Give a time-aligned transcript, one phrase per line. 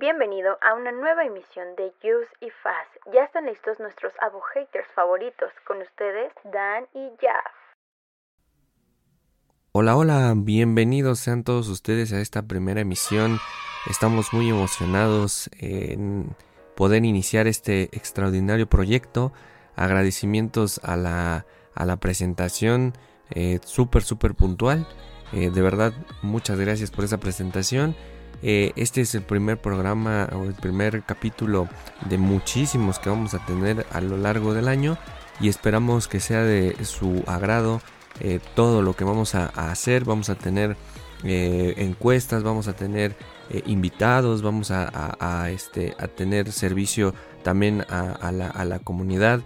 [0.00, 3.12] Bienvenido a una nueva emisión de Use y Fast.
[3.12, 4.10] Ya están listos nuestros
[4.54, 5.50] haters favoritos.
[5.66, 7.52] Con ustedes, Dan y Jaf.
[9.72, 13.38] Hola, hola, bienvenidos sean todos ustedes a esta primera emisión.
[13.90, 16.34] Estamos muy emocionados en
[16.74, 19.34] poder iniciar este extraordinario proyecto.
[19.76, 22.94] Agradecimientos a la, a la presentación
[23.28, 24.88] eh, súper, súper puntual.
[25.34, 27.94] Eh, de verdad, muchas gracias por esa presentación.
[28.42, 31.68] Eh, este es el primer programa o el primer capítulo
[32.08, 34.98] de muchísimos que vamos a tener a lo largo del año
[35.40, 37.80] y esperamos que sea de su agrado
[38.54, 40.04] todo lo que vamos a, hacer.
[40.04, 40.76] Vamos a tener
[41.24, 43.16] encuestas, vamos a tener
[43.66, 49.40] invitados, vamos a, este, a tener servicio también a, la, comunidad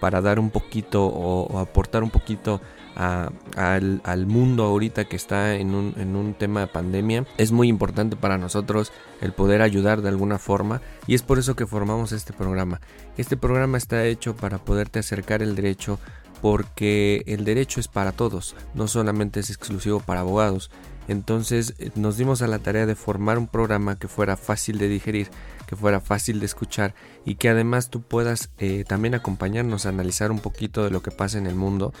[0.00, 2.60] para dar un poquito o aportar un poquito
[3.00, 7.26] al, mundo ahorita que está en un, en un tema de pandemia.
[7.38, 11.56] Es muy importante para nosotros el poder ayudar de alguna forma y es por eso
[11.56, 12.80] que formamos este programa.
[13.16, 15.98] Este programa está hecho para poderte acercar el derecho
[16.42, 20.70] porque el derecho es para todos, no solamente es exclusivo para abogados.
[21.08, 24.88] Entonces eh, nos dimos a la tarea de formar un programa que fuera fácil de
[24.88, 25.28] digerir,
[25.66, 26.94] que fuera fácil de escuchar
[27.24, 31.10] y que además tú puedas eh, también acompañarnos a analizar un poquito de lo que
[31.10, 31.92] pasa en el mundo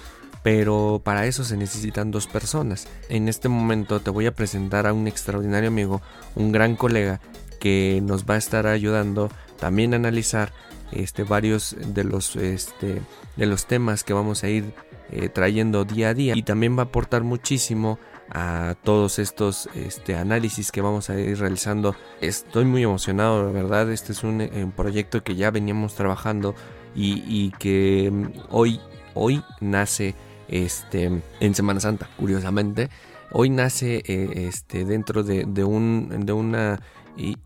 [0.42, 2.88] pero para eso se necesitan dos personas.
[3.08, 6.00] En este momento te voy a presentar a un extraordinario amigo,
[6.34, 7.20] un gran colega
[7.58, 10.52] que nos va a estar ayudando también a analizar
[10.92, 13.02] este, varios de los, este,
[13.36, 14.72] de los temas que vamos a ir
[15.10, 17.98] eh, trayendo día a día y también va a aportar muchísimo
[18.30, 21.96] a todos estos este, análisis que vamos a ir realizando.
[22.20, 23.90] Estoy muy emocionado, la verdad.
[23.90, 26.54] Este es un, un proyecto que ya veníamos trabajando
[26.94, 28.80] y, y que mm, hoy,
[29.14, 30.14] hoy nace
[30.50, 32.90] este, en Semana Santa, curiosamente.
[33.32, 36.80] Hoy nace eh, este, dentro de, un, de una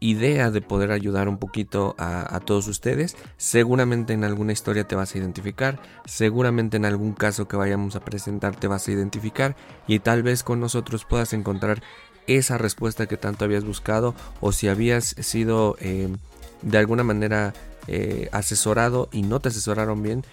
[0.01, 3.17] idea de poder ayudar un poquito a, todos ustedes.
[3.37, 8.01] Seguramente en alguna historia te vas a identificar, seguramente en algún caso que vayamos a
[8.01, 9.57] presentar te vas a identificar
[9.87, 11.83] y tal vez con nosotros puedas encontrar
[12.27, 16.09] esa respuesta que tanto habías buscado o si habías sido eh,
[16.63, 17.53] de alguna manera
[17.87, 20.25] eh, asesorado y no te asesoraron bien,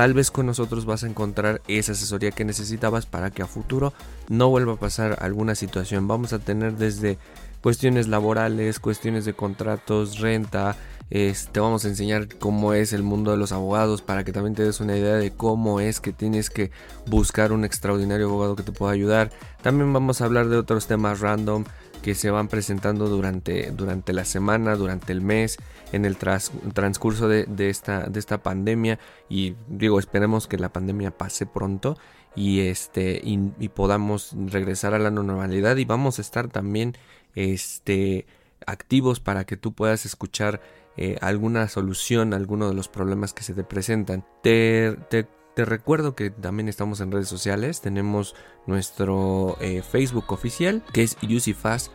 [0.00, 3.92] Tal vez con nosotros vas a encontrar esa asesoría que necesitabas para que a futuro
[4.30, 6.08] no vuelva a pasar alguna situación.
[6.08, 7.18] Vamos a tener desde
[7.60, 10.74] cuestiones laborales, cuestiones de contratos, renta.
[11.10, 14.64] te vamos a enseñar cómo es el mundo de los abogados para que también te
[14.64, 16.70] des una idea de cómo es que tienes que
[17.04, 19.30] buscar un extraordinario abogado que te pueda ayudar.
[19.60, 21.64] También vamos a hablar de otros temas random
[22.02, 25.58] que se van presentando durante, durante la semana, durante el mes,
[25.92, 28.98] en el transcurso de, esta, de esta pandemia.
[29.28, 31.98] Y digo, esperemos que la pandemia pase pronto
[32.34, 35.76] y, este, y, podamos regresar a la normalidad.
[35.76, 36.96] Y vamos a estar también
[37.34, 38.26] este,
[38.66, 40.60] activos para que tú puedas escuchar
[40.96, 44.24] eh, alguna solución a alguno de los problemas que se te presentan.
[44.42, 47.80] Te, te te recuerdo que también estamos en redes sociales.
[47.80, 48.34] Tenemos
[48.70, 51.92] nuestro eh, Facebook oficial que es UCFast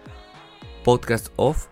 [0.84, 1.68] Podcast Off.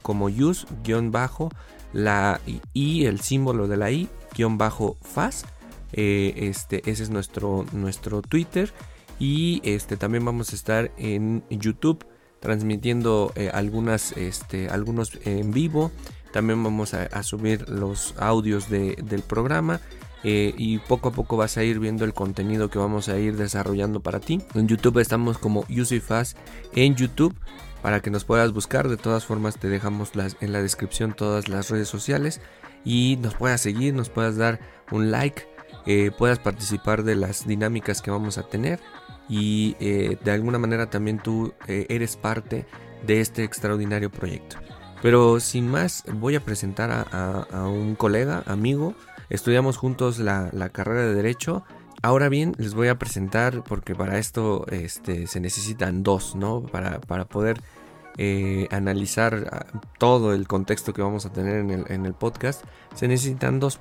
[0.03, 1.50] como use-bajo
[1.94, 2.40] la
[2.74, 4.08] y el símbolo de la i
[4.52, 5.47] bajo fast.
[5.94, 8.72] este, ese es nuestro, nuestro Twitter.
[9.18, 12.06] Y este, también vamos a estar en YouTube
[12.41, 15.91] transmitiendo eh, algunas, este, algunos en vivo.
[16.34, 19.79] También vamos a, subir los audios del programa.
[20.24, 23.38] Eh, y poco a poco vas a ir viendo el contenido que vamos a ir
[23.38, 24.41] desarrollando para ti.
[24.53, 26.38] En YouTube estamos como UCFast
[26.76, 27.35] en YouTube
[27.82, 28.87] para que nos puedas buscar.
[28.87, 32.40] De todas formas te dejamos las, en la descripción todas las redes sociales
[32.85, 34.59] y nos puedas seguir, nos puedas dar
[34.91, 35.47] un like,
[35.85, 38.79] eh, puedas participar de las dinámicas que vamos a tener
[39.32, 42.66] y eh, de alguna manera también tú eh, eres parte
[43.08, 44.58] de este extraordinario proyecto.
[45.02, 48.94] Pero sin más, voy a presentar a, un colega, amigo.
[49.30, 51.64] Estudiamos juntos la, carrera de Derecho.
[52.04, 56.64] Ahora bien, les voy a presentar, porque para esto este, se necesitan dos, ¿no?
[56.64, 57.62] Para, poder
[58.18, 59.66] eh, analizar ah,
[59.98, 63.80] todo el contexto que vamos a tener en el, en el podcast, se necesitan dos.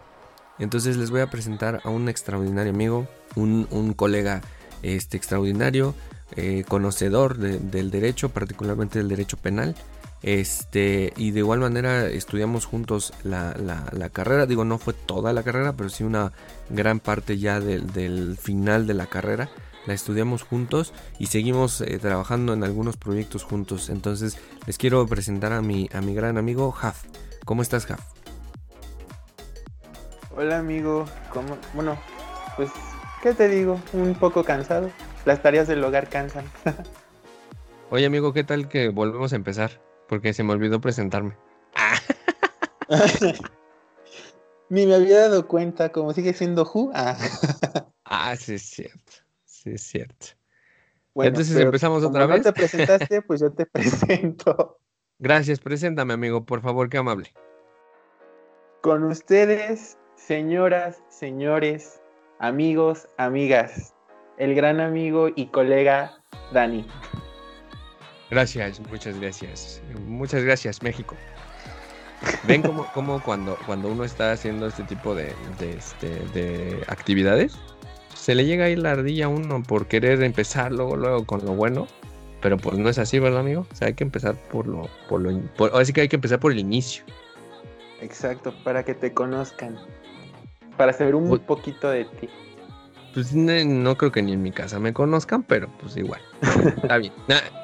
[0.61, 4.43] Entonces les voy a presentar a un extraordinario amigo, un, un colega
[4.83, 5.95] este extraordinario,
[6.37, 9.75] eh, conocedor del derecho, particularmente del derecho penal.
[10.23, 14.47] Este, y de igual manera estudiamos juntos la, carrera.
[14.47, 16.33] Digo, no fue toda la carrera, pero sí una
[16.69, 19.49] gran parte ya del, final de la carrera.
[19.87, 23.89] La estudiamos juntos y seguimos eh, trabajando en algunos proyectos juntos.
[23.89, 24.37] Entonces,
[24.67, 27.05] les quiero presentar a mi, a mi gran amigo Haf.
[27.47, 28.01] ¿Cómo estás, Haf?
[30.37, 31.07] Hola, amigo.
[31.75, 31.99] Bueno,
[32.57, 32.71] pues,
[33.23, 33.81] ¿qué te digo?
[33.93, 34.91] Un poco cansado.
[35.25, 36.45] Las tareas del hogar cansan.
[37.91, 39.81] Oye, amigo, ¿qué tal que volvemos a empezar?
[40.09, 41.37] Porque se me olvidó presentarme.
[44.69, 46.91] Ni me había dado cuenta, como sigue siendo Ju.
[46.95, 47.17] Ah.
[48.05, 49.13] ah, sí es cierto.
[49.45, 50.27] Sí es cierto.
[51.17, 52.39] Entonces empezamos otra vez.
[52.39, 54.79] No te presentaste, pues yo te presento.
[55.19, 57.33] Gracias, preséntame, amigo, por favor, qué amable.
[58.81, 62.00] Con ustedes, señoras, señores,
[62.41, 63.95] amigos, amigas,
[64.39, 66.19] el gran amigo y colega
[66.53, 66.87] Dani.
[68.31, 69.83] Gracias, muchas gracias.
[70.07, 71.17] Muchas gracias, México.
[72.47, 77.59] ¿Ven cómo, cuando, cuando uno está haciendo este tipo de, este, actividades,
[78.15, 81.53] se le llega ahí la ardilla a uno por querer empezar luego, luego con lo
[81.53, 81.87] bueno?
[82.41, 83.67] Pero pues no es así, ¿verdad, amigo?
[83.71, 84.89] O sea, hay que empezar por lo...
[85.09, 87.05] Por lo así que hay que empezar por el inicio.
[88.01, 89.79] Exacto, para que te conozcan.
[90.81, 92.31] Para saber un pues poquito de ti.
[93.13, 96.23] Pues no, creo que ni en mi casa me conozcan, pero pues igual.
[96.83, 97.13] Está bien.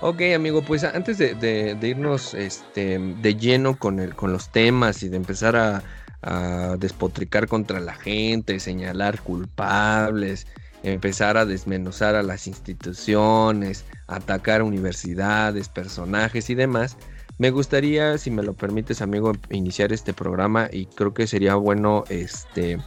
[0.00, 5.08] Ok, amigo, pues antes de, irnos este, de lleno con, el, con los temas y
[5.08, 10.48] de empezar a, despotricar contra la gente, señalar culpables,
[10.82, 16.96] empezar a desmenuzar a las instituciones, atacar universidades, personajes y demás,
[17.42, 22.04] me gustaría, si me lo permites, amigo, iniciar este programa y creo que sería bueno
[22.08, 22.78] este,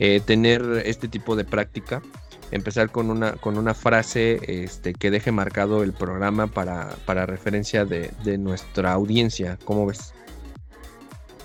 [0.00, 2.02] eh, tener este tipo de práctica
[2.50, 7.84] empezar con una, con una frase este, que deje marcado el programa para, para referencia
[7.84, 9.56] de, nuestra audiencia.
[9.64, 10.12] ¿Cómo ves?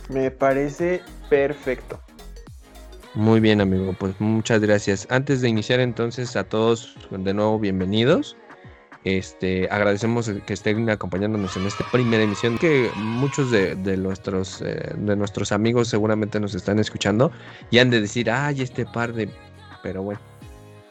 [0.09, 2.01] Me parece perfecto.
[3.13, 3.93] Muy bien, amigo.
[3.99, 5.05] Pues muchas gracias.
[5.11, 8.35] Antes de iniciar entonces a todos de nuevo bienvenidos.
[9.03, 12.57] Este, agradecemos que estén acompañándonos en esta primera emisión.
[12.57, 17.31] Que muchos de, nuestros, eh, de nuestros amigos seguramente nos están escuchando
[17.71, 19.29] y han de decir, ay, este par de.
[19.81, 20.19] Pero bueno,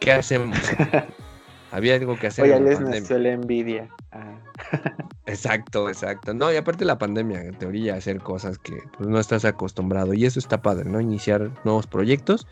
[0.01, 0.59] ¿Qué hacemos?
[1.73, 2.47] Había algo que hacer.
[2.47, 3.89] Oye, les nació la envidia.
[4.11, 4.39] Ah.
[5.27, 6.35] exacto, exacto.
[6.35, 10.15] No, y aparte la pandemia, en teoría, hacer cosas que pues, no estás acostumbrado.
[10.15, 11.01] Y eso está padre, ¿no?
[11.01, 12.47] Iniciar nuevos proyectos.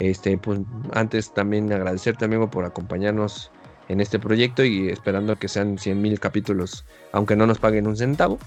[0.00, 0.60] Este, pues
[0.92, 3.52] antes también agradecerte, amigo, por acompañarnos
[3.88, 7.96] en este proyecto y esperando que sean 100 mil capítulos, aunque no nos paguen un
[7.96, 8.38] centavo,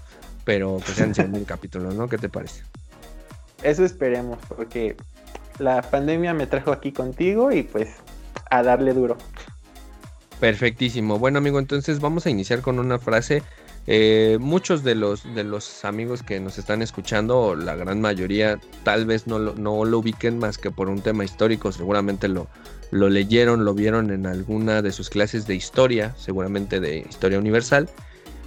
[0.43, 2.07] pero que sean 100 mil capítulos, ¿no?
[2.07, 2.63] ¿Qué te parece?
[3.63, 4.95] Eso esperemos, porque
[5.59, 7.89] la pandemia me trajo aquí contigo y pues
[8.49, 9.17] a darle duro.
[10.39, 11.17] Perfectísimo.
[11.17, 13.41] Bueno, amigo, entonces vamos a iniciar con una frase.
[13.89, 19.05] Eh, muchos de los, de los amigos que nos están escuchando, la gran mayoría, tal
[19.05, 21.71] vez no lo, no lo ubiquen más que por un tema histórico.
[21.71, 22.47] Seguramente lo,
[22.91, 27.89] lo leyeron, lo vieron en alguna de sus clases de historia, seguramente de historia universal.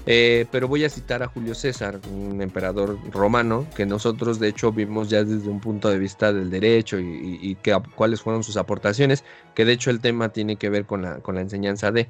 [0.07, 4.73] Eh, pero voy a citar a Julio César, un emperador romano, que nosotros de hecho
[4.73, 7.57] vimos ya desde un punto de vista del derecho y,
[7.95, 11.35] cuáles fueron sus aportaciones, que de hecho el tema tiene que ver con la, con
[11.35, 12.09] la enseñanza de...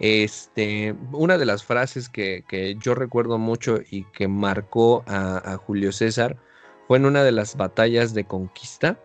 [0.00, 2.44] Este, una de las frases que,
[2.80, 6.36] yo recuerdo mucho y que marcó a, Julio César
[6.88, 8.98] fue en una de las batallas de conquista,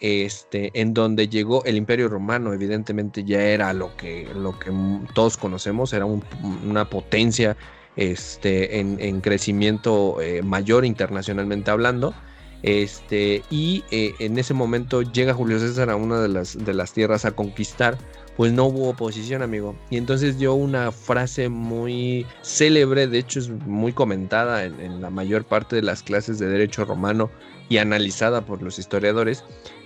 [0.00, 4.70] este, en donde llegó el Imperio Romano, evidentemente ya era lo que, lo que
[5.14, 7.56] todos conocemos, era una potencia
[7.96, 12.14] este, en, crecimiento eh, mayor internacionalmente hablando.
[12.62, 16.92] Este, y eh, en ese momento llega Julio César a una de las, de las
[16.92, 17.96] tierras a conquistar,
[18.36, 19.74] pues no hubo oposición, amigo.
[19.90, 25.44] Y entonces dio una frase muy célebre, de hecho es muy comentada en, la mayor
[25.44, 27.30] parte de las clases de derecho romano
[27.68, 29.42] y analizada por los historiadores,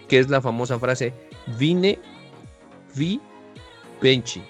[0.09, 1.15] que es la famosa frase
[1.59, 1.99] vine,
[2.97, 3.21] vi,
[4.03, 4.43] venci.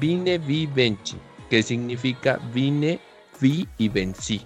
[0.00, 1.16] Vine, vi, venci,
[1.50, 3.00] que significa vine,
[3.40, 4.40] vi y vencí.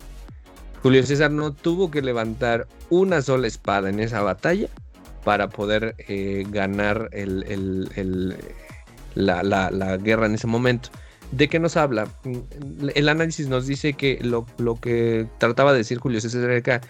[0.82, 4.68] Julio César no tuvo que levantar una sola espada en esa batalla
[5.24, 7.10] para poder eh, ganar
[9.14, 10.90] la, guerra en ese momento.
[11.32, 12.06] ¿De qué nos habla?
[12.94, 14.46] El análisis nos dice que lo,
[14.80, 16.80] que trataba de decir Julio César era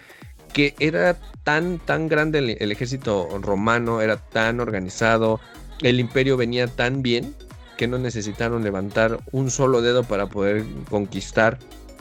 [0.53, 5.39] que era tan, tan grande el, ejército romano, era tan organizado,
[5.81, 7.35] el imperio venía tan bien
[7.77, 11.59] que no necesitaron levantar un solo dedo para poder conquistar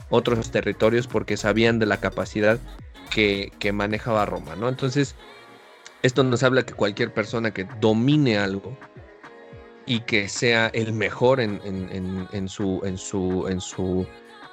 [0.09, 2.61] otros territorios porque sabían de la capacidad
[3.11, 4.69] que, manejaba Roma, ¿no?
[4.69, 5.15] Entonces,
[6.05, 8.77] Esto nos habla que cualquier persona que domine algo
[9.87, 11.59] y que sea el mejor en,
[12.47, 14.07] su, en, su, en, su,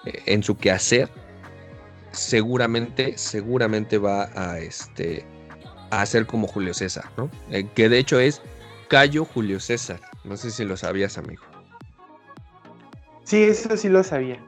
[0.05, 1.09] eh, en su quehacer,
[2.13, 5.25] seguramente, seguramente va a, este,
[5.89, 7.29] a hacer como Julio César, ¿no?
[7.49, 8.41] Eh, que de hecho es
[8.87, 9.99] Cayo Julio César.
[10.23, 11.43] No sé si lo sabías, amigo.
[13.25, 14.41] Sí, eso sí lo sabía.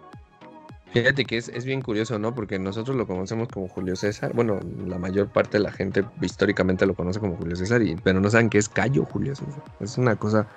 [0.94, 2.36] Fíjate que es, bien curioso, ¿no?
[2.36, 4.32] Porque nosotros lo conocemos como Julio César.
[4.34, 8.20] Bueno, la mayor parte de la gente históricamente lo conoce como Julio César, y, pero
[8.20, 9.64] no saben qué es Cayo Julio César.
[9.80, 10.48] Es una cosa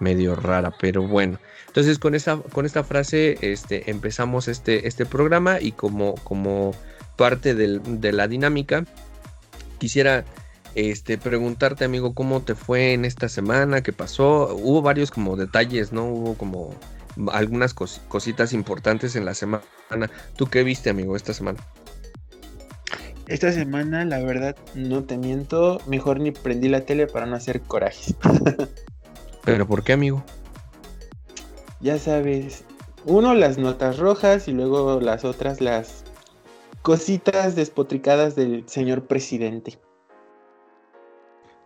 [0.00, 1.38] medio rara, pero bueno.
[1.68, 6.74] Entonces con esta, con esta frase este, empezamos este, este programa y como, como
[7.16, 8.84] parte de la dinámica,
[9.78, 10.24] quisiera
[10.74, 14.54] este, preguntarte, amigo, cómo te fue en esta semana, qué pasó.
[14.56, 16.04] Hubo varios como detalles, ¿no?
[16.06, 16.74] Hubo como
[17.32, 19.62] algunas cositas importantes en la semana.
[20.36, 21.58] ¿Tú qué viste, amigo, esta semana?
[23.28, 27.60] Esta semana, la verdad, no te miento, mejor ni prendí la tele para no hacer
[27.60, 28.14] corajes.
[29.44, 30.22] ¿Pero por qué, amigo?
[31.80, 32.64] Ya sabes,
[33.04, 36.04] uno las notas rojas y luego las otras las
[36.82, 39.78] cositas despotricadas del señor presidente.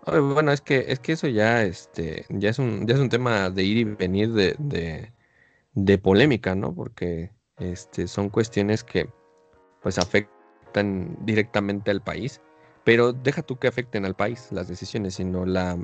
[0.07, 3.51] bueno, es que, es que eso ya, este, ya es un, ya es un tema
[3.51, 5.13] de ir y venir de, de
[6.03, 6.75] polémica, ¿no?
[6.75, 9.09] Porque este, son cuestiones que
[9.83, 12.41] pues afectan directamente al país,
[12.85, 15.77] pero deja tú que afecten al país las decisiones, sino la,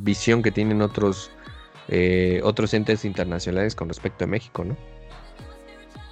[0.00, 1.30] visión que tienen otros,
[1.88, 4.76] eh, otros entes internacionales con respecto a México, ¿no?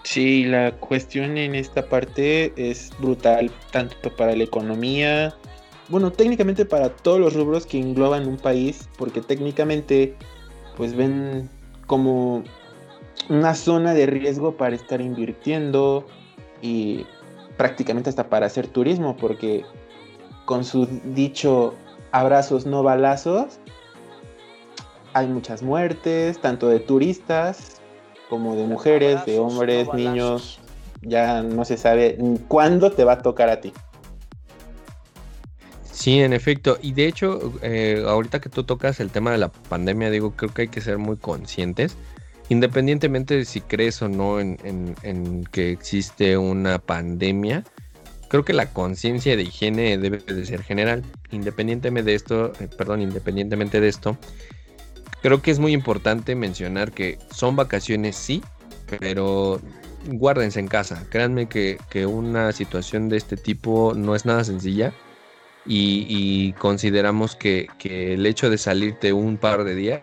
[0.03, 5.35] Sí, la cuestión en esta parte es brutal, tanto para la economía,
[5.89, 10.17] bueno, técnicamente para todos los rubros que engloban un país, porque técnicamente
[10.77, 11.51] pues ven
[11.87, 12.45] como
[13.29, 16.07] una zona de riesgo para estar invirtiendo
[16.63, 17.07] y
[17.57, 19.65] prácticamente hasta para hacer turismo, porque
[20.45, 21.75] con su dicho
[22.13, 23.61] abrazos no balazos,
[25.13, 27.81] hay muchas muertes, tanto de turistas
[28.29, 30.61] como de mujeres, de hombres, niños,
[31.03, 32.17] ya no se sabe
[32.49, 33.73] cuándo te va a tocar a ti.
[35.83, 36.79] Sí, en efecto.
[36.81, 40.55] Y de hecho, eh, ahorita que tú tocas el tema de la pandemia, digo, creo
[40.55, 41.97] que hay que ser muy conscientes
[42.51, 47.65] independientemente de si crees o no en, que existe una pandemia,
[48.29, 51.05] creo que la conciencia de higiene debe de ser general.
[51.31, 54.19] Independientemente de esto, eh, perdón, independientemente de esto,
[55.23, 58.43] creo que es muy importante mencionar que son vacaciones, sí,
[58.99, 59.61] pero
[60.09, 61.07] guárdense en casa.
[61.09, 64.93] Créanme que, una situación de este tipo no es nada sencilla.
[65.67, 70.03] Y, consideramos que, que el hecho de salirte un par de días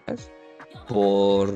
[0.87, 1.53] por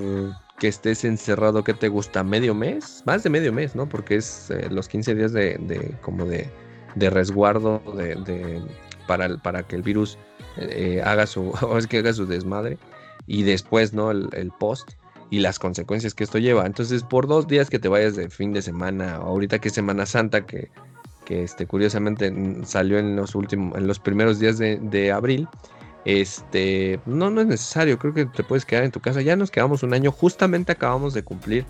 [0.62, 2.24] que estés encerrado, ¿qué te gusta?
[2.24, 3.02] ¿Medio mes?
[3.08, 3.90] Más de medio mes, ¿no?
[3.90, 6.52] Porque es eh, los 15 días de, como de,
[6.96, 8.62] resguardo de,
[9.08, 10.20] para, para que el virus
[10.58, 12.78] eh, haga su, o es que haga su desmadre.
[13.26, 14.12] Y después, ¿no?
[14.12, 14.92] El, post
[15.32, 16.68] y las consecuencias que esto lleva.
[16.68, 20.06] Entonces, por dos días que te vayas de fin de semana, ahorita que es Semana
[20.06, 20.70] Santa, que,
[21.26, 22.32] que este, curiosamente
[22.66, 25.48] salió en los últimos, en los primeros días de, de abril,
[26.06, 29.22] este, no, no es necesario, creo que te puedes quedar en tu casa.
[29.22, 31.66] Ya nos quedamos un año, justamente acabamos de cumplir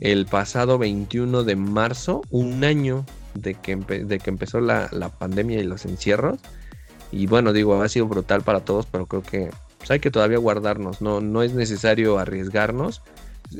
[0.00, 3.04] el pasado 21 de marzo, un año
[3.34, 4.88] de que, de que empezó la,
[5.18, 6.38] pandemia y los encierros.
[7.10, 10.38] Y bueno, digo, ha sido brutal para todos, pero creo que pues, hay que todavía
[10.38, 13.02] guardarnos, no, no es necesario arriesgarnos.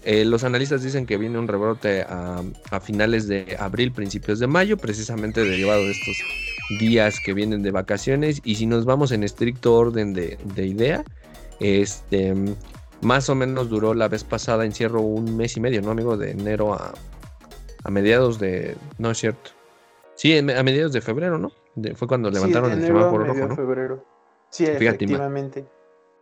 [0.02, 4.46] Eh, los analistas dicen que viene un rebrote a, a, finales de abril, principios de
[4.46, 6.16] mayo, precisamente derivado de estos
[6.80, 8.40] días que vienen de vacaciones.
[8.44, 11.04] Y si nos vamos en estricto orden de, idea,
[11.60, 12.34] este
[13.02, 16.16] más o menos duró la vez pasada encierro un mes y medio, ¿no, amigo?
[16.16, 16.94] De enero a,
[17.84, 18.76] a mediados de.
[18.98, 19.50] No es cierto.
[20.16, 21.52] Sí, a mediados de febrero, ¿no?
[21.96, 23.56] fue cuando levantaron el semáforo rojo, ¿no?
[23.56, 24.04] Febrero.
[24.48, 25.66] Sí, efectivamente.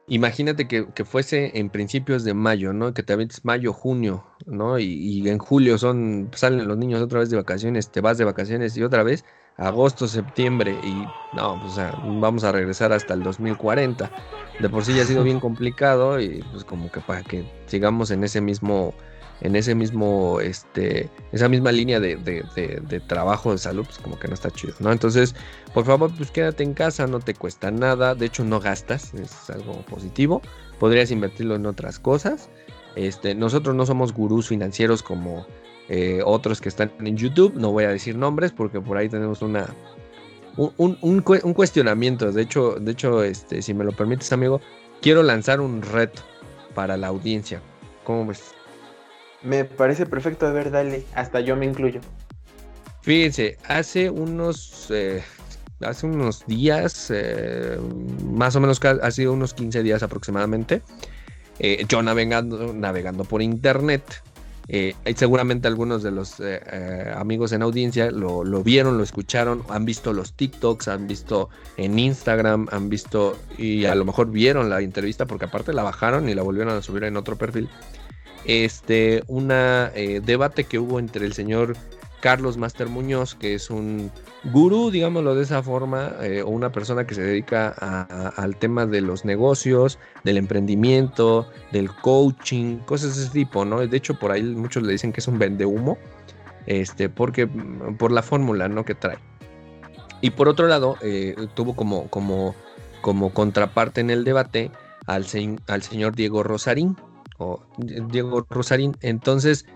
[0.07, 2.93] Imagínate que, fuese en principios de mayo, ¿no?
[2.93, 4.79] Que te avientes mayo, junio, ¿no?
[4.79, 8.25] Y, y, en julio son salen los niños otra vez de vacaciones, te vas de
[8.25, 9.25] vacaciones y otra vez
[9.57, 14.13] agosto, septiembre y no, pues vamos a regresar hasta el 2040.
[14.59, 18.11] De por sí ya ha sido bien complicado y pues como que para que sigamos
[18.11, 18.95] en ese mismo,
[19.43, 24.29] en ese mismo, este, esa misma línea de, de, trabajo de salud, pues como que
[24.29, 24.93] no está chido, ¿no?
[24.93, 25.35] Entonces,
[25.75, 29.51] por favor, pues quédate en casa, no te cuesta nada, de hecho no gastas, es
[29.51, 30.41] algo positivo,
[30.79, 32.51] podrías invertirlo en otras cosas.
[32.95, 35.47] Este, nosotros no somos gurús financieros como
[35.89, 39.43] eh, otros que están en YouTube, no voy a decir nombres porque por ahí tenemos
[39.43, 39.67] una
[40.57, 42.31] un, cuestionamiento.
[42.31, 44.61] De hecho, de hecho, este, si me lo permites, amigo,
[45.01, 46.23] quiero lanzar un reto
[46.75, 47.63] para la audiencia.
[48.05, 48.55] ¿Cómo ves?
[49.45, 52.01] Me parece perfecto, a ver, dale, hasta yo me incluyo.
[53.03, 55.23] Fíjense, hace unos, eh,
[55.81, 57.77] hace unos días, eh,
[58.25, 60.83] más o menos ha sido unos 15 días aproximadamente,
[61.59, 64.23] eh, yo navegando, navegando por internet,
[65.17, 66.37] seguramente algunos de los
[67.15, 71.99] amigos en audiencia lo, lo, vieron, lo escucharon, han visto los TikToks, han visto en
[71.99, 76.35] Instagram, han visto y a lo mejor vieron la entrevista porque aparte la bajaron y
[76.35, 77.69] la volvieron a subir en otro perfil.
[78.45, 79.91] Este, una
[80.25, 81.77] debate que hubo entre el señor
[82.23, 84.11] Carlos Master Muñoz, que es un
[84.45, 87.71] gurú, digámoslo de esa forma, eh, o una persona que se dedica
[88.37, 93.85] al tema de los negocios, del emprendimiento, del coaching, cosas de ese tipo, ¿no?
[93.85, 95.99] De hecho, por ahí muchos le dicen que es un vende humo,
[96.67, 97.49] este, porque
[97.99, 98.85] por la fórmula, ¿no?
[98.85, 99.19] Que trae.
[100.21, 102.55] Y por otro lado, eh, tuvo como, como,
[103.01, 104.71] como contraparte en el debate
[105.07, 105.27] al,
[105.67, 106.97] al señor Diego Rosarín,
[107.39, 108.97] o Diego Rosarín.
[109.01, 109.67] Entonces,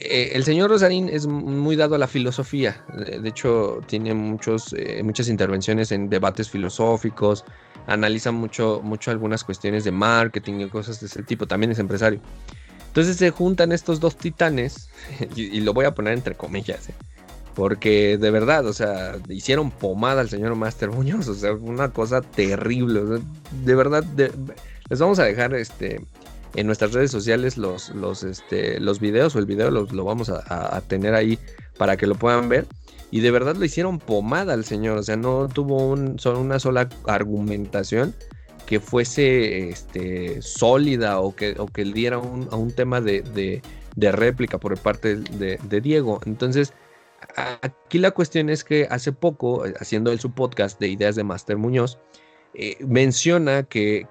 [0.00, 2.84] eh, el señor Rosarín es muy dado a la filosofía.
[2.94, 7.44] De hecho, tiene muchos, eh, muchas intervenciones en debates filosóficos.
[7.86, 11.46] Analiza mucho, mucho algunas cuestiones de marketing y cosas de ese tipo.
[11.46, 12.20] También es empresario.
[12.88, 14.88] Entonces se juntan estos dos titanes,
[15.36, 16.94] y, lo voy a poner entre comillas, ¿eh?
[17.54, 22.20] porque de verdad, o sea, hicieron pomada al señor Master Muñoz, o sea, una cosa
[22.20, 23.20] terrible.
[23.64, 26.00] de verdad, les vamos a dejar este
[26.54, 30.80] en nuestras redes sociales los, los, este, los videos o el video lo, vamos a,
[30.88, 31.38] tener ahí
[31.76, 32.66] para que lo puedan ver.
[33.10, 38.14] Y de verdad lo hicieron pomada al señor, o sea, no tuvo una sola argumentación
[38.66, 43.62] que fuese este, sólida o que, o que diera un, un tema de,
[43.96, 46.20] réplica por parte de, de Diego.
[46.26, 46.74] Entonces,
[47.36, 51.56] aquí la cuestión es que hace poco, haciendo él su podcast de ideas de Master
[51.56, 51.98] Muñoz,
[52.54, 54.06] eh, menciona que,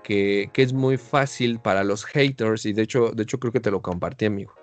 [0.53, 3.81] es muy fácil para los haters, y de hecho, de hecho creo que te lo
[3.81, 4.53] compartí, amigo.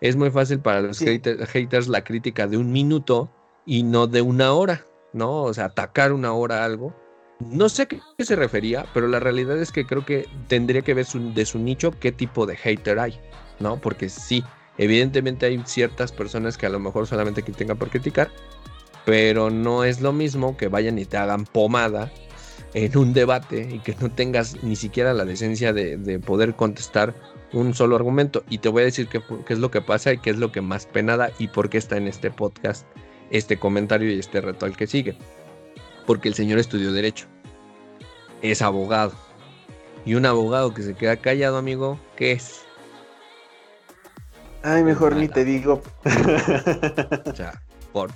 [0.00, 3.30] Es muy fácil para los haters, la crítica de un minuto
[3.64, 5.44] y no de una hora, ¿no?
[5.44, 6.92] O sea, atacar una hora algo.
[7.38, 10.94] No sé a qué se refería, pero la realidad es que creo que tendría que
[10.94, 13.20] ver de su nicho qué tipo de hater hay,
[13.60, 13.80] ¿no?
[13.80, 14.42] Porque sí,
[14.78, 18.30] evidentemente hay ciertas personas que a lo mejor solamente critican por criticar,
[19.04, 22.10] pero no es lo mismo que vayan y te hagan pomada
[22.74, 27.14] en un debate y que no tengas ni siquiera la decencia de, poder contestar
[27.52, 28.44] un solo argumento.
[28.48, 30.60] Y te voy a decir qué, es lo que pasa y qué es lo que
[30.60, 32.86] más penada y por qué está en este podcast
[33.30, 35.16] este comentario y este reto al que sigue.
[36.06, 37.26] Porque el señor estudió derecho.
[38.42, 39.12] Es abogado.
[40.04, 42.62] Y un abogado que se queda callado, amigo, ¿qué es?
[44.62, 45.82] Ay, mejor ni te digo.
[46.04, 48.10] o sea, por,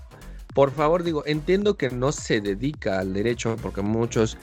[0.56, 4.38] por favor, digo, entiendo que no se dedica al derecho, porque muchos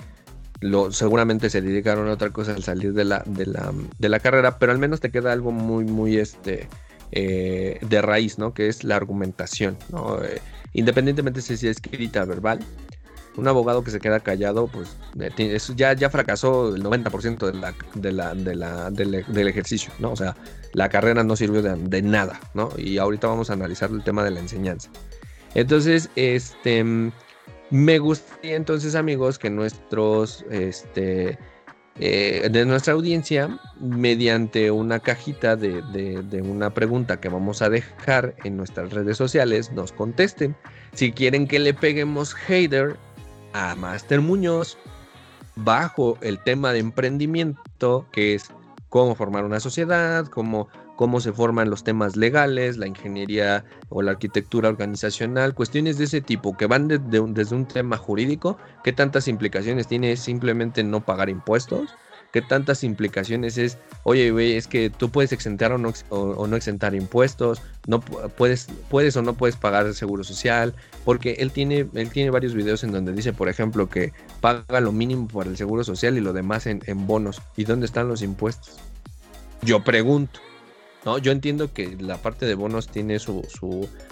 [0.59, 4.71] lo, seguramente se dedicaron a otra cosa al salir de la, de la, carrera, pero
[4.71, 6.69] al menos te queda algo muy, muy este,
[7.13, 8.53] eh, de raíz, ¿no?
[8.53, 10.23] Que es la argumentación, ¿no?
[10.23, 10.39] Eh,
[10.73, 12.59] independientemente si es escrita verbal,
[13.35, 18.91] un abogado que se queda callado, pues eh, ya, ya fracasó el 90% de la,
[18.91, 20.11] del, ejercicio, ¿no?
[20.11, 20.35] O sea,
[20.73, 22.69] la carrera no sirvió de, de, nada, ¿no?
[22.77, 24.91] Y ahorita vamos a analizar el tema de la enseñanza.
[25.55, 26.83] Entonces, este,
[27.69, 31.37] me gustaría entonces amigos que nuestros, este,
[31.99, 38.35] eh, de nuestra audiencia, mediante una cajita de, de, una pregunta que vamos a dejar
[38.43, 40.55] en nuestras redes sociales, nos contesten.
[40.93, 42.97] Si quieren que le peguemos hater
[43.53, 44.77] a Master Muñoz
[45.55, 48.49] bajo el tema de emprendimiento, que es
[48.89, 54.11] cómo formar una sociedad, cómo cómo se forman los temas legales, la ingeniería o la
[54.11, 59.87] arquitectura organizacional, cuestiones de ese tipo que van desde un tema jurídico, qué tantas implicaciones
[59.87, 61.89] tiene simplemente no pagar impuestos,
[62.31, 67.61] qué tantas implicaciones es, oye, güey, es que tú puedes exentar o no, exentar impuestos,
[67.85, 70.73] no puedes, puedes o no puedes pagar el seguro social,
[71.05, 74.91] porque él tiene, él tiene varios videos en donde dice, por ejemplo, que paga lo
[74.91, 77.41] mínimo para el seguro social y lo demás en bonos.
[77.55, 78.77] ¿Y dónde están los impuestos?
[79.61, 80.39] Yo pregunto.
[81.05, 81.17] ¿No?
[81.17, 83.45] Yo entiendo que la parte de bonos tiene su,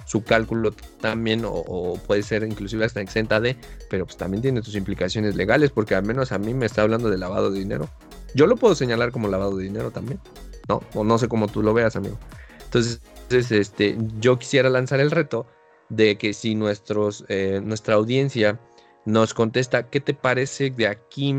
[0.06, 3.56] su, cálculo también, o, puede ser inclusive hasta exenta de,
[3.90, 7.10] pero pues también tiene sus implicaciones legales, porque al menos a mí me está hablando
[7.10, 7.90] de lavado de dinero.
[8.34, 10.20] Yo lo puedo señalar como lavado de dinero también,
[10.68, 10.82] ¿no?
[10.94, 12.18] O no sé cómo tú lo veas, amigo.
[12.66, 15.48] Entonces, este, yo quisiera lanzar el reto
[15.90, 18.60] de que si nuestros, eh, nuestra audiencia
[19.06, 21.36] nos contesta, ¿qué te parece de aquí?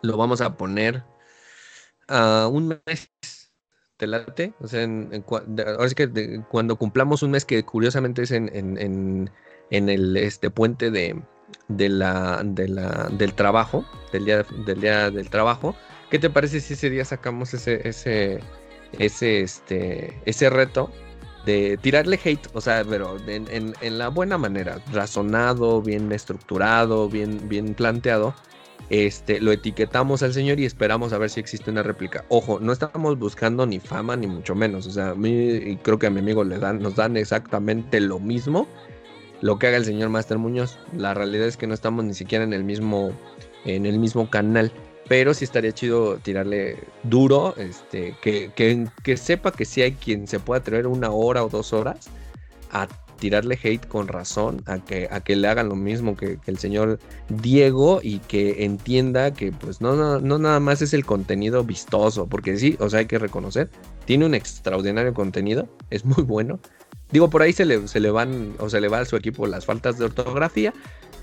[0.00, 1.04] Lo vamos a poner
[2.08, 3.10] a un mes
[4.00, 4.52] late?
[4.60, 9.30] O sea, ahora sí que cuando cumplamos un mes que curiosamente es en, en,
[9.70, 11.20] en, el este puente de,
[11.68, 15.74] de, la, de la, del trabajo, del día, del día del trabajo,
[16.10, 18.40] ¿qué te parece si ese día sacamos ese, ese,
[18.98, 20.90] ese, este, ese reto
[21.44, 27.48] de tirarle hate, o sea, pero en, en, la buena manera, razonado, bien estructurado, bien,
[27.48, 28.34] bien planteado,
[28.90, 32.24] este, lo etiquetamos al señor y esperamos a ver si existe una réplica.
[32.28, 36.06] Ojo, no estamos buscando ni fama ni mucho menos, o sea, a mí creo que
[36.06, 38.66] a mi amigo le dan, nos dan exactamente lo mismo
[39.40, 40.78] lo que haga el señor Master Muñoz.
[40.96, 43.10] La realidad es que no estamos ni siquiera en el mismo,
[43.64, 44.72] en el mismo canal
[45.08, 50.40] pero sí estaría chido tirarle duro, este, que, que, sepa que sí hay quien se
[50.40, 52.08] pueda atrever una hora o dos horas
[52.70, 52.86] a
[53.22, 56.98] tirarle hate con razón, a que, a que le hagan lo mismo que, el señor
[57.28, 62.26] Diego y que entienda que pues no, no, no, nada más es el contenido vistoso,
[62.26, 63.70] porque sí, o sea, hay que reconocer,
[64.06, 66.58] tiene un extraordinario contenido, es muy bueno.
[67.12, 69.46] Digo, por ahí se le, se le van, o se le va a su equipo
[69.46, 70.74] las faltas de ortografía,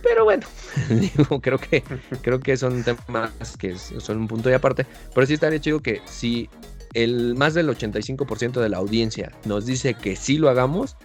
[0.02, 0.48] pero bueno,
[0.90, 1.84] digo, creo que,
[2.22, 4.86] creo que son temas que son un punto y aparte.
[5.14, 6.50] Pero sí estaría chido que si
[6.94, 10.96] el más del 85% de la audiencia nos dice que sí lo hagamos,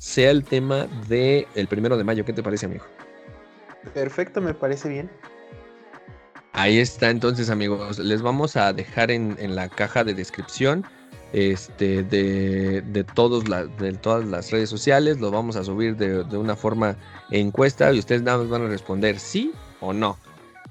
[0.00, 2.24] sea el tema del el primero de mayo.
[2.24, 2.84] ¿Qué te parece, amigo?
[3.92, 5.10] Perfecto, me parece bien.
[6.52, 10.84] Ahí está entonces amigos, les vamos a dejar en, en la caja de descripción
[11.32, 15.20] este, de, de, todos de todas las redes sociales.
[15.20, 16.96] Lo vamos a subir de, una forma
[17.30, 20.18] encuesta y ustedes nada más van a responder sí o no.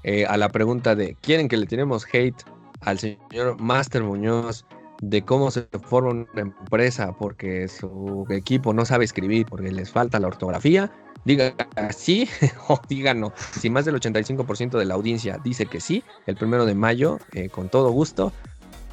[0.04, 2.42] Eh, a la pregunta de ¿quieren que le tenemos hate
[2.82, 4.66] al señor Master Muñoz
[5.02, 10.20] de cómo se forma una empresa porque su equipo no sabe escribir, porque les falta
[10.20, 10.92] la ortografía?
[11.26, 11.54] Diga
[11.96, 12.28] sí
[12.68, 13.34] o diga no.
[13.60, 17.50] Si más del 85% de la audiencia dice que sí, el primero de mayo, eh,
[17.50, 18.32] con todo gusto,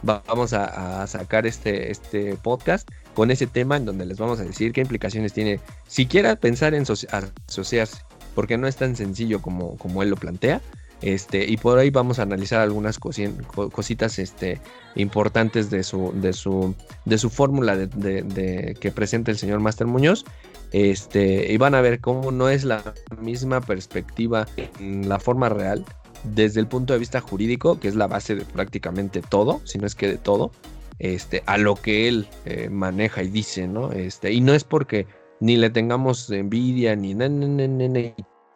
[0.02, 4.72] vamos a, sacar este, este podcast con ese tema en donde les vamos a decir
[4.72, 8.02] qué implicaciones tiene siquiera pensar en asociarse,
[8.34, 10.60] porque no es tan sencillo como, como él lo plantea.
[11.02, 14.60] Este, y por ahí vamos a analizar algunas cositas este,
[14.94, 20.24] importantes de su, de su, fórmula que presenta el señor Master Muñoz.
[20.72, 24.46] Este, y van a ver cómo no es la misma perspectiva
[24.80, 25.84] en la forma real
[26.24, 29.86] desde el punto de vista jurídico, que es la base de prácticamente todo, si no
[29.86, 30.50] es que de todo,
[30.98, 33.92] este, a lo que él eh, maneja y dice, ¿no?
[33.92, 35.06] Este, y no es porque
[35.40, 37.14] ni le tengamos envidia, ni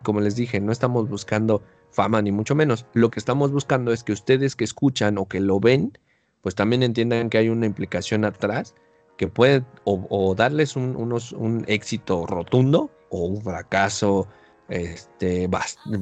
[0.02, 2.86] como les dije, no estamos buscando fama, ni mucho menos.
[2.92, 5.98] Lo que estamos buscando es que ustedes que escuchan o que lo ven,
[6.42, 8.74] pues también entiendan que hay una implicación atrás
[9.16, 14.26] que puede o, darles un, unos, un éxito rotundo o un fracaso
[14.70, 15.50] este,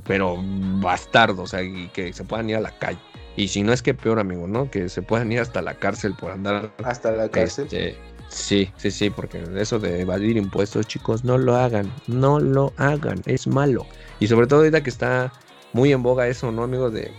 [0.06, 0.36] pero
[0.80, 3.00] bastardo, o sea, y que se puedan ir a la calle.
[3.34, 4.70] Y si no es que peor, amigo, ¿no?
[4.70, 6.72] Que se puedan ir hasta la cárcel por andar.
[6.84, 7.64] Hasta la cárcel.
[7.64, 7.96] Este,
[8.28, 13.22] sí, sí, sí, porque eso de evadir impuestos, chicos, no lo hagan, no lo hagan,
[13.26, 13.86] es malo.
[14.20, 15.32] Y sobre todo ahorita que está
[15.78, 16.90] muy en boga eso, ¿no, amigo?
[16.90, 17.12] De,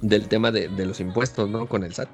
[0.00, 1.66] del tema de, de los impuestos, ¿no?
[1.66, 2.08] Con el SAT.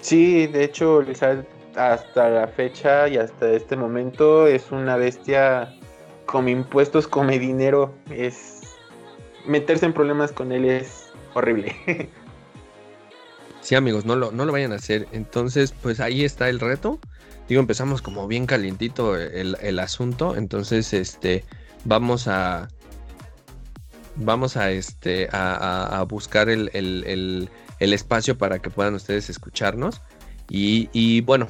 [0.00, 1.44] Sí, de hecho, el SAT
[1.76, 5.74] hasta la fecha y hasta este momento es una bestia
[6.26, 8.60] come impuestos, come dinero, es
[9.46, 11.74] meterse en problemas con él es horrible.
[13.62, 15.06] Sí, amigos, no lo, no lo vayan a hacer.
[15.12, 16.98] Entonces, pues ahí está el reto.
[17.48, 20.34] Digo, empezamos como bien calientito el, asunto.
[20.34, 21.44] Entonces, este,
[21.84, 22.66] vamos a.
[24.16, 25.28] Vamos a este.
[25.32, 27.48] a, buscar el,
[27.78, 30.00] espacio para que puedan ustedes escucharnos.
[30.48, 31.48] Y, y bueno,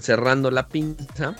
[0.00, 1.36] cerrando la pinza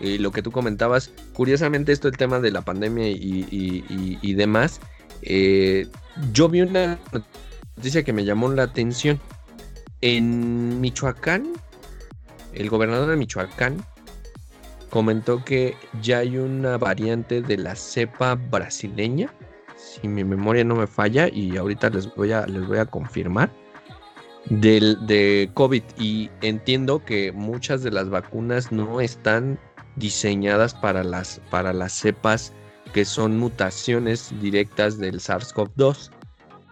[0.00, 4.80] y lo que tú comentabas, curiosamente esto el tema de la pandemia y, demás,
[5.22, 5.88] eh,
[6.32, 6.98] yo vi una
[7.76, 9.20] noticia que me llamó la atención.
[10.00, 11.52] En Michoacán,
[12.52, 13.84] el gobernador de Michoacán
[14.90, 19.32] comentó que ya hay una variante de la cepa brasileña,
[20.00, 23.50] si mi memoria no me falla, y ahorita les voy a, les voy a confirmar,
[24.46, 25.82] del, de COVID.
[25.98, 29.58] Y entiendo que muchas de las vacunas no están
[29.96, 32.52] diseñadas para las, para las cepas
[32.92, 36.10] que son mutaciones directas del SARS-CoV-2,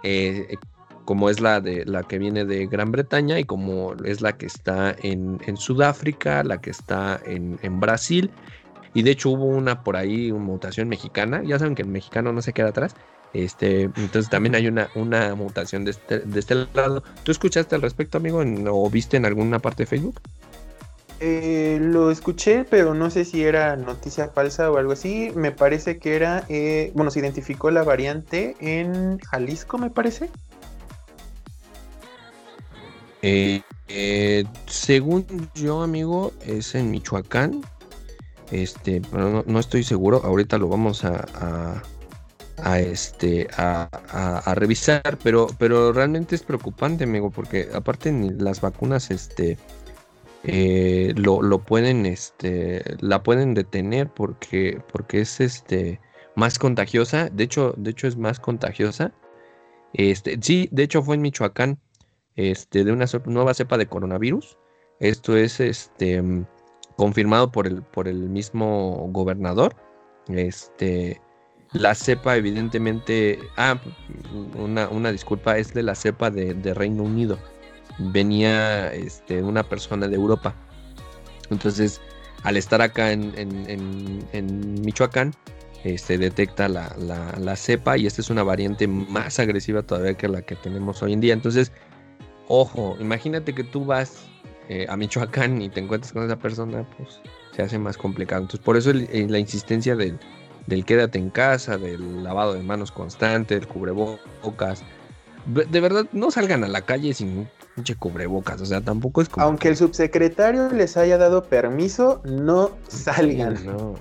[0.05, 0.57] eh,
[1.05, 4.47] como es la, de, la que viene de Gran Bretaña y como es la que
[4.47, 8.31] está en, Sudáfrica, la que está en, Brasil.
[8.95, 11.43] Y de hecho hubo una por ahí, una mutación mexicana.
[11.45, 12.95] Ya saben que el mexicano no se queda atrás.
[13.33, 17.03] Este, entonces también hay una, una mutación de este, de este lado.
[17.23, 20.21] ¿Tú escuchaste al respecto, amigo, o viste en alguna parte de Facebook?
[21.25, 25.31] Eh, lo escuché, pero no sé si era noticia falsa o algo así.
[25.35, 30.29] Me parece que era, eh, bueno, se identificó la variante en Jalisco, me parece.
[33.23, 37.63] Eh, según yo, amigo, es en Michoacán.
[38.53, 40.21] Este, no, estoy seguro.
[40.25, 41.83] Ahorita lo vamos a,
[42.59, 43.89] a, este a,
[44.45, 49.57] a, revisar, pero pero realmente es preocupante, amigo, porque aparte las vacunas, este
[50.45, 56.01] eh, lo, lo, pueden, este, la pueden detener porque, porque es este,
[56.37, 57.29] más contagiosa.
[57.31, 59.13] De hecho, de hecho es más contagiosa.
[59.95, 61.79] Este, sí, de hecho fue en Michoacán,
[62.37, 64.59] este, de una nueva cepa de coronavirus.
[65.01, 66.23] Esto es este,
[67.03, 69.75] confirmado por el, por el mismo gobernador.
[70.29, 71.21] Este,
[71.73, 73.77] la cepa, evidentemente, ah,
[74.57, 77.41] una, una disculpa, es de la cepa de, Reino Unido
[77.99, 80.55] venía este, una persona de Europa.
[81.51, 82.01] Entonces,
[82.45, 83.33] al estar acá en,
[84.85, 85.35] Michoacán,
[85.83, 90.43] se este, detecta la, cepa y esta es una variante más agresiva todavía que la
[90.43, 91.33] que tenemos hoy en día.
[91.33, 91.73] Entonces,
[92.47, 94.29] ojo, imagínate que tú vas
[94.69, 97.21] eh, a Michoacán y te encuentras con esa persona, pues
[97.55, 98.43] se hace más complicado.
[98.43, 100.19] Entonces, por eso eh, la insistencia del,
[100.67, 104.83] del quédate en casa, del lavado de manos constante, del cubrebocas.
[105.47, 109.45] De verdad, no salgan a la calle sin pinche cubrebocas, o sea, tampoco es como...
[109.45, 113.57] Aunque el subsecretario les haya dado permiso, no salgan.
[113.57, 113.95] Sí, no.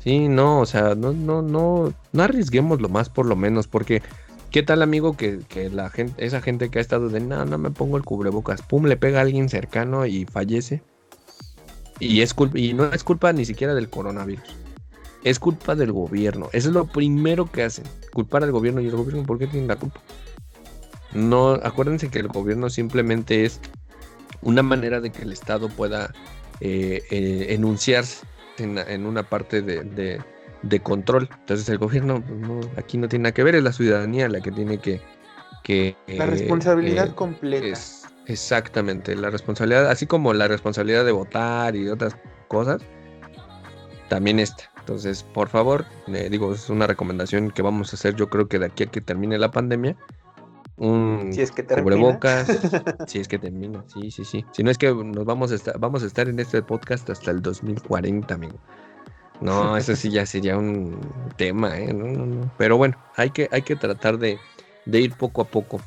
[0.00, 4.02] Sí, no, o sea, no, no, no, no arriesguemos lo más por lo menos, porque
[4.50, 7.70] ¿qué tal amigo que, la gente, esa gente que ha estado de no, no me
[7.70, 10.82] pongo el cubrebocas, pum, le pega a alguien cercano y fallece?
[12.00, 14.44] Y es y no es culpa ni siquiera del coronavirus.
[15.24, 16.48] Es culpa del gobierno.
[16.52, 17.84] Eso es lo primero que hacen.
[18.12, 18.80] Culpar al gobierno.
[18.80, 20.00] ¿Y el gobierno por qué tiene la culpa?
[21.12, 23.60] No, acuérdense que el gobierno simplemente es
[24.42, 26.12] una manera de que el Estado pueda
[26.60, 28.26] eh, eh, enunciarse
[28.58, 30.20] en, una parte de,
[30.80, 31.28] control.
[31.40, 34.50] Entonces el gobierno pues, aquí no tiene nada que ver, es la ciudadanía la que
[34.50, 35.00] tiene que...
[35.64, 37.78] que la responsabilidad eh, completa.
[38.26, 42.16] exactamente, la responsabilidad, así como la responsabilidad de votar y otras
[42.48, 42.82] cosas,
[44.08, 44.64] también esta.
[44.80, 48.66] Entonces, por favor, digo, es una recomendación que vamos a hacer yo creo que de
[48.66, 49.96] aquí a que termine la pandemia,
[50.78, 52.46] un si es que cubrebocas,
[53.06, 54.44] si es que termina, sí, sí, sí.
[54.52, 57.30] Si no es que nos vamos a estar, vamos a estar en este podcast hasta
[57.30, 58.58] el 2040, amigo.
[59.40, 60.98] No, eso sí ya sería un
[61.36, 61.92] tema, ¿eh?
[61.92, 62.50] No.
[62.58, 64.38] Pero bueno, hay que, hay que tratar de,
[64.86, 65.80] ir poco a poco.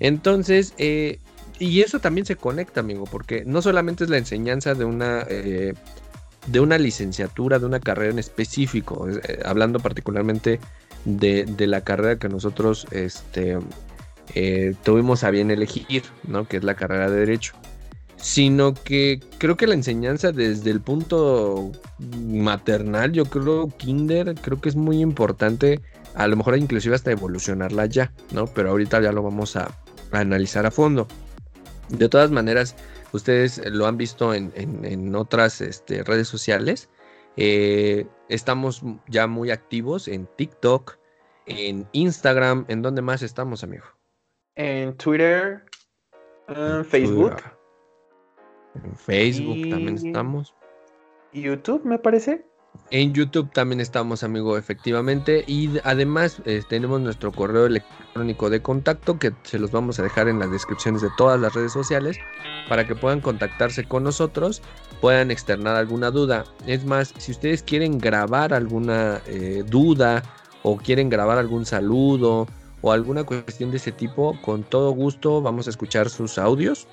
[0.00, 1.18] Entonces, eh,
[1.58, 5.74] y eso también se conecta, amigo, porque no solamente es la enseñanza de una, eh,
[6.46, 10.58] de una licenciatura, de una carrera en específico, eh, hablando particularmente
[11.04, 13.58] de, de, la carrera que nosotros este,
[14.34, 16.46] eh, tuvimos a bien elegir, ¿no?
[16.46, 17.54] Que es la carrera de Derecho.
[18.20, 24.68] Sino que creo que la enseñanza desde el punto maternal, yo creo, kinder, creo que
[24.68, 25.80] es muy importante,
[26.14, 28.46] a lo mejor inclusive hasta evolucionarla ya, ¿no?
[28.46, 29.74] Pero ahorita ya lo vamos a,
[30.12, 31.08] analizar a fondo.
[31.88, 32.76] De todas maneras,
[33.12, 36.90] ustedes lo han visto en, otras este, redes sociales.
[37.36, 40.98] Eh, estamos ya muy activos en TikTok,
[41.46, 42.66] en Instagram.
[42.68, 43.86] ¿En dónde más estamos, amigo?
[44.60, 45.64] en Twitter,
[46.48, 47.36] en Facebook.
[48.74, 50.54] En Facebook también estamos.
[51.32, 52.44] YouTube, me parece.
[52.90, 55.44] En YouTube también estamos, amigo, efectivamente.
[55.46, 60.28] Y además eh, tenemos nuestro correo electrónico de contacto que se los vamos a dejar
[60.28, 62.18] en las descripciones de todas las redes sociales
[62.68, 64.62] para que puedan contactarse con nosotros,
[65.00, 66.44] puedan externar alguna duda.
[66.66, 70.22] Es más, si ustedes quieren grabar alguna eh, duda
[70.62, 72.48] o quieren grabar algún saludo
[72.82, 76.88] o alguna cuestión de ese tipo, con todo gusto vamos a escuchar sus audios.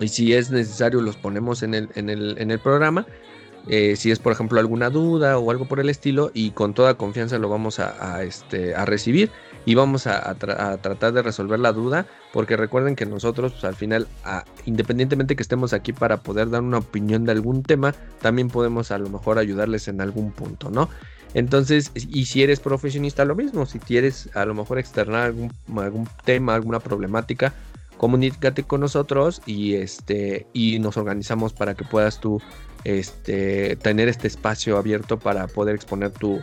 [0.00, 2.08] Y si es necesario, los ponemos en el, en
[2.50, 3.06] el, programa.
[3.66, 6.94] Eh, si es, por ejemplo, alguna duda o algo por el estilo, y con toda
[6.94, 9.30] confianza lo vamos a, este, a recibir
[9.66, 14.08] y vamos a, tratar de resolver la duda, porque recuerden que nosotros, pues, al final,
[14.64, 18.98] independientemente que estemos aquí para poder dar una opinión de algún tema, también podemos a
[18.98, 20.88] lo mejor ayudarles en algún punto, ¿no?
[21.34, 23.66] Entonces, y si eres profesionista, lo mismo.
[23.66, 27.52] Si quieres a lo mejor externar algún, algún tema, alguna problemática,
[27.98, 32.40] comunícate con nosotros y este y nos organizamos para que puedas tú
[32.84, 36.40] este, tener este espacio abierto para poder exponer tus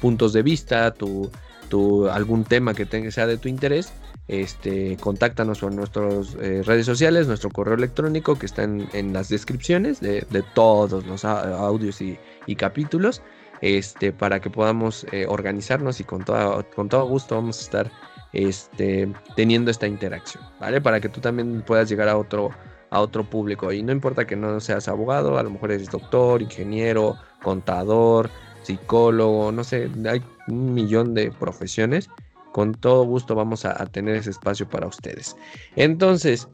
[0.00, 1.30] puntos de vista, tu,
[1.68, 3.92] tu, algún tema que tenga, sea de tu interés.
[4.28, 10.00] Este, contáctanos en nuestras eh, redes sociales, nuestro correo electrónico que está en, las descripciones
[10.00, 10.24] de,
[10.54, 13.20] todos los audios y, y capítulos
[13.62, 17.92] este, para que podamos eh, organizarnos y con todo, con todo gusto vamos a estar
[18.32, 20.80] este, teniendo esta interacción, ¿vale?
[20.80, 22.50] Para que tú también puedas llegar a otro,
[22.90, 23.72] a otro público.
[23.72, 28.30] Y no importa que no seas abogado, a lo mejor eres doctor, ingeniero, contador,
[28.62, 32.08] psicólogo, no sé, hay un millón de profesiones.
[32.52, 35.36] Con todo gusto vamos a, tener ese espacio para ustedes.
[35.74, 36.48] Entonces,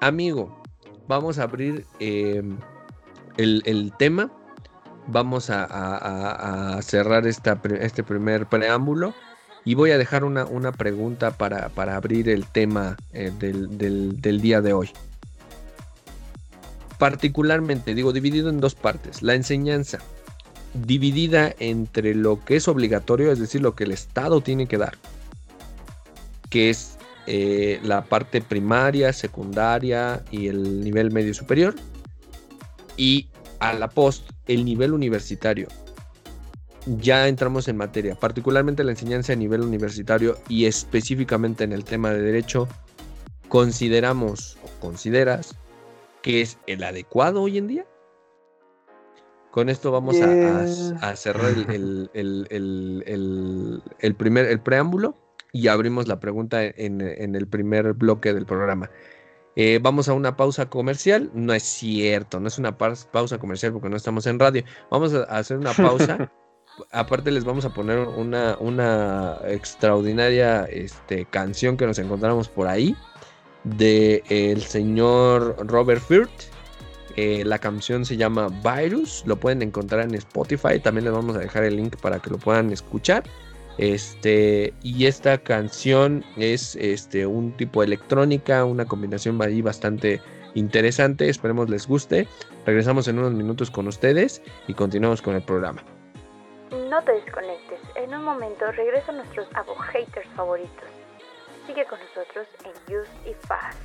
[0.00, 0.60] amigo,
[1.06, 2.42] vamos a abrir eh,
[3.36, 4.32] el, el tema
[5.08, 9.14] vamos a, cerrar esta, este primer preámbulo
[9.64, 14.72] y voy a dejar una, una pregunta para, abrir el tema eh, del, día de
[14.72, 14.90] hoy.
[16.98, 19.22] particularmente, digo, dividido en dos partes.
[19.22, 19.98] La enseñanza
[20.74, 24.96] dividida entre lo que es obligatorio, es decir, lo que el Estado tiene que dar,
[26.50, 31.74] que es eh, la parte primaria, secundaria y el nivel medio superior,
[32.96, 33.28] y
[33.60, 35.68] a la post, el nivel universitario.
[36.86, 42.10] Ya entramos en materia, particularmente la enseñanza a nivel universitario y específicamente en el tema
[42.10, 42.68] de derecho,
[43.48, 45.56] consideramos o consideras
[46.22, 47.86] que es el adecuado hoy en día.
[49.50, 53.82] Con esto vamos a, cerrar el, el,
[54.16, 55.16] primer el preámbulo
[55.52, 58.90] y abrimos la pregunta en, el primer bloque del programa.
[59.56, 61.30] Eh, vamos a una pausa comercial.
[61.34, 64.64] No es cierto, no es una pausa comercial porque no estamos en radio.
[64.90, 66.30] Vamos a hacer una pausa.
[66.92, 72.96] Aparte les vamos a poner una, una extraordinaria este, canción que nos encontramos por ahí
[73.64, 76.30] de el señor Robert Firth.
[77.16, 81.40] Eh, la canción se llama Virus, lo pueden encontrar en Spotify, también les vamos a
[81.40, 83.24] dejar el link para que lo puedan escuchar.
[83.76, 90.20] Este, y esta canción es este, un tipo electrónica, una combinación ahí bastante
[90.54, 92.28] interesante, esperemos les guste.
[92.66, 95.82] Regresamos en unos minutos con ustedes y continuamos con el programa.
[96.70, 100.88] No te desconectes, en un momento regresan nuestros abo haters favoritos.
[101.66, 103.78] Sigue con nosotros en Use y Fast.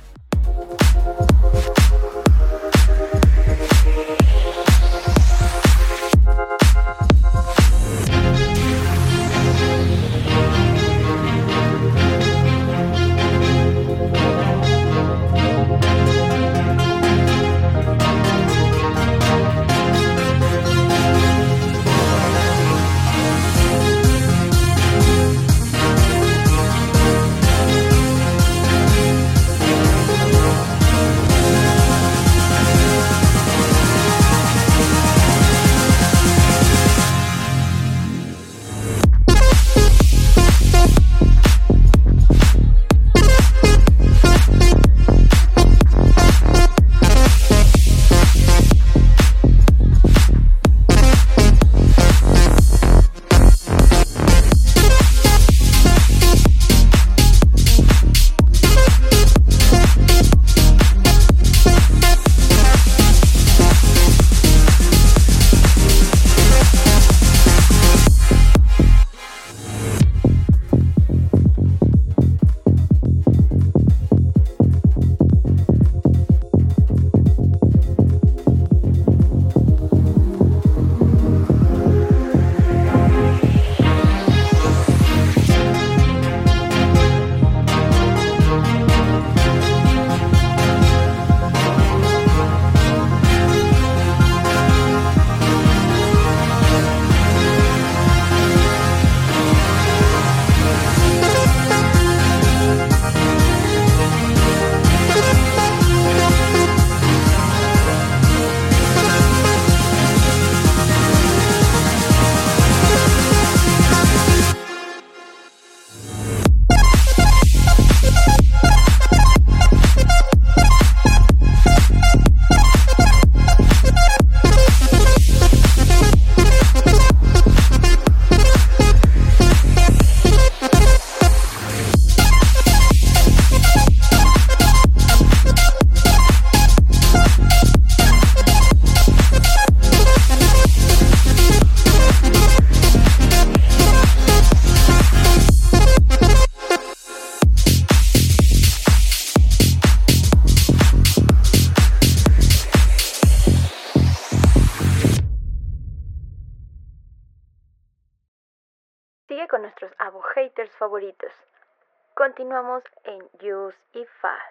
[162.36, 164.42] Continuamos en Use y Fast.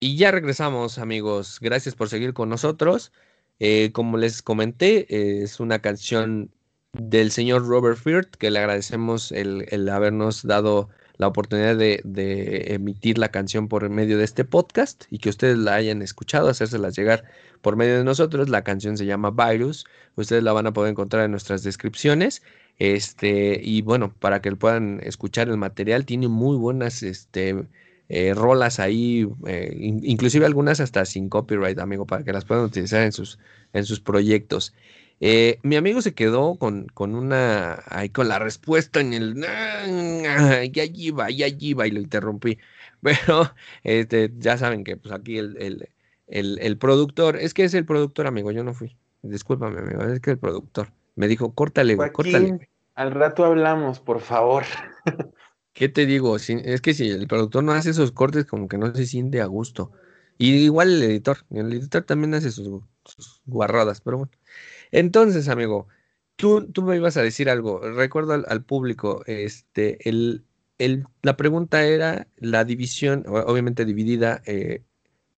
[0.00, 1.58] Y ya regresamos, amigos.
[1.60, 3.12] Gracias por seguir con nosotros.
[3.58, 6.50] Eh, como les comenté, es una canción
[6.94, 13.18] del señor Robert Firth, que le agradecemos el, habernos dado la oportunidad de, de, emitir
[13.18, 17.24] la canción por medio de este podcast y que ustedes la hayan escuchado, hacérselas llegar
[17.60, 18.48] por medio de nosotros.
[18.48, 19.84] La canción se llama Virus.
[20.14, 22.42] Ustedes la van a poder encontrar en nuestras descripciones.
[22.78, 27.66] Este, y bueno, para que puedan escuchar el material, tiene muy buenas este,
[28.08, 33.02] eh, rolas ahí, eh, inclusive algunas hasta sin copyright, amigo, para que las puedan utilizar
[33.02, 33.38] en sus,
[33.72, 34.74] en sus proyectos.
[35.20, 39.34] Eh, mi amigo se quedó con, con una, ahí con la respuesta en el,
[40.72, 42.58] ya iba, ya iba, y lo interrumpí.
[43.02, 43.54] Pero
[43.84, 45.88] este, ya saben que pues aquí el,
[46.28, 48.96] el, productor, es que es el productor, amigo, yo no fui.
[49.22, 52.70] Discúlpame, amigo, es que el productor me dijo, córtale, córtale.
[52.94, 54.64] Al rato hablamos, por favor.
[55.72, 56.36] ¿Qué te digo?
[56.36, 59.46] es que si el productor no hace esos cortes, como que no se siente a
[59.46, 59.92] gusto.
[60.38, 62.82] Y igual el editor, el editor también hace sus,
[63.44, 64.32] guarradas, pero bueno.
[64.90, 65.88] Entonces, amigo,
[66.36, 67.80] tú, tú me ibas a decir algo.
[67.80, 70.44] Recuerdo al, público, este, el,
[70.78, 74.82] el, la pregunta era la división, obviamente dividida, eh,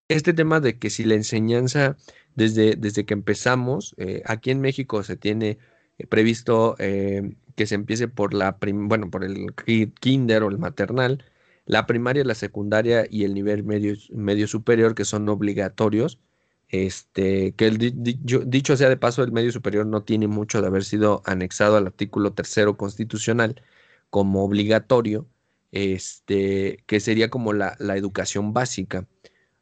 [0.08, 1.96] este tema de que si la enseñanza
[2.38, 5.58] desde, desde que empezamos, eh, aquí en México se tiene
[5.98, 9.54] eh, previsto que se empiece por la, bueno, por el
[10.00, 11.24] kinder o el maternal,
[11.66, 16.20] la primaria, la secundaria y el nivel medio, medio superior que son obligatorios.
[16.68, 21.22] Este, que dicho, sea de paso, el medio superior no tiene mucho de haber sido
[21.24, 23.62] anexado al artículo tercero constitucional
[24.10, 25.26] como obligatorio,
[25.72, 29.06] este, que sería como la, educación básica.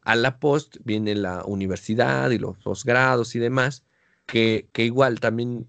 [0.07, 3.85] A la post viene la universidad y los posgrados y demás,
[4.27, 5.69] que, que igual también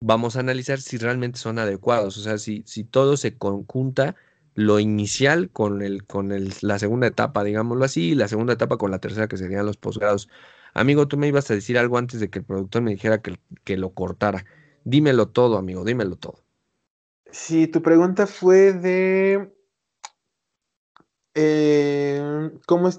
[0.00, 4.16] vamos a analizar si realmente son adecuados, o sea, si, si todo se conjunta
[4.54, 8.76] lo inicial con, el, con el, la segunda etapa, digámoslo así, y la segunda etapa
[8.76, 10.28] con la tercera, que serían los posgrados.
[10.74, 13.38] Amigo, tú me ibas a decir algo antes de que el productor me dijera que,
[13.62, 14.44] que lo cortara.
[14.84, 16.42] Dímelo todo, amigo, dímelo todo.
[17.30, 19.52] Sí, tu pregunta fue de
[21.40, 22.90] eh, ¿cómo,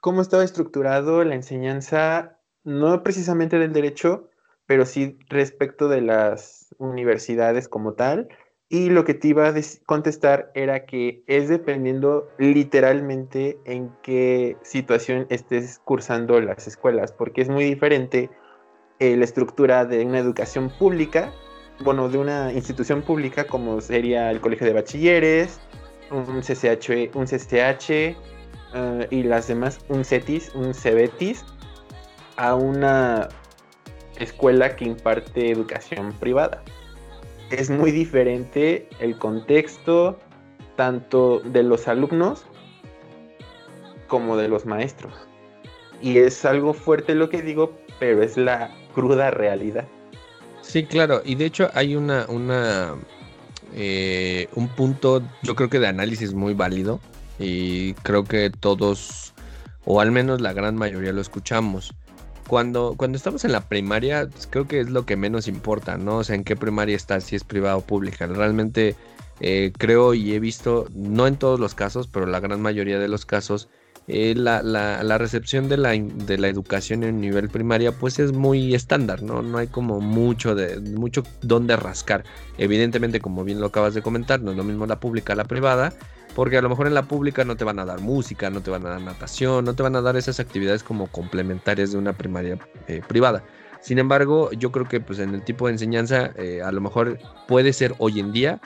[0.00, 4.28] cómo estaba estructurado la enseñanza, no precisamente del derecho,
[4.66, 8.28] pero sí respecto de las universidades como tal.
[8.70, 9.54] Y lo que te iba a
[9.86, 17.48] contestar era que es dependiendo literalmente en qué situación estés cursando las escuelas, porque es
[17.48, 18.28] muy diferente
[19.00, 21.32] la estructura de una educación pública,
[21.82, 25.60] bueno, de una institución pública como sería el colegio de bachilleres,
[26.10, 28.16] un CCH, un CCH
[28.74, 31.44] eh, y las demás, un CETIS, un CEBETIS,
[32.36, 33.28] a una
[34.18, 36.62] escuela que imparte educación privada
[37.50, 40.18] es muy diferente el contexto
[40.76, 42.44] tanto de los alumnos
[44.06, 45.12] como de los maestros.
[46.00, 49.86] Y es algo fuerte lo que digo, pero es la cruda realidad.
[50.62, 52.94] Sí, claro, y de hecho hay una, una
[53.74, 57.00] eh, un punto, yo creo que de análisis muy válido,
[57.38, 59.34] y creo que todos,
[59.84, 61.94] o al menos la gran mayoría lo escuchamos
[62.48, 66.16] cuando, cuando estamos en la primaria, pues, creo que es lo que menos importa, ¿no?
[66.16, 68.26] O sea, en qué primaria estás, si es privada o pública.
[68.26, 68.96] Realmente
[69.40, 73.06] eh, creo y he visto, no en todos los casos, pero la gran mayoría de
[73.06, 73.68] los casos,
[74.08, 78.74] eh, la, la, recepción de la, de la educación en nivel primaria pues es muy
[78.74, 79.42] estándar, ¿no?
[79.42, 82.24] No hay como mucho de mucho donde rascar.
[82.56, 85.44] Evidentemente, como bien lo acabas de comentar, no es lo mismo la pública a la
[85.44, 85.92] privada,
[86.34, 88.70] porque a lo mejor en la pública no te van a dar música, no te
[88.70, 92.12] van a dar natación, no te van a dar esas actividades como complementarias de una
[92.12, 93.44] primaria eh, privada.
[93.80, 97.18] Sin embargo, yo creo que pues en el tipo de enseñanza eh, a lo mejor
[97.46, 98.60] puede ser hoy en día,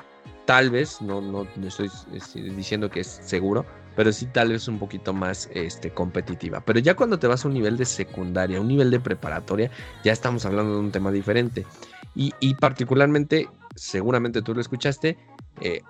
[0.46, 4.78] tal vez, no, no, estoy este, diciendo que es seguro, pero sí tal vez un
[4.78, 6.60] poquito más este, competitiva.
[6.64, 9.70] Pero ya cuando te vas a un nivel de secundaria, un nivel de preparatoria,
[10.02, 11.66] ya estamos hablando de un tema diferente.
[12.14, 15.16] Y, y particularmente, seguramente tú lo escuchaste,
[15.60, 15.82] eh,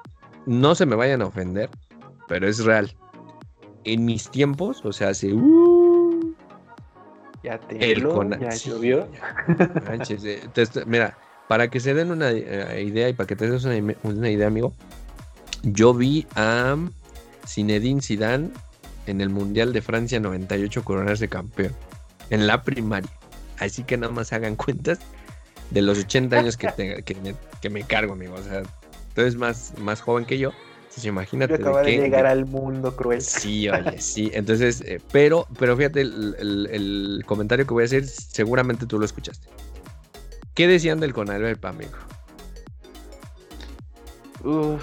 [0.47, 1.70] no se me vayan a ofender,
[2.28, 2.93] pero es real.
[3.84, 5.32] En mis tiempos, o sea, hace.
[5.32, 6.34] Uh,
[7.43, 9.09] ya te ya llovió.
[10.09, 11.16] Eh, mira,
[11.49, 14.72] para que se den una eh, idea y para que te des una, idea, amigo,
[15.62, 16.76] yo vi a
[17.47, 18.51] Zinedine Zidane
[19.07, 21.72] en el Mundial de Francia 98 coronarse campeón
[22.30, 23.11] en la primaria.
[23.59, 25.01] Así que nada más hagan cuentas
[25.70, 28.34] de los 80 años que, que, me, que me cargo, amigo.
[28.34, 28.62] O sea,
[29.12, 30.52] entonces más, más joven que yo.
[30.80, 31.54] Entonces imagínate.
[31.54, 33.20] acaba de, llegar al mundo cruel.
[33.20, 34.30] Sí, oye, sí.
[34.34, 39.48] Entonces, eh, pero, pero fíjate, el, comentario que voy a hacer, seguramente tú lo escuchaste.
[40.54, 41.92] ¿Qué decían del Conalep, amigo?
[44.44, 44.82] Uf,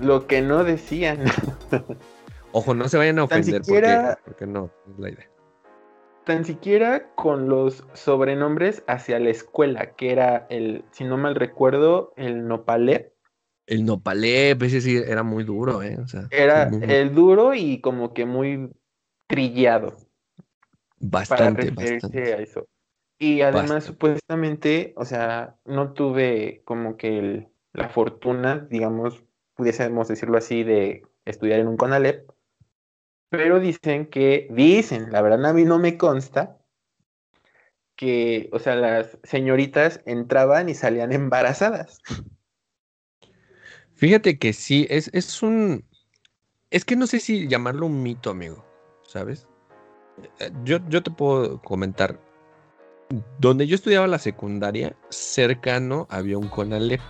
[0.00, 1.24] lo que no decían.
[2.52, 5.31] Ojo, no se vayan a ofender porque, porque no, es la idea
[6.24, 12.12] tan siquiera con los sobrenombres hacia la escuela, que era el, si no mal recuerdo,
[12.16, 13.12] el Nopalep.
[13.66, 15.98] El Nopalep, ese sí era muy duro, ¿eh?
[16.30, 18.70] era el duro y como que muy
[19.26, 19.96] trillado.
[20.98, 22.34] Bastante, bastante.
[22.34, 22.68] a eso.
[23.18, 29.22] Y además, supuestamente, o sea, no tuve como que la fortuna, digamos,
[29.54, 32.28] pudiésemos decirlo así, de estudiar en un CONALEP,
[33.32, 36.58] pero dicen que, dicen, la verdad a mí no me consta,
[37.96, 42.02] que, o sea, las señoritas entraban y salían embarazadas.
[43.94, 45.82] Fíjate que sí, es, es un...
[46.70, 48.66] Es que no sé si llamarlo un mito, amigo,
[49.06, 49.48] ¿sabes?
[50.38, 52.20] Eh, yo, yo te puedo comentar.
[53.38, 57.00] Donde yo estudiaba la secundaria, cercano había un Conalep.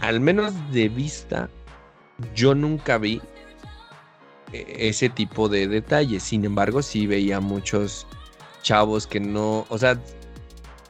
[0.00, 1.50] Al menos de vista,
[2.34, 3.20] yo nunca vi
[4.52, 6.22] ese tipo de detalles.
[6.22, 8.06] Sin embargo, sí veía muchos
[8.62, 10.00] chavos que no, o sea,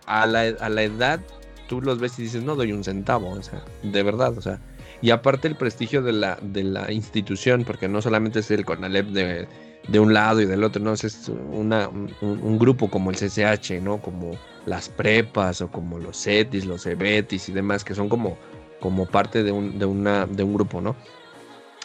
[0.07, 1.21] a la, a la edad
[1.69, 4.61] tú los ves y dices, no doy un centavo, o sea, de verdad, o sea.
[5.01, 9.07] Y aparte el prestigio de la, de la institución, porque no solamente es el CONALEP
[9.09, 9.49] de,
[9.89, 14.01] de un lado y del otro, no, es una, un, grupo como el CCH, ¿no?
[14.01, 14.33] Como
[14.67, 18.39] las prepas o como los CETIS, los EBETIS y demás, que son como,
[18.81, 20.97] como parte de un, de, una, de un grupo, ¿no?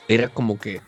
[0.08, 0.82] Era como que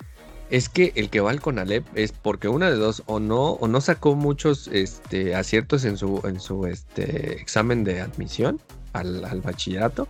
[0.52, 3.68] es que el que va al CONALEP es porque una de dos, o no, o
[3.70, 8.60] no sacó muchos este, aciertos en su, en su este, examen de admisión
[8.92, 10.08] al, bachillerato,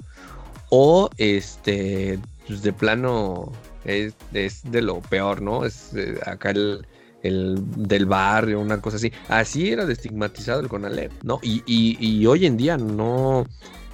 [0.69, 3.51] o este, pues de plano
[3.85, 5.63] es, de lo peor, ¿no?
[5.63, 6.87] Es eh, acá el,
[7.21, 9.13] del barrio, una cosa así.
[9.29, 11.39] Así era de estigmatizado el CONALEP, ¿no?
[11.43, 13.45] Y, y hoy en día no,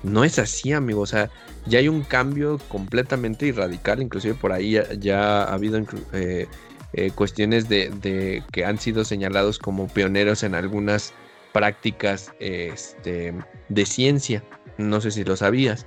[0.07, 1.01] no es así, amigo.
[1.01, 1.29] O sea,
[1.65, 4.01] ya hay un cambio completamente radical.
[4.01, 5.79] Inclusive por ahí ya, ha habido
[6.13, 6.47] eh,
[6.93, 11.13] eh, cuestiones de, que han sido señalados como pioneros en algunas
[11.53, 13.33] prácticas este,
[13.69, 14.43] de ciencia.
[14.77, 15.85] No sé si lo sabías,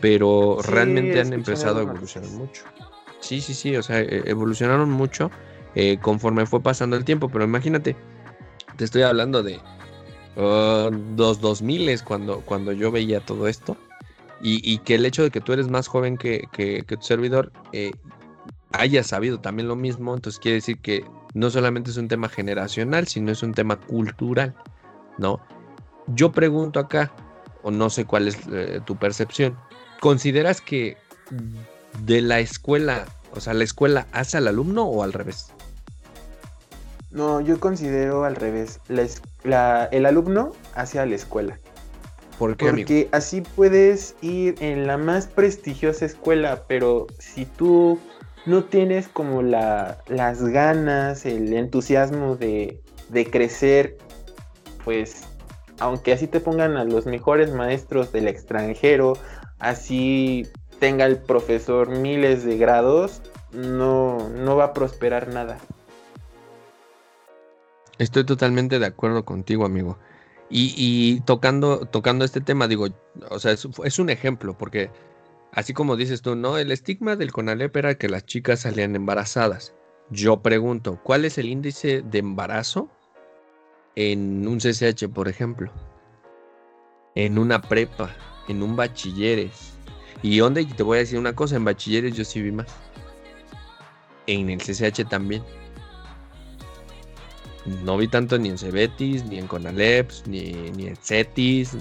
[0.00, 2.64] pero realmente han empezado a evolucionar mucho.
[3.20, 5.30] Sí, sí, sí, o sea, e, evolucionaron mucho
[5.74, 7.96] eh, conforme fue pasando el tiempo, pero imagínate,
[8.76, 9.60] te estoy hablando de
[10.36, 13.76] uh, dos 2000 cuando, cuando yo veía todo esto.
[14.44, 16.48] Y, que el hecho de que tú eres más joven que,
[16.88, 17.92] tu servidor eh,
[18.72, 23.06] haya sabido también lo mismo, entonces quiere decir que no solamente es un tema generacional,
[23.06, 24.52] sino es un tema cultural,
[25.16, 25.40] ¿no?
[26.08, 27.12] Yo pregunto acá,
[27.62, 29.56] o no sé cuál es eh, tu percepción,
[30.00, 30.96] ¿consideras que
[32.00, 33.06] de la escuela,
[33.36, 35.52] o sea, la escuela hace al alumno o al revés?
[37.12, 38.80] No, yo considero al revés.
[38.88, 41.58] el alumno hacia la escuela.
[42.38, 48.00] ¿Por qué, Porque así puedes ir en la más prestigiosa escuela, pero si tú
[48.46, 53.96] no tienes como la, las ganas, el entusiasmo de, de crecer,
[54.84, 55.22] pues
[55.78, 59.14] aunque así te pongan a los mejores maestros del extranjero,
[59.58, 60.48] así
[60.78, 65.58] tenga el profesor miles de grados, no, no va a prosperar nada.
[67.98, 69.98] Estoy totalmente de acuerdo contigo, amigo.
[70.54, 72.88] Y, tocando, tocando este tema, digo,
[73.30, 74.90] o sea, es, un ejemplo, porque
[75.52, 76.58] así como dices tú, ¿no?
[76.58, 79.74] El estigma del CONALEP era que las chicas salían embarazadas.
[80.10, 82.90] Yo pregunto, ¿cuál es el índice de embarazo
[83.96, 85.72] en un CCH, por ejemplo?
[87.14, 88.14] En una prepa,
[88.46, 89.72] en un bachilleres.
[90.22, 92.68] Y donde te voy a decir una cosa, en bachilleres yo sí vi más.
[94.26, 95.42] En el CCH también.
[97.84, 101.76] No vi tanto ni en Cebetis, ni en Conaleps, ni, ni en Cetis.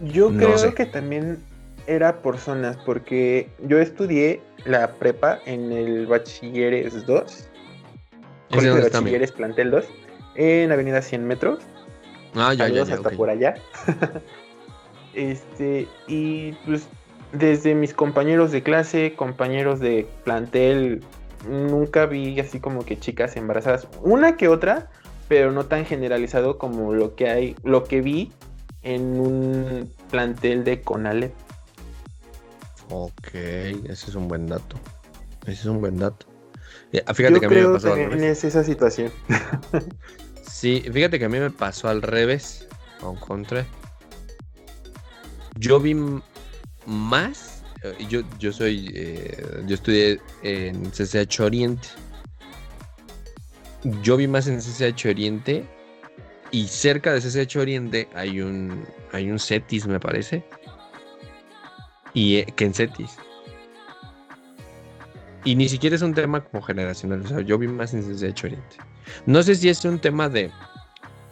[0.00, 1.38] Yo creo que también
[1.86, 7.48] era por zonas, porque yo estudié la prepa en el Bachilleres 2.
[8.50, 9.84] Colegio de Bachilleres Plantel 2,
[10.36, 11.60] en Avenida 100 Metros.
[12.34, 13.54] Ah, ya, ya, hasta por allá.
[15.14, 16.86] este, y pues
[17.32, 21.02] desde mis compañeros de clase, compañeros de plantel
[21.48, 23.88] nunca vi así como que chicas embarazadas.
[24.02, 24.90] Una que otra,
[25.28, 28.32] pero no tan generalizado como lo que hay, lo que vi
[28.82, 31.32] en un plantel de Conale.
[32.90, 34.76] Ok, ese es un buen dato.
[35.42, 36.26] Ese es un buen dato.
[36.92, 38.44] Eh, fíjate que a mí me pasó al revés.
[38.44, 39.10] esa situación.
[40.42, 42.68] sí, fíjate que a mí me pasó al revés.
[43.00, 43.66] Con contra.
[45.56, 45.96] Yo vi
[46.86, 47.51] más
[48.08, 51.88] yo, yo soy, eh, yo estudié en CCH Oriente.
[54.02, 55.64] Yo vi más en CCH Oriente
[56.52, 60.44] y cerca de CCH Oriente hay un, hay un CETIS, me parece.
[62.14, 63.16] Y eh, que en CETIS.
[65.44, 67.22] Y ni siquiera es un tema como generacional.
[67.22, 68.76] O sea, yo vi más en CCH Oriente.
[69.26, 70.50] No sé si es un tema de.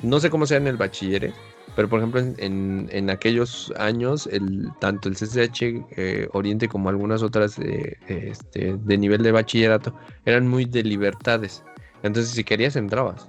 [0.03, 1.33] No sé cómo sea en el bachiller
[1.77, 5.63] pero por ejemplo, en, aquellos años, el, tanto el CCH
[5.97, 9.95] eh, Oriente como algunas otras este, de nivel de bachillerato
[10.25, 11.63] eran muy de libertades.
[12.03, 13.29] Entonces, si querías, entrabas.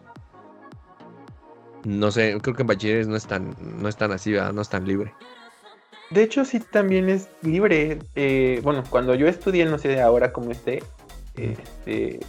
[1.84, 4.70] No sé, creo que en bachilleres no es tan, no es tan así, no es
[4.70, 5.14] tan libre.
[6.10, 8.00] De hecho, sí también es libre.
[8.16, 10.84] Eh, bueno, cuando yo estudié, no sé ahora cómo esté,
[11.38, 12.20] este,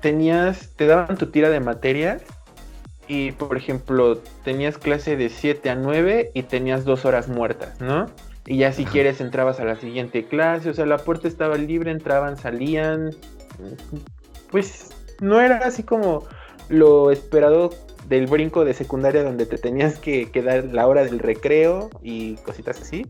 [0.00, 2.22] tenías, te daban tu tira de materias
[3.08, 8.06] y por ejemplo tenías clase de 7 a 9 y tenías dos horas muertas, ¿no?
[8.46, 11.90] Y ya si quieres entrabas a la siguiente clase, o sea, la puerta estaba libre,
[11.90, 13.10] entraban, salían.
[14.50, 14.90] Pues
[15.20, 16.24] no era así como
[16.68, 17.70] lo esperado
[18.08, 22.80] del brinco de secundaria donde te tenías que, quedar la hora del recreo y cositas
[22.80, 23.06] así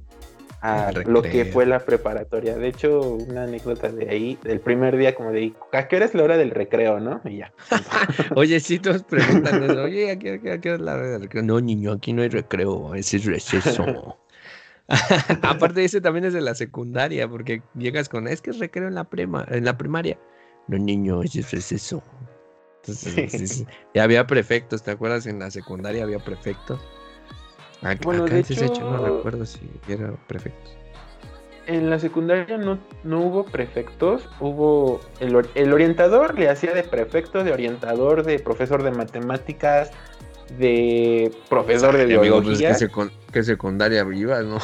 [0.60, 2.56] a lo que fue la preparatoria.
[2.56, 6.14] De hecho, una anécdota de ahí, del primer día, como de, ¿a qué hora es
[6.14, 7.20] la hora del recreo, no?
[7.24, 7.52] Y ya.
[8.34, 11.42] Oye, si todos preguntan oye, ¿a qué, hora es la hora del recreo?
[11.42, 14.16] No, niño, aquí no hay recreo, ese es receso.
[15.42, 18.94] Aparte, ese también es de la secundaria, porque llegas con, es que es recreo en
[18.94, 20.18] la, prima, en la primaria.
[20.66, 22.02] No, niño, ese es receso.
[22.82, 25.26] Entonces, ya había prefectos, ¿te acuerdas?
[25.26, 26.80] En la secundaria había prefectos.
[28.02, 30.76] Bueno, de hecho, no recuerdo si era prefectos.
[31.66, 37.44] En la secundaria no, no hubo prefectos, hubo el, el orientador le hacía de prefecto,
[37.44, 39.90] de orientador, de profesor de matemáticas,
[40.56, 42.74] de profesor de pues, biología.
[43.32, 44.58] que, secundaria viva, ¿no?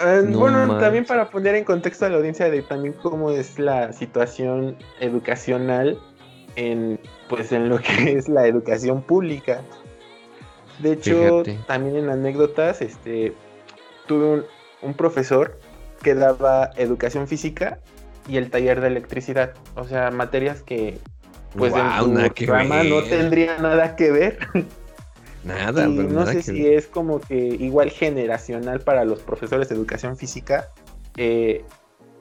[0.00, 3.92] Ah, bueno, también para poner en contexto a la audiencia de también cómo es la
[3.92, 5.98] situación educacional
[6.56, 9.62] en pues en lo que es la educación pública.
[10.78, 13.34] De hecho, también en anécdotas, este,
[14.06, 14.44] tuve
[14.82, 15.58] un, profesor
[16.02, 17.78] que daba educación física
[18.28, 20.98] y el taller de electricidad, o sea, materias que
[21.56, 24.38] pues en su rama no tendría nada que ver.
[25.44, 30.68] Nada, no sé si es como que igual generacional para los profesores de educación física.
[31.16, 31.64] Eh,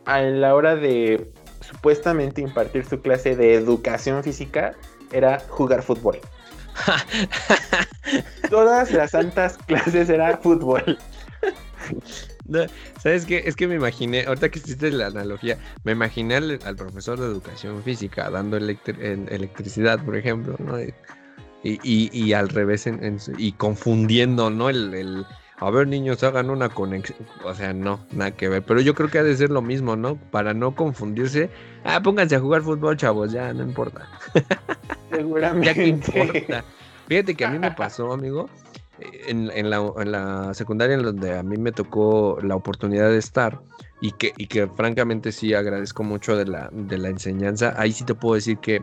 [0.05, 1.31] a la hora de
[1.61, 4.73] supuestamente impartir su clase de educación física
[5.11, 6.19] era jugar fútbol.
[8.49, 10.97] Todas las santas clases era fútbol.
[13.01, 13.43] ¿Sabes qué?
[13.45, 17.81] Es que me imaginé, ahorita que hiciste la analogía, me imaginé al, profesor de educación
[17.83, 20.77] física dando electricidad, por ejemplo, ¿no?
[21.63, 22.89] Y, al revés,
[23.37, 24.69] y confundiendo, ¿no?
[24.69, 25.25] el,
[25.59, 27.17] a ver, niños, hagan una conexión.
[27.43, 28.63] O sea, no, nada que ver.
[28.63, 30.15] Pero yo creo que ha de ser lo mismo, ¿no?
[30.15, 31.49] Para no confundirse.
[31.83, 34.07] Ah, pónganse a jugar fútbol, chavos, ya, no importa.
[35.11, 35.65] Seguramente.
[35.67, 36.65] ya que importa.
[37.07, 38.49] Fíjate que a mí me pasó, amigo,
[39.27, 43.61] en, la, secundaria en donde a mí me tocó la oportunidad de estar
[44.01, 47.73] y que, y que francamente sí agradezco mucho de la, de la enseñanza.
[47.77, 48.81] Ahí sí te puedo decir que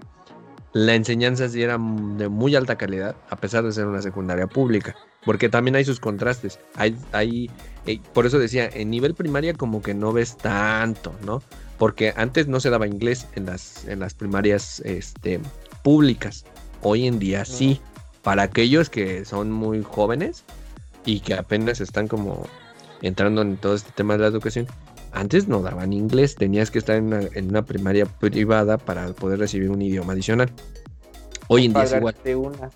[0.73, 4.95] la enseñanza sí era de muy alta calidad, a pesar de ser una secundaria pública,
[5.25, 6.59] porque también hay sus contrastes.
[6.75, 7.51] Hay, hay,
[7.87, 11.43] eh, por eso decía, en nivel primaria como que no ves tanto, ¿no?
[11.79, 15.41] Porque antes no se daba inglés en las, en las primarias este,
[15.83, 16.45] públicas.
[16.83, 17.81] Hoy en día sí.
[18.23, 20.45] Para aquellos que son muy jóvenes
[21.07, 22.47] y que apenas están como
[23.01, 24.67] entrando en todo este tema de la educación,
[25.13, 29.81] antes no daban inglés, tenías que estar en una, primaria privada para poder recibir un
[29.81, 30.51] idioma adicional.
[31.49, 32.15] Hoy en día es igual.
[32.37, 32.71] Una,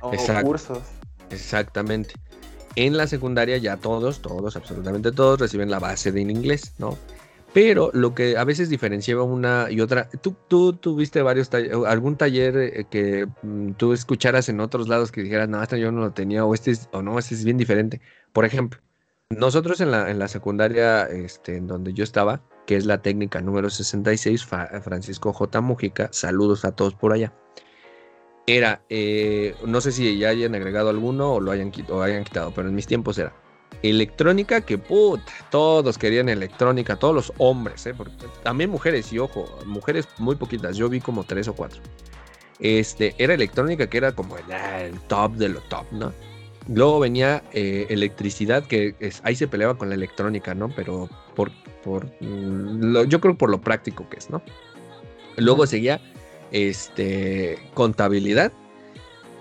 [0.00, 0.80] o cursos.
[1.30, 2.14] Exactamente.
[2.76, 6.96] En la secundaria ya todos, todos, absolutamente todos reciben la base del inglés, ¿no?
[7.52, 12.56] Pero lo que a veces diferenciaba una y otra, tú, tú tuviste varios algún taller
[12.56, 16.12] eh, que mm, tú escucharas en otros lados que dijeras, no, este yo no lo
[16.12, 18.00] tenía, o este o no, este es bien diferente.
[18.32, 18.80] Por ejemplo,
[19.30, 23.40] nosotros en la, en la secundaria este, en donde yo estaba, que es la técnica
[23.40, 25.60] número 66, Francisco J.
[25.60, 27.32] Mujica, saludos a todos por allá.
[28.56, 32.52] Era, eh, no sé si ya hayan agregado alguno o lo hayan, o hayan quitado,
[32.52, 33.32] pero en mis tiempos era
[33.84, 35.22] electrónica, que puta,
[35.52, 37.94] todos querían electrónica, todos los hombres, ¿eh?
[37.96, 41.80] Porque también mujeres, y ojo, mujeres muy poquitas, yo vi como tres o cuatro.
[42.58, 46.12] Este, era electrónica que era como el, el top de lo top, ¿no?
[46.66, 50.68] Luego venía eh, electricidad, que ahí se peleaba con la electrónica, ¿no?
[50.70, 51.52] Pero por,
[51.84, 54.42] por mm, yo creo por lo práctico que es, ¿no?
[55.36, 56.00] Luego seguía
[56.52, 58.52] este, contabilidad,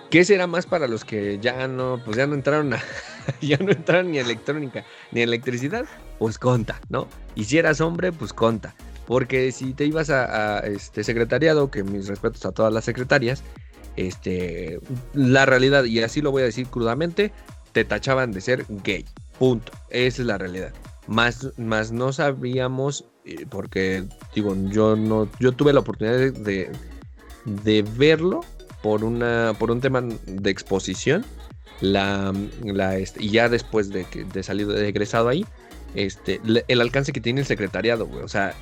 [0.10, 2.80] que ese era más para los que ya no, pues ya no entraron a,
[3.42, 5.86] ya no entraron ni electrónica ni electricidad,
[6.18, 7.08] pues conta, ¿no?
[7.36, 8.76] Y si eras hombre, pues conta.
[9.06, 13.44] Porque si te ibas a, a este secretariado, que mis respetos a todas las secretarias,
[13.96, 14.80] este,
[15.14, 17.32] la realidad, y así lo voy a decir crudamente,
[17.72, 19.06] te tachaban de ser gay.
[19.38, 19.72] Punto.
[19.90, 20.74] Esa es la realidad.
[21.08, 24.06] Más, más no sabíamos, eh, porque
[24.36, 26.72] digo, yo no, yo tuve la oportunidad de,
[27.46, 28.42] verlo
[28.82, 31.26] por una, por un tema de exposición.
[31.82, 32.34] La,
[32.64, 35.46] la este, y ya después de, que, de salir de egresado ahí,
[35.96, 38.54] este, el alcance que tiene el secretariado, O sea,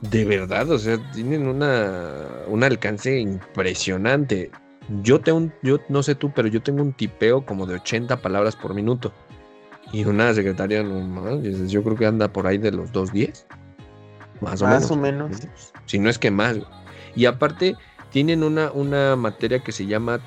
[0.00, 4.50] de verdad, o sea, tienen una, un alcance impresionante.
[5.02, 8.54] Yo tengo yo no sé tú, pero yo tengo un tipeo como de 80 palabras
[8.56, 9.12] por minuto.
[9.92, 10.84] Y una secretaria
[11.66, 13.46] yo creo que anda por ahí de los 210.
[14.40, 14.90] Más o menos.
[14.90, 15.48] o menos.
[15.86, 16.58] Si no es que más.
[17.14, 17.76] Y aparte,
[18.16, 20.18] tienen una, una materia que se llama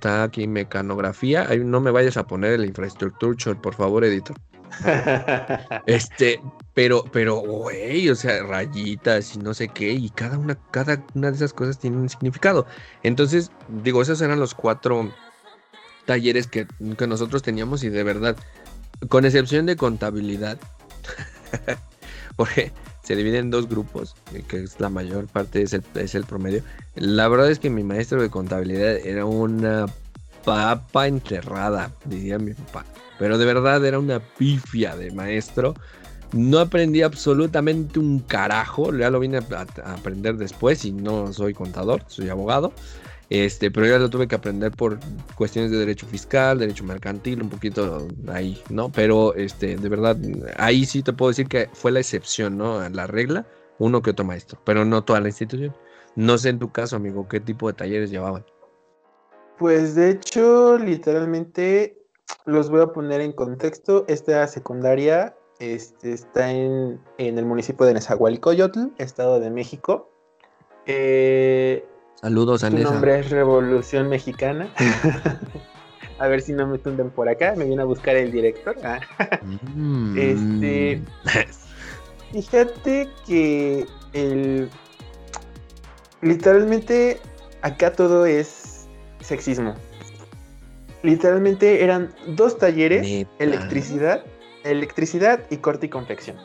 [0.00, 1.46] taquimecanografía.
[1.46, 4.34] Ahí no me vayas a poner el infrastructure, por favor, editor.
[5.86, 6.40] este,
[6.72, 11.30] pero, pero, güey, o sea, rayitas y no sé qué, y cada una, cada una
[11.30, 12.64] de esas cosas tiene un significado.
[13.02, 15.12] Entonces, digo, esos eran los cuatro
[16.06, 16.66] talleres que,
[16.96, 18.34] que nosotros teníamos y de verdad,
[19.10, 20.58] con excepción de contabilidad,
[22.36, 22.72] porque
[23.02, 26.24] se divide en dos grupos, eh, que es la mayor parte, es el, es el
[26.24, 26.62] promedio.
[26.94, 29.86] La verdad es que mi maestro de contabilidad era una
[30.44, 32.84] papa enterrada, diría mi papá.
[33.18, 35.74] Pero de verdad era una pifia de maestro.
[36.32, 42.04] No aprendí absolutamente un carajo, ya lo vine a, aprender después y no soy contador,
[42.06, 42.72] soy abogado.
[43.30, 44.98] Este, pero ya lo tuve que aprender por
[45.36, 48.90] cuestiones de derecho fiscal, derecho mercantil, un poquito ahí, ¿no?
[48.90, 50.16] Pero este, de verdad,
[50.56, 52.86] ahí sí te puedo decir que fue la excepción, ¿no?
[52.88, 53.46] La regla,
[53.78, 55.72] uno que otro maestro, pero no toda la institución.
[56.16, 58.44] No sé en tu caso, amigo, qué tipo de talleres llevaban.
[59.58, 62.02] Pues de hecho, literalmente
[62.46, 64.06] los voy a poner en contexto.
[64.08, 70.10] Esta secundaria este, está en, el municipio de Nezahualcóyotl, Estado de México.
[70.86, 71.86] Eh,
[72.20, 74.68] Saludos a Su nombre es Revolución Mexicana.
[76.18, 77.54] a ver si no me tunden por acá.
[77.56, 78.76] Me viene a buscar el director.
[78.84, 79.00] Ah.
[79.74, 80.18] Mm.
[80.18, 81.02] Este.
[82.32, 84.68] Fíjate que el.
[86.20, 87.18] Literalmente
[87.62, 88.86] acá todo es
[89.20, 89.74] sexismo.
[91.02, 94.22] Literalmente eran dos talleres: electricidad,
[94.64, 96.36] electricidad y corte y confección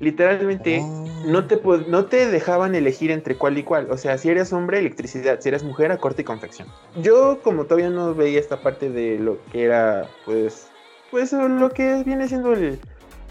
[0.00, 0.82] literalmente
[1.26, 3.90] no, te, no te dejaban elegir entre cuál y cuál.
[3.90, 6.68] O sea, si eres hombre, electricidad, si eres mujer, a corte y confección.
[7.02, 10.68] Yo, como todavía no veía esta parte de lo que era, pues,
[11.10, 12.54] pues lo que viene siendo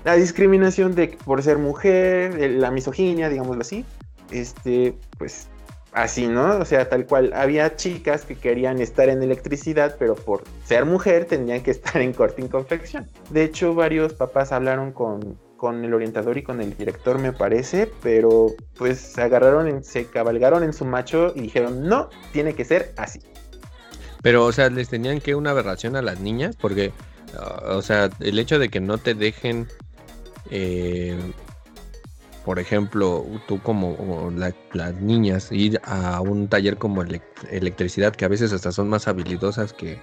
[0.04, 3.86] la discriminación de por ser mujer, la misoginia, digámoslo así,
[4.32, 5.48] este, pues
[5.94, 6.60] así, ¿no?
[6.60, 7.34] O sea, tal cual.
[7.34, 12.14] Había chicas que querían estar en electricidad, pero por ser mujer tenían que estar en
[12.14, 13.08] corte y confección.
[13.32, 17.92] De hecho, varios papás hablaron con, con el orientador y con el director, me parece,
[18.02, 22.94] pero pues se agarraron, se cabalgaron en su macho y dijeron, no, tiene que ser
[22.96, 23.20] así.
[24.22, 26.92] Pero, o sea, les tenían que una aberración a las niñas, porque,
[27.34, 29.68] uh, o sea, el hecho de que no te dejen,
[30.52, 31.18] eh,
[32.46, 34.32] por ejemplo, tú como
[34.74, 37.04] las niñas, ir a un taller como
[37.52, 40.00] electricidad, que a veces hasta son más habilidosas que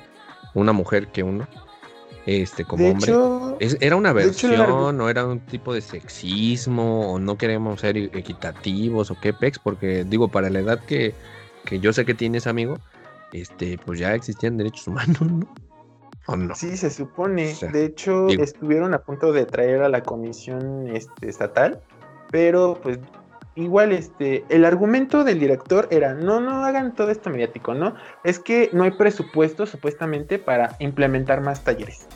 [0.52, 1.48] una mujer que uno
[2.26, 3.12] este como hombre.
[3.80, 9.10] ¿Era una versión o era un tipo de sexismo o no queremos ser e-, equitativos
[9.10, 9.58] o qué pex?
[9.58, 11.14] Porque digo, para la edad que,
[11.80, 12.78] yo sé que tienes, amigo,
[13.32, 15.54] este, pues ya existían derechos humanos, ¿no?
[16.26, 16.54] ¿O no?
[16.54, 17.54] Sí, se supone.
[17.70, 21.82] de hecho, estuvieron a punto de traer a la comisión este, estatal,
[22.30, 22.98] pero pues
[23.56, 27.94] igual este el argumento del director era no no hagan todo esto mediático no
[28.24, 32.06] es que no hay presupuesto supuestamente para implementar más talleres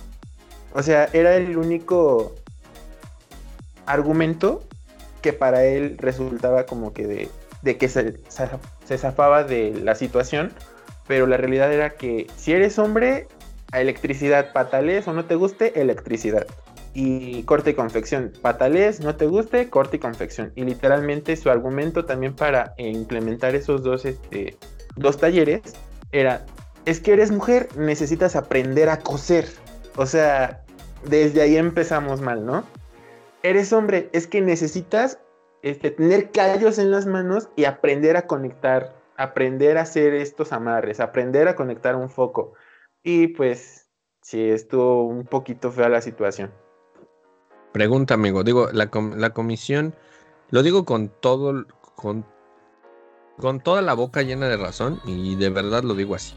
[0.75, 2.35] o sea era el único
[3.87, 4.65] argumento
[5.23, 7.29] que para él resultaba como que de,
[7.63, 8.19] de que se,
[8.85, 10.53] se zafaba de la situación
[11.07, 13.29] pero la realidad era que si eres hombre
[13.71, 16.47] a electricidad patales o no te guste electricidad
[17.01, 18.33] y corte y confección.
[18.43, 20.51] Patales, no te guste, corte y confección.
[20.57, 24.57] Y literalmente su argumento también para implementar esos dos, este,
[24.97, 25.63] dos talleres
[26.11, 26.45] era,
[26.87, 29.47] es que eres mujer, necesitas aprender a coser.
[29.95, 30.65] O sea,
[31.05, 32.65] desde ahí empezamos mal, ¿no?
[33.45, 35.21] Eres hombre, es que necesitas
[35.63, 40.99] este, tener callos en las manos y aprender a conectar, aprender a hacer estos amarres,
[40.99, 42.55] aprender a conectar un foco.
[43.05, 43.89] Y pues,
[44.21, 46.51] sí, estuvo un poquito fea la situación.
[47.73, 48.45] Pregunta, amigo.
[48.45, 49.95] Digo, la, la comisión,
[50.51, 52.25] lo digo con todo, con,
[53.39, 56.35] con toda la boca llena de razón y de verdad lo digo así.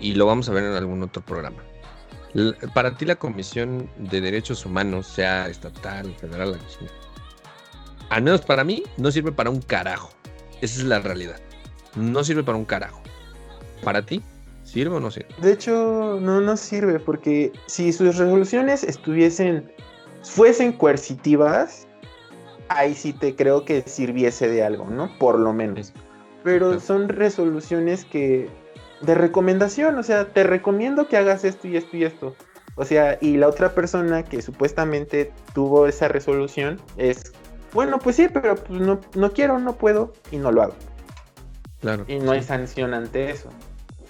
[0.00, 1.62] Y lo vamos a ver en algún otro programa.
[2.74, 6.58] para ti la Comisión de Derechos Humanos, sea estatal, federal,
[8.10, 10.10] al menos para mí, no sirve para un carajo.
[10.60, 11.40] Esa es la realidad.
[11.96, 13.00] No sirve para un carajo.
[13.82, 14.22] ¿Para ti?
[14.62, 15.28] ¿Sirve o no sirve?
[15.38, 19.72] De hecho, no, no sirve porque si sus resoluciones estuviesen
[20.24, 21.86] fuesen coercitivas,
[22.68, 25.10] ahí sí te creo que sirviese de algo, ¿no?
[25.18, 25.92] Por lo menos.
[26.42, 28.48] Pero son resoluciones que
[29.02, 32.34] de recomendación, o sea, te recomiendo que hagas esto y esto y esto.
[32.76, 37.32] O sea, y la otra persona que supuestamente tuvo esa resolución es,
[37.72, 40.74] bueno, pues sí, pero pues no, no quiero, no puedo y no lo hago.
[41.80, 42.04] Claro.
[42.08, 43.50] Y no hay sanción ante eso.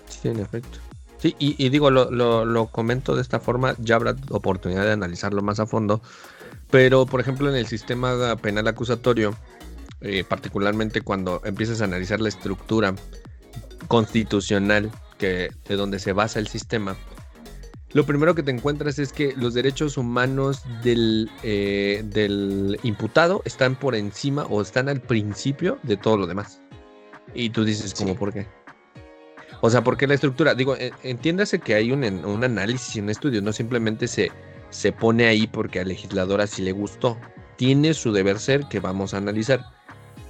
[0.08, 0.78] Sí, en efecto.
[1.24, 5.58] Sí, y, digo, lo, lo, comento de esta forma, ya habrá oportunidad de analizarlo más
[5.58, 6.02] a fondo,
[6.70, 9.34] pero por ejemplo en el sistema penal acusatorio,
[10.02, 12.94] eh, particularmente cuando empiezas a analizar la estructura
[13.88, 16.94] constitucional que, de donde se basa el sistema,
[17.94, 23.76] lo primero que te encuentras es que los derechos humanos del, eh, del imputado están
[23.76, 26.60] por encima o están al principio de todo lo demás.
[27.32, 28.46] Y tú dices, ¿cómo por qué?
[29.64, 30.54] O sea, ¿por qué la estructura?
[30.54, 34.30] Digo, e, entiéndase que hay un, un análisis un estudio, no simplemente se,
[34.68, 37.16] se pone ahí porque al legislador así le gustó.
[37.56, 39.64] Tiene su deber ser que vamos a analizar.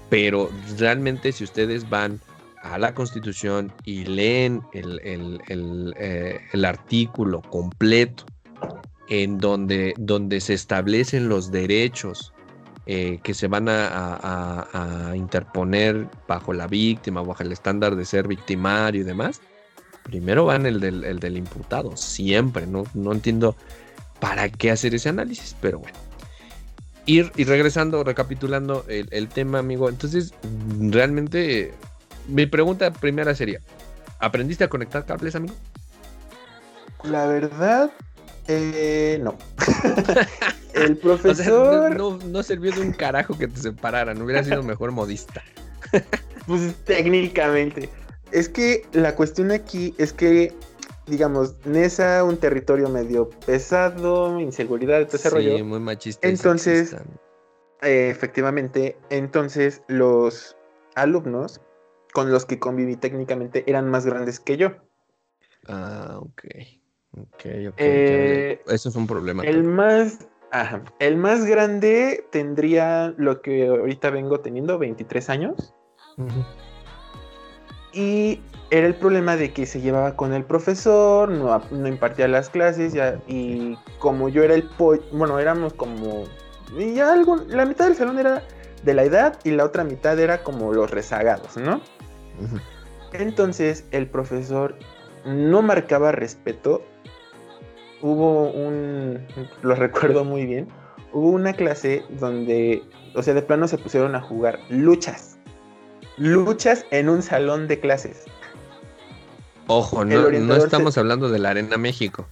[0.09, 2.21] Pero realmente si ustedes van
[2.63, 5.01] a la Constitución y leen el,
[5.99, 8.27] eh, artículo completo
[9.09, 12.33] en donde, donde se establecen los derechos
[12.87, 19.01] eh, que se van a, interponer bajo la víctima, bajo el estándar de ser victimario
[19.01, 19.41] y demás,
[20.03, 23.57] primero van el del, el del imputado, siempre, no, no entiendo
[24.21, 25.97] para qué hacer ese análisis, pero bueno.
[27.07, 30.33] Ir, y regresando, recapitulando el, el tema, amigo, entonces
[30.79, 31.75] realmente
[32.29, 33.61] mi pregunta primera sería,
[34.19, 35.55] ¿aprendiste a conectar cables, amigo?
[37.03, 37.91] La verdad,
[38.49, 39.37] eh, no.
[40.75, 41.97] el profesor...
[41.97, 45.43] no, sirvió de un carajo que te separaran, hubiera sido mejor modista.
[46.47, 47.89] pues técnicamente.
[48.33, 50.53] Es que la cuestión aquí es que,
[51.07, 56.27] digamos, Nesa, un territorio medio pesado, inseguridad, todo ese sí, muy machista.
[56.27, 56.97] Entonces,
[57.83, 60.57] eh, efectivamente, entonces los
[60.95, 61.61] alumnos
[62.13, 64.73] con los que conviví técnicamente eran más grandes que yo.
[65.67, 66.45] Ah, ok.
[67.17, 67.75] Ok, ok.
[67.77, 69.45] Eh, eso es un problema.
[69.45, 75.75] El más, ajá, el más grande tendría lo que ahorita vengo teniendo, 23 años.
[77.93, 78.41] Y
[78.71, 82.93] era el problema de que se llevaba con el profesor, no, no impartía las clases,
[82.93, 84.69] ya, y como yo era el
[85.13, 86.25] bueno, éramos como,
[86.79, 88.43] y ya algo, la mitad del salón era
[88.85, 91.81] de la edad y la otra mitad era como los rezagados, ¿no?
[93.13, 94.77] Entonces el profesor
[95.25, 96.85] no marcaba respeto.
[98.05, 99.27] Hubo un,
[99.63, 100.69] lo recuerdo muy bien,
[101.15, 102.83] hubo una clase donde,
[103.15, 105.39] o sea, de plano se pusieron a jugar luchas.
[106.19, 108.25] Luchas en un salón de clases.
[109.69, 112.27] Ojo, no, estamos hablando de la Arena México.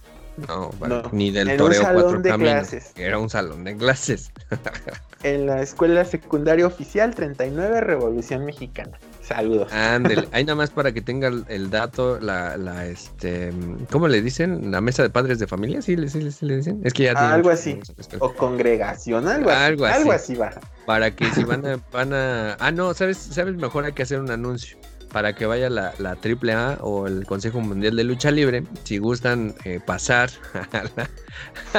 [0.47, 0.69] No,
[1.11, 2.69] ni del Toreo Cuatro de Caminos.
[2.95, 4.31] Era un salón de clases.
[5.23, 8.99] en la escuela secundaria oficial 39 Revolución Mexicana.
[9.23, 9.71] Saludos.
[9.71, 13.53] Ándele, ahí nada más para que tenga el dato, la, la, este,
[13.89, 14.71] ¿cómo le dicen?
[14.71, 16.81] La mesa de padres de familia, sí, sí, sí le dicen.
[16.83, 17.79] Es que ya algo así.
[18.19, 19.99] O congregación, algo, algo así.
[19.99, 20.51] Algo así va.
[20.85, 24.19] Para que si van a, van a, ah, no, sabes, sabes, mejor hay que hacer
[24.19, 24.77] un anuncio
[25.13, 29.53] para que vaya la, la AAA o el Consejo Mundial de Lucha Libre, si gustan
[29.63, 30.31] eh, pasar
[30.73, 31.09] a la,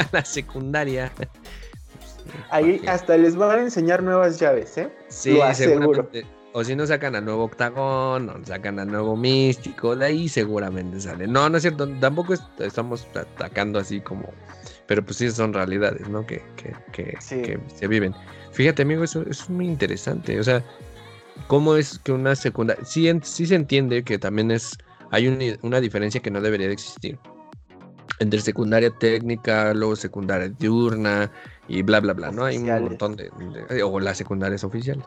[0.00, 1.12] a la secundaria.
[2.48, 4.88] Ahí hasta les van a enseñar nuevas llaves, ¿eh?
[5.08, 6.24] Sí, seguramente
[6.56, 11.00] o si no sacan al nuevo octagón, o sacan al nuevo místico, de ahí seguramente
[11.00, 11.26] sale.
[11.26, 14.32] No, no es cierto, tampoco estamos atacando así como.
[14.86, 16.24] Pero pues sí son realidades, ¿no?
[16.24, 16.42] Que,
[16.92, 18.14] que, se viven.
[18.52, 20.38] Fíjate, amigo, eso, es muy interesante.
[20.38, 20.64] O sea,
[21.48, 22.84] ¿cómo es que una secundaria.
[22.84, 24.78] Sí, sí se entiende que también es.
[25.10, 27.18] Hay una diferencia que no debería de existir.
[28.20, 31.32] Entre secundaria técnica, luego secundaria diurna
[31.66, 32.44] y bla, bla, bla, ¿no?
[32.44, 33.28] Hay un montón de.
[33.82, 35.04] o las secundarias oficiales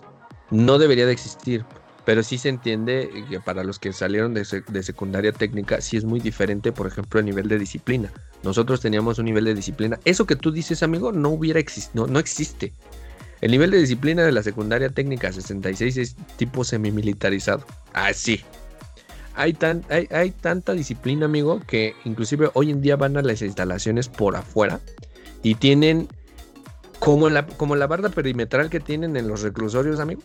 [0.52, 1.66] no debería de existir,
[2.08, 6.22] pero sí se entiende que para los que salieron de, secundaria técnica, sí es muy
[6.22, 8.14] diferente, por ejemplo, a nivel de disciplina.
[8.44, 10.00] Nosotros teníamos un nivel de disciplina.
[10.06, 12.72] Eso que tú dices, amigo, no hubiera existido, no, existe.
[13.42, 17.66] El nivel de disciplina de la secundaria técnica 66 es tipo semimilitarizado.
[17.92, 18.42] Así.
[19.36, 23.42] Hay, tan, hay, hay tanta disciplina, amigo, que inclusive hoy en día van a las
[23.42, 24.80] instalaciones por afuera
[25.44, 26.08] y tienen
[27.00, 30.22] como la, como la barda perimetral que tienen en los reclusorios, amigo.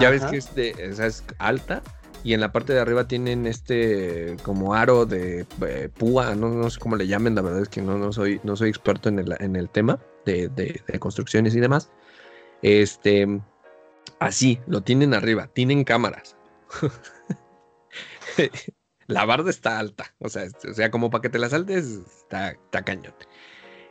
[0.00, 1.82] Ya ves que es, de, es alta
[2.24, 6.80] y en la parte de arriba tienen este como aro de eh, púa, no, sé
[6.80, 9.36] cómo le llamen, la verdad es que no, no, soy, no soy experto en el,
[9.40, 11.90] en el tema de, de, construcciones y demás.
[12.62, 13.40] Este,
[14.20, 16.34] así, lo tienen arriba, tienen cámaras.
[19.06, 22.52] la barda está alta, o sea, o sea, como para que te la saltes, está,
[22.52, 23.14] está cañón.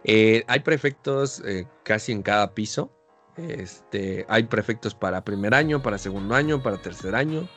[0.05, 2.91] Eh, hay prefectos eh, casi en cada piso.
[3.37, 7.47] Este, hay prefectos para primer año, para segundo año, para tercer año.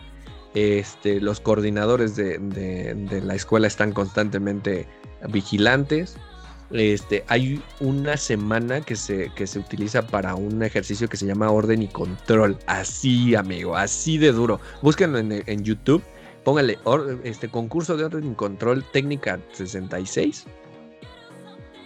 [0.54, 4.88] Este, los coordinadores de, la escuela están constantemente
[5.28, 6.16] vigilantes.
[6.70, 11.50] Este, hay una semana que se, que se utiliza para un ejercicio que se llama
[11.50, 12.58] orden y control.
[12.66, 14.60] Así, amigo, así de duro.
[14.82, 16.02] Búsquenlo en, YouTube.
[16.42, 16.78] Póngale
[17.24, 20.46] este concurso de orden y control técnica 66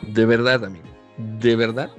[0.03, 0.85] de verdad, amigo.
[1.41, 1.91] De verdad.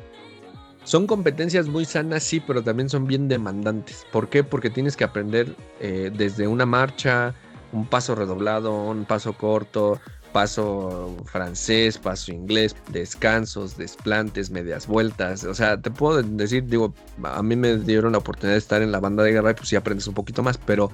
[0.84, 4.06] Son competencias muy sanas, sí, pero también son bien demandantes.
[4.12, 4.44] ¿Por qué?
[4.44, 7.36] Porque tienes que aprender eh, desde una marcha,
[7.72, 10.00] un paso redoblado, un paso corto,
[10.32, 15.44] paso francés, paso inglés, descansos, desplantes, medias vueltas.
[15.44, 16.94] O sea, te puedo decir, digo,
[17.24, 19.70] a mí me dieron la oportunidad de estar en la banda de guerra y pues
[19.70, 20.92] sí aprendes un poquito más, pero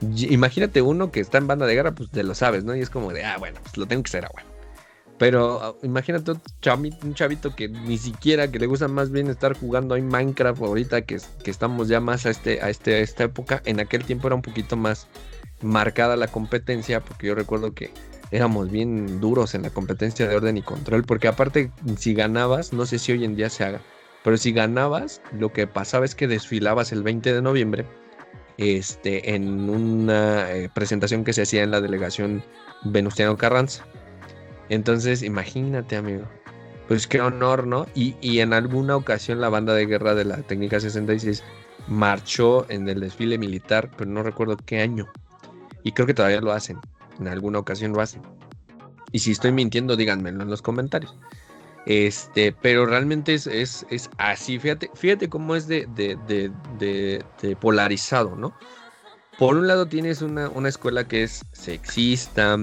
[0.00, 2.76] imagínate uno que está en banda de guerra, pues te lo sabes, ¿no?
[2.76, 4.55] Y es como de, ah, bueno, pues lo tengo que hacer, ah, bueno.
[5.18, 9.28] Pero ah, imagínate un chavito, un chavito, que ni siquiera, que le gusta más bien
[9.28, 12.98] estar jugando ahí Minecraft ahorita que, que estamos ya más a, este, a, este, a
[12.98, 13.62] esta época.
[13.64, 15.08] En aquel tiempo era un poquito más
[15.62, 17.90] marcada la competencia, porque yo recuerdo que
[18.30, 22.86] éramos bien duros en la competencia de orden y control, porque aparte si ganabas, no
[22.86, 23.80] sé si hoy en día se haga,
[24.24, 27.86] pero si ganabas, lo que pasaba es que desfilabas el 20 de noviembre
[28.58, 32.42] este, en una eh, presentación que se hacía en la delegación
[32.84, 33.86] Venustiano Carranza.
[34.68, 36.24] Entonces, imagínate, amigo.
[36.88, 37.86] Pues qué honor, ¿no?
[37.94, 41.42] Y, y, en alguna ocasión la banda de guerra de la técnica 66
[41.88, 45.06] marchó en el desfile militar, pero no recuerdo qué año.
[45.82, 46.78] Y creo que todavía lo hacen.
[47.18, 48.22] En alguna ocasión lo hacen.
[49.12, 51.16] Y si estoy mintiendo, díganmelo en los comentarios.
[51.86, 54.58] Este, pero realmente es, es, es así.
[54.58, 58.52] Fíjate, fíjate cómo es de, de, de, de, polarizado, ¿no?
[59.38, 62.58] Por un lado tienes una, una escuela que es sexista,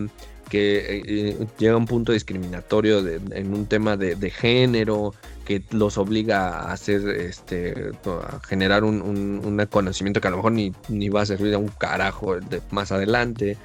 [0.49, 5.13] que eh, eh, llega a un punto discriminatorio en un tema de, género,
[5.45, 10.51] que los obliga a hacer, este, a generar un, un, conocimiento que a lo mejor
[10.51, 12.37] ni, ni, va a servir a un carajo
[12.71, 13.57] más adelante,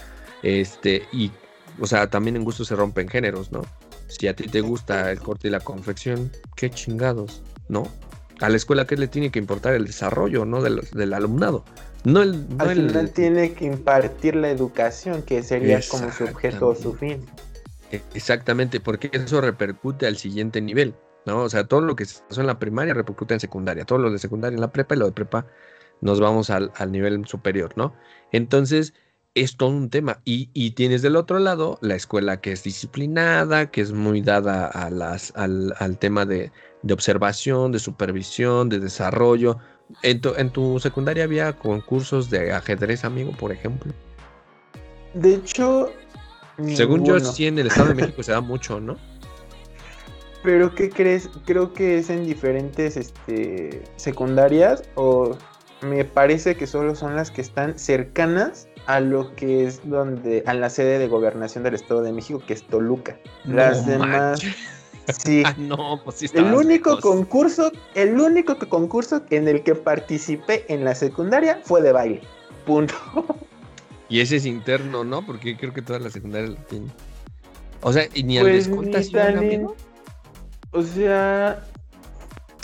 [0.43, 1.31] este, y,
[1.81, 3.63] o sea, también en gusto se rompen géneros, ¿no?
[4.09, 7.87] Si a ti te gusta el corte y la confección, qué chingados, ¿no?
[8.41, 9.75] A la escuela, ¿qué le tiene que importar?
[9.75, 10.63] El desarrollo, ¿no?
[10.63, 11.65] Del, del alumnado.
[12.05, 16.75] No el, Al final tiene que impartir la educación, que sería como su objeto o
[16.75, 17.25] su fin.
[18.15, 20.95] Exactamente, porque eso repercute al siguiente nivel,
[21.27, 21.43] ¿no?
[21.43, 24.11] O sea, todo lo que se pasó en la primaria repercute en secundaria, todo lo
[24.11, 25.47] de secundaria en la prepa y lo de prepa
[26.01, 27.95] nos vamos al, al nivel superior, ¿no?
[28.31, 28.95] Entonces,
[29.43, 30.21] es todo un tema.
[30.25, 34.91] Y, tienes del otro lado la escuela que es disciplinada, que es muy dada a
[34.91, 36.53] las, al, tema de,
[36.91, 39.59] observación, de supervisión, de desarrollo.
[40.03, 43.93] En tu, en tu secundaria había concursos de ajedrez, amigo, por ejemplo.
[45.15, 45.91] De hecho,
[46.75, 48.97] según yo, sí en el Estado de México se da mucho, ¿no?
[50.43, 51.29] Pero ¿qué crees?
[51.47, 55.37] Creo que es en diferentes este, secundarias o
[55.83, 60.55] me parece que solo son las que están cercanas a lo que es donde, a
[60.55, 63.19] la sede de gobernación del Estado de México, que es Toluca.
[63.45, 64.41] Las demás.
[65.17, 65.43] Sí.
[65.45, 70.85] Ah, no, pues sí El único concurso, el único concurso en el que participé en
[70.85, 72.21] la secundaria fue de baile.
[72.67, 72.95] Punto.
[74.11, 75.25] Y ese es interno, ¿no?
[75.25, 76.91] Porque creo que toda la secundaria lo tiene.
[77.83, 79.67] O sea, y ni pues el
[80.71, 81.65] O sea,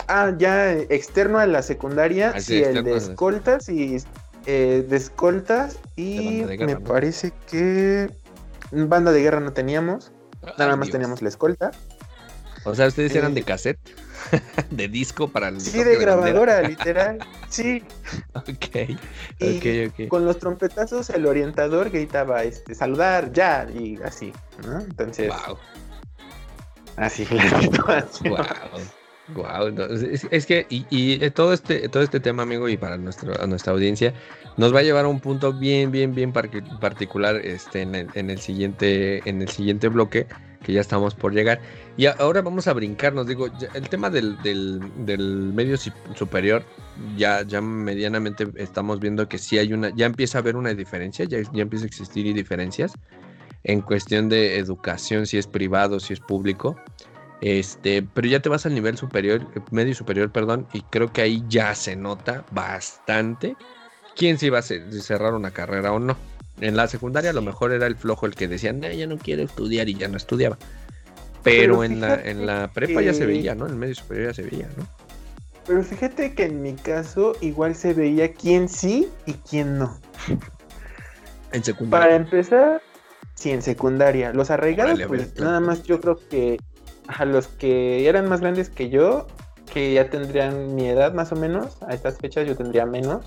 [0.09, 3.99] ah, ya externo a la secundaria, ah, sí, el de escoltas y
[4.47, 8.11] eh, de escoltas y me parece que
[8.72, 10.12] banda de guerra no teníamos,
[10.59, 11.70] nada más teníamos la escolta.
[12.65, 13.79] O sea, ustedes eran de eh, cassette,
[14.71, 15.61] de disco para el.
[15.61, 17.19] Sí, de grabadora, literal.
[17.49, 17.83] Sí.
[18.33, 18.99] Ok.
[19.39, 24.33] Y Con los trompetazos, el orientador gritaba este, saludar ya y así,
[24.67, 24.81] ¿no?
[24.81, 25.29] Entonces.
[25.29, 25.59] Wow.
[26.97, 28.31] Así la situación.
[28.31, 28.45] Wow.
[29.29, 29.75] Wow,
[30.31, 34.12] es, que y, todo este todo este tema, amigo, y para nuestro, nuestra audiencia,
[34.59, 39.27] nos va a llevar a un punto bien, bien, bien particular este, en, el, siguiente
[39.29, 40.27] en el siguiente bloque
[40.62, 41.61] que ya estamos por llegar.
[41.97, 44.37] Y ahora vamos a brincarnos, digo, el tema del,
[45.55, 45.77] medio
[46.14, 46.62] superior,
[47.16, 51.25] ya, ya medianamente estamos viendo que sí hay una, ya empieza a haber una diferencia,
[51.25, 52.93] ya, ya empieza a existir diferencias
[53.62, 56.77] en cuestión de educación, si es privado, si es público.
[57.45, 61.45] Este, pero ya te vas al nivel superior, medio superior, perdón, y creo que ahí
[61.47, 63.55] ya se nota bastante
[64.16, 66.16] quién se iba a cerrar una carrera o no.
[66.62, 69.18] En la secundaria a lo mejor era el flojo el que decía, no, ya no
[69.18, 70.57] quiero estudiar y ya no estudiaba.
[71.42, 73.66] Pero, en, la, en la prepa ya se veía, ¿no?
[73.66, 74.88] En el medio superior ya se veía, ¿no?
[75.66, 80.01] Pero fíjate que en mi caso igual se veía quién sí y quién no.
[81.53, 82.07] En secundaria.
[82.07, 82.80] Para empezar,
[83.34, 84.32] sí, en secundaria.
[84.32, 86.57] Los arraigados, pues nada más yo creo que
[87.09, 89.26] a los que eran más grandes que yo,
[89.72, 93.24] que ya tendrían mi edad más o menos, a estas fechas yo tendría menos.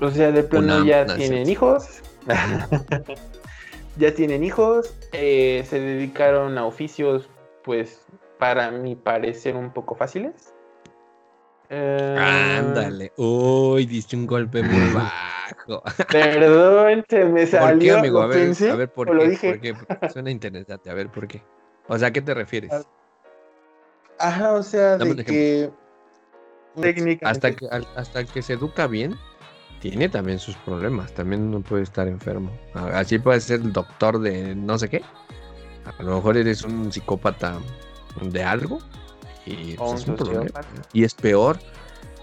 [0.00, 2.02] O sea, de plano ya tienen hijos.
[3.96, 7.28] ya tienen hijos, eh, se dedicaron a oficios,
[7.62, 8.04] pues,
[8.38, 10.52] para mi parecer un poco fáciles.
[11.70, 12.16] Eh,
[12.58, 15.82] Ándale, uy, diste un golpe muy bajo.
[16.10, 17.68] Perdón, se me salió.
[17.68, 18.20] ¿Por qué, amigo?
[18.22, 19.48] A ver, a ver ¿por, qué?
[19.48, 20.08] ¿por qué?
[20.10, 21.42] Suena interesante, a ver, ¿por qué?
[21.86, 22.72] O sea, ¿a qué te refieres?
[24.18, 25.70] Ajá, o sea, de que
[27.22, 29.16] hasta que hasta que se educa bien,
[29.80, 32.50] tiene también sus problemas, también no puede estar enfermo.
[32.74, 35.02] Así puede ser el doctor de no sé qué.
[35.98, 37.58] A lo mejor eres un psicópata
[38.22, 38.78] de algo
[39.46, 40.46] y pues, es un problema.
[40.92, 41.58] Y es peor.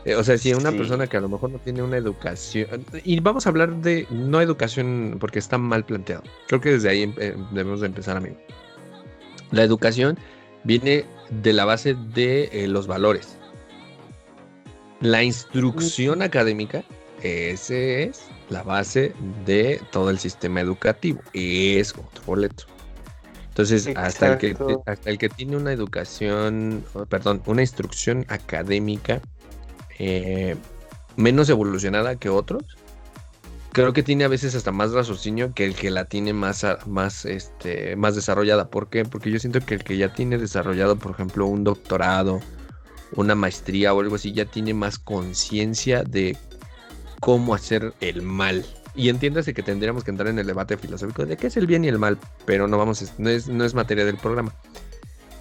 [0.05, 3.19] Eh, o sea, si una persona que a lo mejor no tiene una educación, y
[3.19, 6.23] vamos a hablar de no educación porque está mal planteado.
[6.47, 8.37] Creo que desde ahí eh, debemos de empezar, amigo.
[9.51, 10.17] La educación
[10.63, 13.37] viene de la base de eh, los valores.
[14.99, 16.83] La instrucción académica,
[17.23, 19.13] ese es la base
[19.45, 21.21] de todo el sistema educativo.
[21.33, 22.65] Es otro boleto.
[23.49, 24.55] Entonces, hasta el, que,
[24.85, 29.21] hasta el que tiene una educación, perdón, una instrucción académica
[29.99, 30.55] eh,
[31.17, 32.63] menos evolucionada que otros,
[33.71, 37.25] creo que tiene a veces hasta más raciocinio que el que la tiene más, más,
[37.25, 38.69] este, más desarrollada.
[38.69, 39.05] ¿Por qué?
[39.05, 42.41] Porque yo siento que el que ya tiene desarrollado, por ejemplo, un doctorado,
[43.15, 46.37] una maestría o algo así, ya tiene más conciencia de
[47.19, 48.65] cómo hacer el mal.
[48.93, 51.85] Y entiéndase que tendríamos que entrar en el debate filosófico de qué es el bien
[51.85, 54.53] y el mal, pero no vamos, no es, no es materia del programa.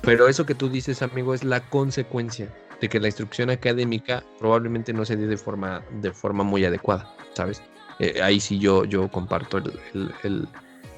[0.03, 2.49] Pero eso que tú dices, amigo, es la consecuencia
[2.81, 7.13] de que la instrucción académica probablemente no se dé de forma, de forma muy adecuada,
[7.35, 7.61] ¿sabes?
[8.01, 9.63] Eh, ahí sí yo, yo comparto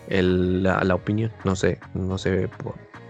[0.09, 2.49] el, la, opinión, no sé, no sé,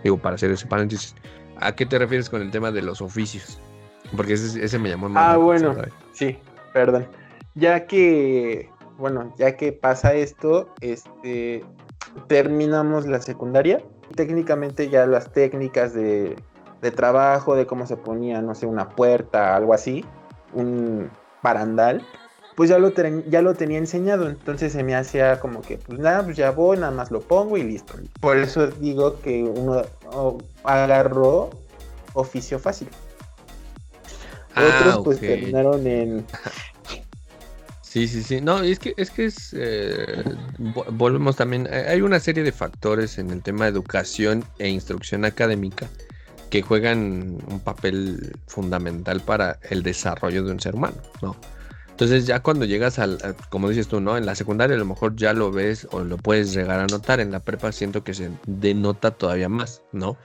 [0.02, 1.14] digo, para hacer ese paréntesis,
[1.60, 3.60] ¿a qué te refieres con el tema de los oficios?
[4.16, 5.34] Porque ese, ese me llamó más.
[5.34, 5.76] Ah, bueno,
[6.12, 6.38] sí,
[6.72, 7.06] perdón.
[7.54, 8.68] Ya que,
[8.98, 11.64] bueno, ya que pasa esto, este,
[12.26, 13.82] terminamos la secundaria.
[14.16, 16.36] Técnicamente ya las técnicas de
[16.82, 20.04] de trabajo, de cómo se ponía, no sé, una puerta, algo así,
[20.52, 21.08] un
[21.42, 22.04] barandal,
[22.54, 22.92] pues ya lo,
[23.28, 26.76] ya lo tenía enseñado, entonces se me hacía como que, pues nada, pues ya voy,
[26.76, 27.94] nada más lo pongo y listo.
[28.20, 29.82] Por eso digo que uno
[30.64, 31.50] agarró
[32.12, 32.88] oficio fácil.
[34.54, 36.26] Ah, Otros pues terminaron en...
[37.92, 38.40] Sí, sí, sí.
[38.40, 40.24] No, es que es que es eh,
[40.92, 41.68] volvemos también.
[41.70, 45.90] Hay una serie de factores en el tema de educación e instrucción académica
[46.48, 51.36] que juegan un papel fundamental para el desarrollo de un ser humano, ¿no?
[52.02, 54.16] Entonces ya cuando llegas al, como dices tú, ¿no?
[54.16, 57.20] En la secundaria a lo mejor ya lo ves o lo puedes llegar a notar,
[57.20, 60.16] en la prepa siento que se denota todavía más, ¿no?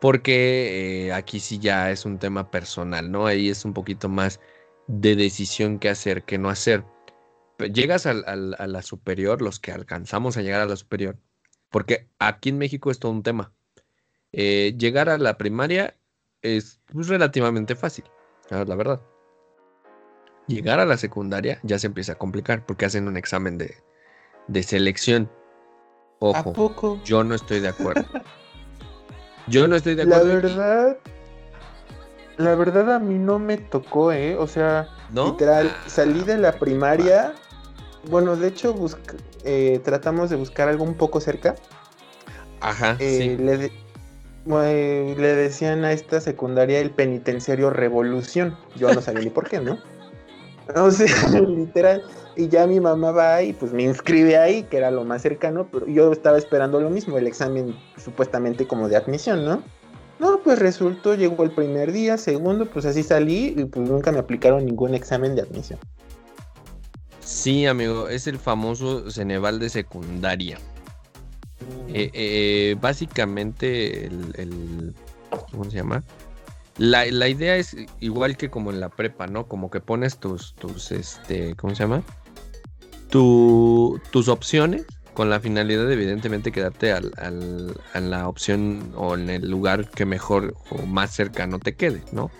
[0.00, 3.26] Porque eh, aquí sí ya es un tema personal, ¿no?
[3.26, 4.40] Ahí es un poquito más
[4.88, 6.82] de decisión que hacer, que no hacer.
[7.72, 11.18] Llegas a la superior, los que alcanzamos a llegar a la superior,
[11.70, 13.52] porque aquí en México es todo un tema,
[14.32, 15.96] eh, llegar a la primaria
[16.40, 18.06] es pues, relativamente fácil,
[18.50, 19.00] la verdad.
[20.46, 23.76] Llegar a la secundaria ya se empieza a complicar porque hacen un examen de,
[24.48, 25.30] de selección.
[26.18, 27.00] Ojo, poco?
[27.04, 28.04] yo no estoy de acuerdo.
[29.48, 30.26] yo no estoy de acuerdo.
[30.26, 30.98] La verdad,
[32.36, 34.36] la verdad a mí no me tocó, ¿eh?
[34.36, 35.88] O sea, literal, ah.
[35.88, 37.34] salí de la primaria.
[38.08, 38.74] Bueno, de hecho,
[39.44, 41.54] eh, tratamos de buscar algo un poco cerca.
[42.60, 42.96] Ajá.
[42.98, 43.72] Eh, sí
[44.46, 48.56] le decían a esta secundaria el penitenciario Revolución.
[48.76, 49.78] Yo no sabía ni por qué, ¿no?
[50.74, 52.02] O sea, literal.
[52.36, 55.68] Y ya mi mamá va y pues me inscribe ahí, que era lo más cercano,
[55.70, 59.62] pero yo estaba esperando lo mismo, el examen supuestamente como de admisión, ¿no?
[60.18, 64.18] No, pues resultó, llegó el primer día, segundo, pues así salí y pues nunca me
[64.18, 65.78] aplicaron ningún examen de admisión.
[67.20, 70.58] Sí, amigo, es el famoso Ceneval de secundaria.
[71.88, 74.94] Eh, eh, básicamente, el,
[75.50, 76.02] ¿Cómo se llama?
[76.78, 79.46] La, idea es igual que como en la prepa, ¿no?
[79.46, 82.02] Como que pones tus, tus este, ¿cómo se llama?
[83.10, 87.12] tus opciones con la finalidad de evidentemente quedarte al,
[87.92, 92.30] a la opción o en el lugar que mejor o más cercano te quede, ¿no?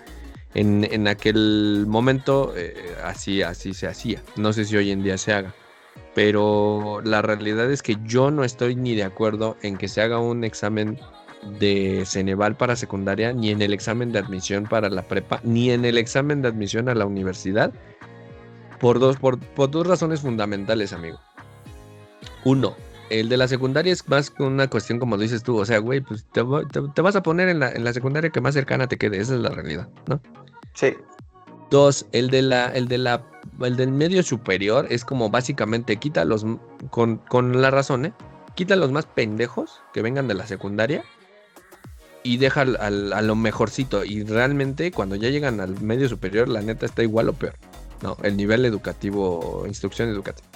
[0.55, 4.23] En, aquel momento eh, así, así se hacía.
[4.35, 5.53] No sé si hoy en día se haga
[6.13, 10.19] pero la realidad es que yo no estoy ni de acuerdo en que se haga
[10.19, 10.99] un examen
[11.59, 15.85] de Ceneval para secundaria, ni en el examen de admisión para la prepa, ni en
[15.85, 17.73] el examen de admisión a la universidad,
[18.79, 21.19] por dos, por, dos razones fundamentales, amigo.
[22.43, 22.75] Uno,
[23.09, 26.25] el de la secundaria es más una cuestión como dices tú, o sea, güey, pues
[26.31, 29.35] te, vas a poner en la, en la secundaria que más cercana te quede, esa
[29.35, 30.21] es la realidad, ¿no?
[30.73, 30.95] Sí.
[31.69, 33.25] Dos, el de la, el de la,
[33.61, 36.45] el del medio superior es como básicamente quita los,
[36.89, 38.13] con, la razón, ¿eh?
[38.55, 41.03] Quita los más pendejos que vengan de la secundaria
[42.23, 44.03] y deja a lo mejorcito.
[44.03, 47.55] Y realmente cuando ya llegan al medio superior, la neta está igual o peor.
[48.01, 50.47] No, el nivel educativo, instrucción educativa.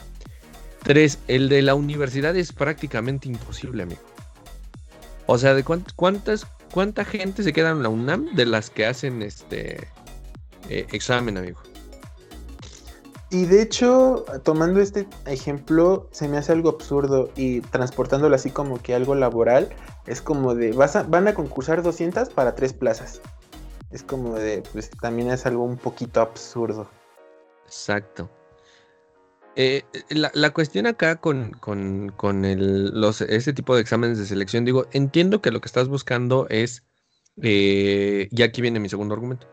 [0.84, 4.02] Tres, el de la universidad es prácticamente imposible, amigo.
[5.26, 9.22] O sea, ¿de cuántas, cuánta gente se queda en la UNAM de las que hacen
[9.22, 9.88] este
[10.70, 11.62] eh, examen, amigo.
[13.30, 18.82] Y de hecho, tomando este ejemplo, se me hace algo absurdo y transportándolo así como
[18.82, 19.70] que algo laboral,
[20.06, 23.22] es como de, vas van a concursar 200 para tres plazas.
[23.92, 26.90] Es como de, pues también es algo un poquito absurdo.
[27.66, 28.30] Exacto.
[29.60, 34.86] Eh, la, cuestión acá con, con, el, los, ese tipo de exámenes de selección, digo,
[34.92, 36.84] entiendo que lo que estás buscando es,
[37.42, 39.48] eh, y aquí viene mi segundo argumento,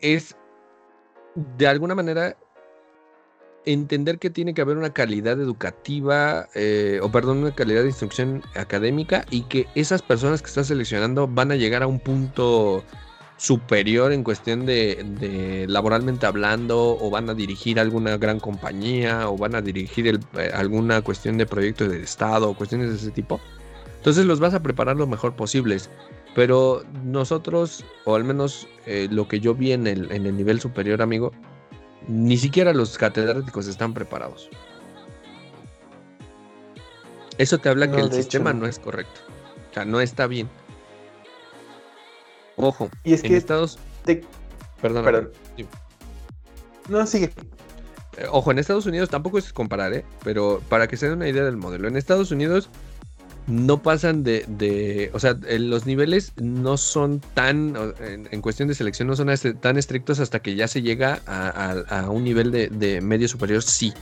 [0.00, 0.36] es
[1.34, 2.36] de alguna manera
[3.72, 8.42] entender que tiene que haber una calidad educativa, eh, o perdón, una calidad de instrucción
[8.54, 12.82] académica y que esas personas que estás seleccionando van a llegar a un punto
[13.36, 19.54] superior en cuestión de, laboralmente hablando o van a dirigir alguna gran compañía o van
[19.54, 23.38] a dirigir eh, alguna cuestión de proyecto de Estado o cuestiones de ese tipo.
[23.96, 25.90] Entonces los vas a preparar lo mejor posibles.
[26.34, 31.32] Pero nosotros, o al menos eh, lo que yo vi en el nivel superior, amigo,
[32.08, 34.48] ni siquiera los catedráticos están preparados.
[37.36, 39.20] Eso te habla que el sistema no es correcto.
[39.70, 40.48] O sea, no está bien.
[42.56, 43.78] Ojo, y es en que Estados
[44.82, 45.04] Perdón.
[45.04, 45.30] Perdón.
[46.88, 47.32] No, sigue.
[48.16, 50.04] Eh, ojo, en Estados Unidos tampoco es comparar, ¿eh?
[50.24, 52.70] Pero para que se den una idea del modelo, en Estados Unidos
[53.48, 57.74] no pasan de, o sea, los niveles no son tan,
[58.30, 59.28] en, cuestión de selección, no son
[59.60, 63.92] tan estrictos hasta que ya se llega a, un nivel de, medio superior, sí.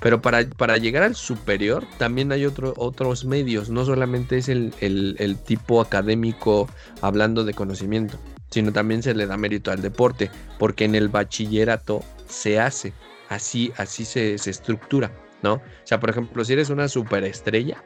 [0.00, 4.72] Pero para, para, llegar al superior también hay otro, otros medios, no solamente es el,
[4.80, 6.68] el, tipo académico
[7.00, 8.18] hablando de conocimiento,
[8.50, 12.92] sino también se le da mérito al deporte, porque en el bachillerato se hace,
[13.28, 15.12] así, así se, se estructura,
[15.42, 15.54] ¿no?
[15.54, 17.82] O sea, por ejemplo, si eres una superestrella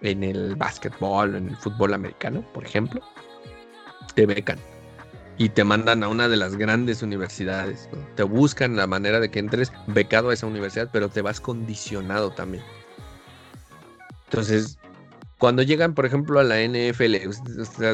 [0.00, 3.00] en el básquetbol, en el fútbol americano, por ejemplo,
[4.14, 4.58] te becan
[5.38, 7.88] y te mandan a una de las grandes universidades.
[8.14, 12.30] Te buscan la manera de que entres becado a esa universidad, pero te vas condicionado
[12.30, 12.64] también.
[14.26, 14.78] Entonces,
[15.38, 17.16] cuando llegan, por ejemplo, a la NFL,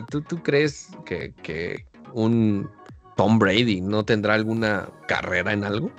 [0.09, 2.71] ¿tú, tú crees que, un
[3.17, 5.91] Tom Brady no tendrá alguna carrera en algo?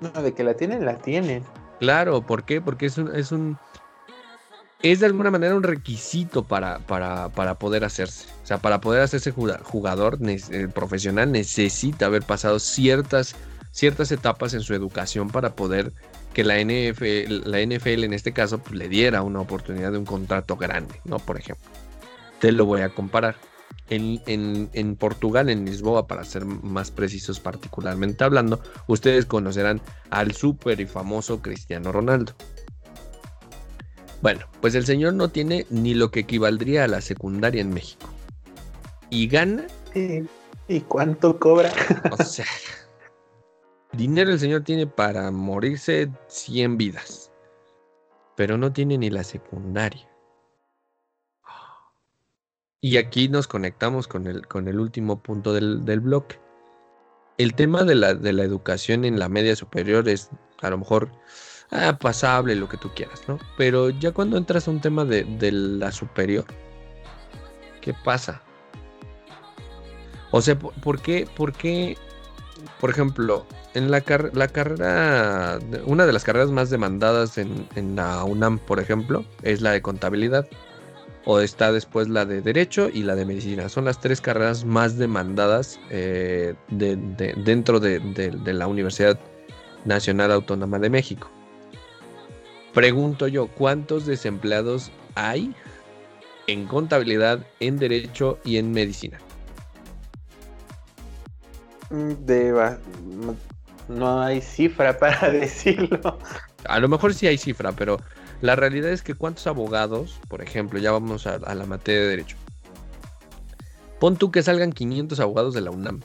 [0.00, 1.42] No, de que la tienen, la tienen.
[1.80, 2.60] Claro, ¿por qué?
[2.60, 3.56] Porque es un, es un
[4.84, 8.26] es de alguna manera un requisito para, para, poder hacerse.
[8.42, 13.34] O sea, para poder hacerse jugador eh, profesional necesita haber pasado ciertas,
[13.70, 15.94] ciertas etapas en su educación para poder
[16.34, 20.04] que la NFL, la NFL en este caso pues, le diera una oportunidad de un
[20.04, 21.18] contrato grande, ¿no?
[21.18, 21.64] Por ejemplo.
[22.40, 23.36] Te lo voy a comparar.
[23.90, 30.80] En, en, Portugal, en Lisboa, para ser más precisos particularmente hablando, ustedes conocerán al súper
[30.80, 32.34] y famoso Cristiano Ronaldo.
[34.24, 38.08] Bueno, pues el señor no tiene ni lo que equivaldría a la secundaria en México.
[39.10, 39.66] Y gana.
[40.66, 41.70] ¿Y cuánto cobra?
[42.10, 42.46] o sea,
[43.92, 47.30] dinero el señor tiene para morirse 100 vidas.
[48.34, 50.08] Pero no tiene ni la secundaria.
[52.80, 56.40] Y aquí nos conectamos con el, con el último punto del, del bloque.
[57.36, 60.30] El tema de la, de la educación en la media superior es
[60.62, 61.10] a lo mejor
[61.74, 63.38] ah, pasable, lo que tú quieras, ¿no?
[63.58, 66.44] Pero ya cuando entras a un tema de, la superior,
[67.80, 68.40] ¿qué pasa?
[70.30, 71.96] O sea, ¿por qué, por qué,
[72.80, 74.02] por ejemplo, en la,
[74.32, 79.72] la carrera, una de las carreras más demandadas en, la UNAM, por ejemplo, es la
[79.72, 80.48] de contabilidad.
[81.26, 83.70] O está después la de Derecho y la de Medicina.
[83.70, 89.18] Son las tres carreras más demandadas eh, dentro de la Universidad
[89.86, 91.30] Nacional Autónoma de México.
[92.74, 95.54] Pregunto yo, ¿cuántos desempleados hay
[96.48, 99.18] en contabilidad, en derecho y en medicina?
[101.90, 102.76] Mm, de,
[103.88, 106.18] no hay cifra para decirlo.
[106.64, 108.00] A lo mejor sí hay cifra, pero
[108.40, 112.36] la realidad es que cuántos abogados, por ejemplo, ya vamos a, la materia de derecho.
[114.00, 116.00] Pon tú que salgan 500 abogados de la UNAM.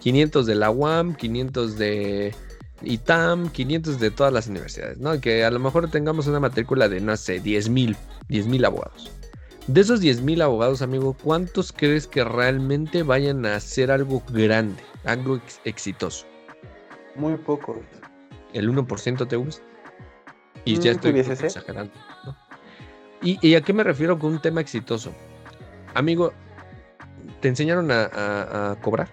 [0.00, 2.34] 500 de la UAM, 500 de
[2.84, 5.20] ITAM, 500 de todas las universidades, ¿no?
[5.20, 7.96] Que a lo mejor tengamos una matrícula de, no sé, 10 mil,
[8.28, 9.10] 10 mil abogados.
[9.66, 14.82] De esos 10 mil abogados, amigo, ¿cuántos crees que realmente vayan a hacer algo grande,
[15.04, 16.26] algo exitoso?
[17.14, 17.78] Muy pocos.
[18.52, 19.62] ¿El 1% te gusta?
[20.64, 21.92] Y ya estoy exagerando.
[23.22, 25.12] ¿Y, a qué me refiero con un tema exitoso?
[25.94, 26.32] Amigo,
[27.40, 29.08] ¿te enseñaron a cobrar?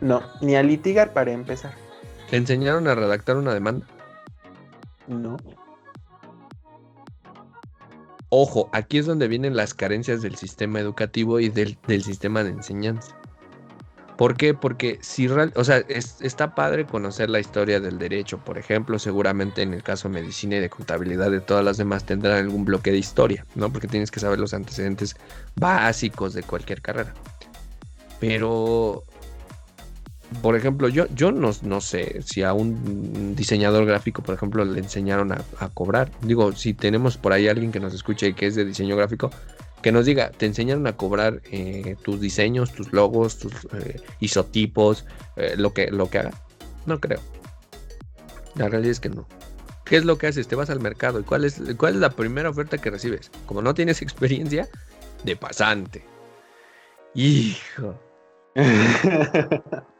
[0.00, 1.85] No, ni a litigar para empezar.
[2.30, 3.86] ¿Te enseñaron a redactar una demanda?
[5.06, 5.36] No.
[8.28, 13.16] Ojo, aquí es donde vienen las carencias del sistema educativo y del, sistema de enseñanza.
[14.18, 14.54] ¿Por qué?
[14.54, 19.62] Porque si real, o sea, está padre conocer la historia del derecho, por ejemplo, seguramente
[19.62, 22.90] en el caso de medicina y de contabilidad de todas las demás tendrán algún bloque
[22.90, 23.70] de historia, ¿no?
[23.70, 25.16] Porque tienes que saber los antecedentes
[25.54, 27.14] básicos de cualquier carrera.
[28.18, 29.04] Pero,
[30.42, 34.80] por ejemplo, yo, yo no, no sé si a un diseñador gráfico, por ejemplo, le
[34.80, 36.10] enseñaron a, cobrar.
[36.22, 39.30] Digo, si tenemos por ahí alguien que nos escuche que es de diseño gráfico,
[39.82, 45.04] que nos diga, te enseñaron a cobrar eh, tus diseños, tus logos, tus eh, isotipos,
[45.36, 46.32] eh, lo, que, lo que haga.
[46.86, 47.20] No creo.
[48.54, 49.26] La realidad es que no.
[49.84, 50.48] ¿Qué es lo que haces?
[50.48, 51.20] Te vas al mercado.
[51.20, 53.30] ¿Y cuál es, cuál es la primera oferta que recibes?
[53.46, 54.68] Como no tienes experiencia,
[55.24, 56.04] de pasante.
[57.14, 58.00] Hijo.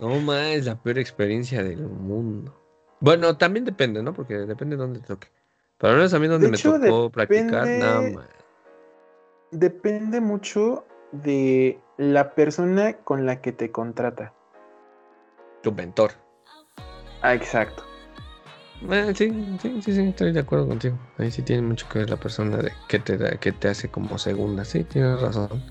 [0.00, 2.56] no más, la peor experiencia del mundo.
[3.00, 4.12] Bueno, también depende, ¿no?
[4.12, 5.28] Porque depende de dónde te toque.
[5.78, 8.26] Pero no es a mí donde me tocó practicar, nada más
[9.50, 14.32] depende mucho de la persona con la que te contrata.
[15.62, 16.12] Tu mentor.
[17.22, 17.84] Ah, exacto.
[18.90, 20.98] Eh, sí, sí, sí, estoy de acuerdo contigo.
[21.18, 24.16] Ahí sí tiene mucho que ver la persona de que te, que te hace como
[24.16, 24.64] segunda.
[24.64, 25.62] Sí, tienes razón.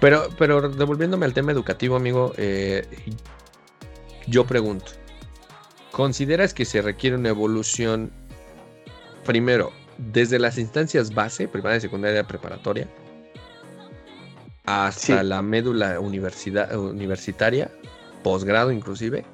[0.00, 2.86] Pero, pero devolviéndome al tema educativo, amigo, eh,
[4.28, 4.92] yo pregunto,
[5.92, 8.10] ¿consideras que se requiere una evolución
[9.24, 12.88] primero desde las instancias base, primaria, secundaria, preparatoria,
[14.64, 17.70] hasta la médula universidad, universitaria,
[18.22, 19.24] posgrado inclusive,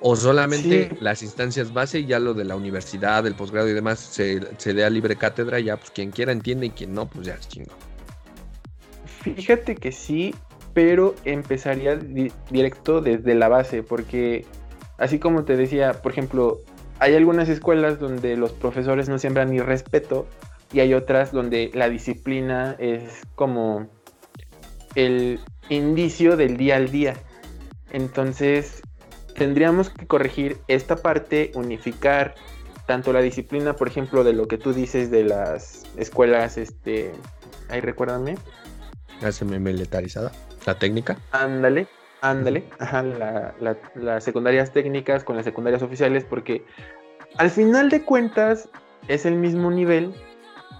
[0.00, 3.98] o solamente las instancias base y ya lo de la universidad, el posgrado y demás
[3.98, 7.26] se, se dé a libre cátedra, ya pues quien quiera entiende y quien no, pues
[7.26, 7.72] ya es chingo.
[9.22, 10.34] Fíjate que sí,
[10.74, 14.44] pero empezaría directo desde la base, porque
[14.98, 16.58] así como te decía, por ejemplo,
[16.98, 20.26] hay algunas escuelas donde los profesores no siembran ni respeto
[20.72, 23.88] y hay otras donde la disciplina es como
[24.96, 27.14] el indicio del día al día.
[27.92, 28.82] Entonces,
[29.36, 32.34] tendríamos que corregir esta parte, unificar
[32.86, 37.12] tanto la disciplina, por ejemplo, de lo que tú dices de las escuelas, este,
[37.68, 38.36] ahí recuérdame.
[39.20, 40.32] La militarizada,
[40.64, 41.16] la técnica.
[41.32, 41.86] Ándale,
[42.24, 43.02] Ándale, ajá,
[43.96, 46.64] las secundarias técnicas con las secundarias oficiales, porque
[47.36, 48.70] al final de cuentas
[49.08, 50.14] es el mismo nivel,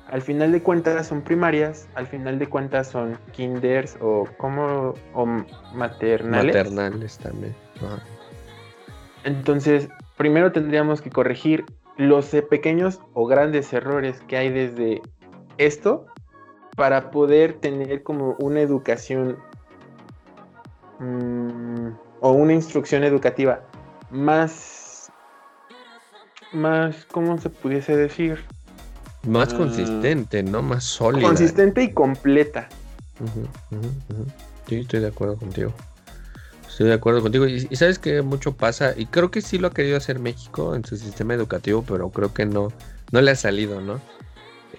[0.08, 5.26] al final de cuentas son primarias, al final de cuentas son kinders o como o
[5.74, 6.56] maternales.
[6.56, 7.54] Maternales también.
[9.24, 11.66] Entonces, primero tendríamos que corregir
[11.98, 15.02] los pequeños o grandes errores que hay desde
[15.58, 16.06] esto
[16.74, 19.36] para poder tener como una educación
[20.98, 21.88] Mm,
[22.20, 23.60] o una instrucción educativa
[24.10, 25.10] más,
[26.52, 28.38] más, ¿cómo se pudiese decir?
[29.26, 30.62] Más ah, consistente, ¿no?
[30.62, 31.26] Más sólida.
[31.26, 32.68] Consistente y completa.
[34.68, 35.72] Sí, estoy de acuerdo contigo.
[36.68, 37.46] Estoy de acuerdo contigo.
[37.46, 40.74] Y, y, sabes que mucho pasa, y creo que sí lo ha querido hacer México
[40.74, 42.72] en su sistema educativo, pero creo que no,
[43.12, 44.00] no le ha salido, ¿no?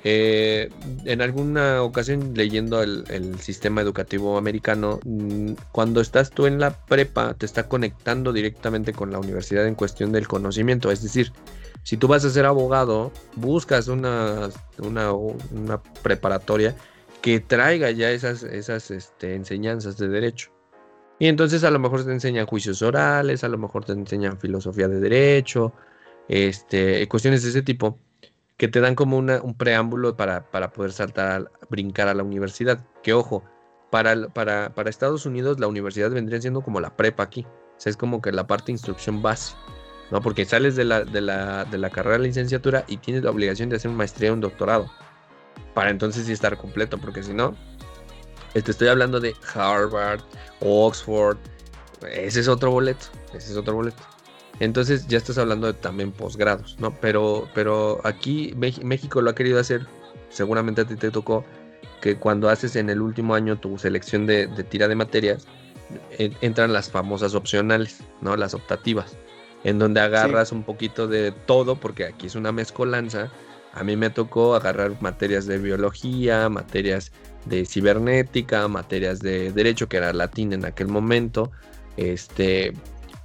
[0.08, 0.70] Eh,
[1.06, 7.34] en alguna ocasión leyendo el, sistema educativo americano, mm, cuando estás tú en la prepa,
[7.34, 10.92] te está conectando directamente con la universidad en cuestión del conocimiento.
[10.92, 11.34] Es decir,
[11.82, 14.52] si tú vas a ser abogado, buscas una,
[16.04, 16.76] preparatoria
[17.24, 20.52] que traiga ya esas, esas este, enseñanzas de derecho.
[21.18, 24.88] Y entonces a lo mejor te enseñan juicios orales, a lo mejor te enseñan filosofía
[24.88, 25.74] de derecho,
[26.28, 27.98] este, cuestiones de ese tipo
[28.58, 32.86] que te dan como un preámbulo para, poder saltar, brincar a la universidad.
[33.04, 33.44] Que ojo,
[33.90, 37.46] para, para, para, Estados Unidos la universidad vendría siendo como la prepa aquí.
[37.46, 39.56] O sea, es como que la parte de instrucción base.
[40.12, 40.22] ¿no?
[40.22, 43.70] Porque sales de la, de la, de la carrera de licenciatura y tienes la obligación
[43.70, 44.90] de hacer una maestría o un doctorado.
[45.74, 47.56] Para entonces sí estar completo, porque si no,
[48.54, 50.22] te estoy hablando de Harvard,
[50.62, 51.38] Oxford.
[52.10, 53.08] Ese es otro boleto.
[53.34, 54.02] Ese es otro boleto.
[54.60, 56.94] Entonces ya estás hablando de también posgrados, ¿no?
[57.02, 59.86] Pero, pero aquí México lo ha querido hacer,
[60.30, 61.44] seguramente a ti te tocó,
[62.02, 65.46] que cuando haces en el último año tu selección de, tira de materias,
[66.18, 68.38] entran las famosas opcionales, ¿no?
[68.38, 69.18] Las optativas,
[69.64, 73.32] en donde agarras un poquito de todo, porque aquí es una mezcolanza.
[73.74, 77.12] A mí me tocó agarrar materias de biología, materias
[77.46, 81.52] de cibernética, materias de derecho, que era latín en aquel momento,
[81.98, 82.74] este,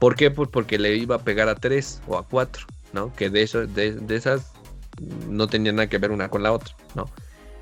[0.00, 0.30] ¿Por qué?
[0.30, 3.14] Pues porque le iba a pegar a tres o a cuatro, ¿no?
[3.14, 4.50] Que de, eso, de, esas
[5.28, 7.04] no tenían nada que ver una con la otra, ¿no?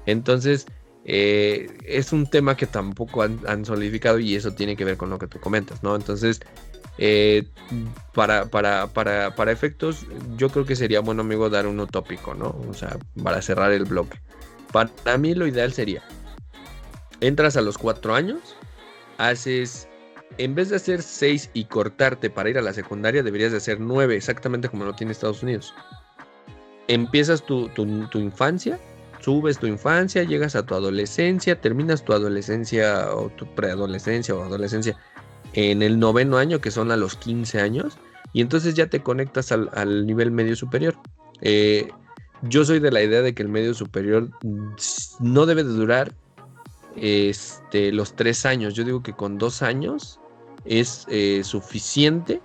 [0.06, 0.66] Entonces,
[1.05, 5.19] eh, es un tema que tampoco han, solidificado y eso tiene que ver con lo
[5.19, 5.97] que tú comentas, ¿no?
[5.97, 6.40] Entonces,
[6.97, 7.48] eh,
[8.15, 10.06] para, para, para, para, efectos,
[10.36, 12.56] yo creo que sería bueno, amigo, dar un utópico, ¿no?
[12.70, 14.20] O sea, para cerrar el bloque.
[14.70, 16.05] Para mí lo ideal sería,
[17.20, 18.55] entras a los cuatro años,
[19.16, 19.88] haces
[20.36, 23.80] en vez de hacer seis y cortarte para ir a la secundaria, deberías de hacer
[23.80, 25.74] nueve, exactamente como lo tiene Estados Unidos.
[26.86, 28.78] Empiezas tu, tu infancia,
[29.20, 34.96] subes tu infancia, llegas a tu adolescencia, terminas tu adolescencia o tu preadolescencia o adolescencia
[35.55, 37.98] en el noveno año, que son a los 15 años,
[38.32, 40.96] y entonces ya te conectas al, nivel medio superior.
[41.40, 41.88] Eh,
[42.42, 44.30] yo soy de la idea de que el medio superior
[45.20, 46.14] no debe de durar
[47.00, 48.74] este, los tres años.
[48.74, 50.20] Yo digo que con dos años
[50.64, 52.40] es eh, suficiente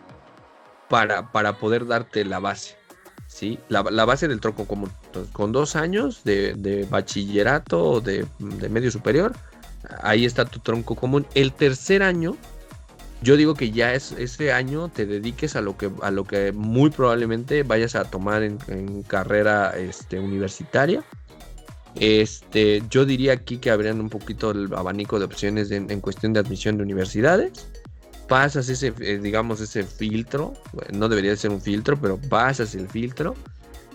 [0.89, 2.77] para, para, poder darte la base.
[3.27, 3.59] ¿sí?
[3.69, 4.91] La, base del tronco común.
[5.31, 8.25] con dos años de, bachillerato o de,
[8.69, 9.33] medio superior,
[10.01, 11.25] ahí está tu tronco común.
[11.33, 12.37] El tercer año
[13.23, 16.51] yo digo que ya es, ese año te dediques a lo que, a lo que
[16.51, 18.57] muy probablemente vayas a tomar en,
[19.03, 21.03] carrera este, universitaria.
[21.99, 26.39] Este, yo diría aquí que habrían un poquito el abanico de opciones en cuestión de
[26.39, 27.67] admisión de universidades.
[28.27, 30.53] Pasas ese, eh, digamos, ese filtro,
[30.91, 33.35] no debería ser un filtro, pero pasas el filtro,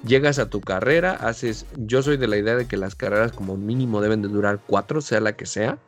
[0.04, 3.56] llegas a tu carrera, haces, yo soy de la idea de que las carreras como
[3.56, 5.78] mínimo deben de durar cuatro, sea la que sea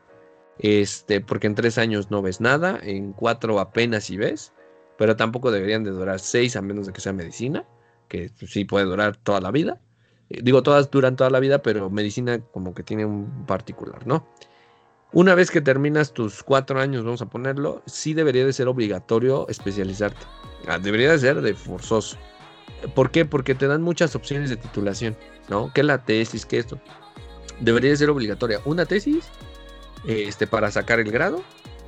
[0.62, 4.53] este, porque en tres años no ves nada, en cuatro apenas si ves,
[4.99, 7.65] pero tampoco deberían de durar seis a menos de que sea medicina,
[8.09, 9.81] que sí puede durar toda la vida.
[10.31, 14.27] Eh, digo, todas duran toda la vida, pero medicina como que tiene un particular, ¿no?
[15.12, 19.48] Una vez que terminas tus cuatro años, vamos a ponerlo, sí debería de ser obligatorio
[19.48, 20.24] especializarte.
[20.69, 22.16] Ah, debería de ser de forzoso.
[22.94, 23.24] ¿Por qué?
[23.24, 25.16] Porque te dan muchas opciones de titulación,
[25.48, 25.73] ¿no?
[25.73, 26.81] Que la tesis, que esto.
[27.59, 28.61] Debería de ser obligatoria.
[28.65, 29.24] Una tesis
[30.07, 31.43] este, para sacar el grado,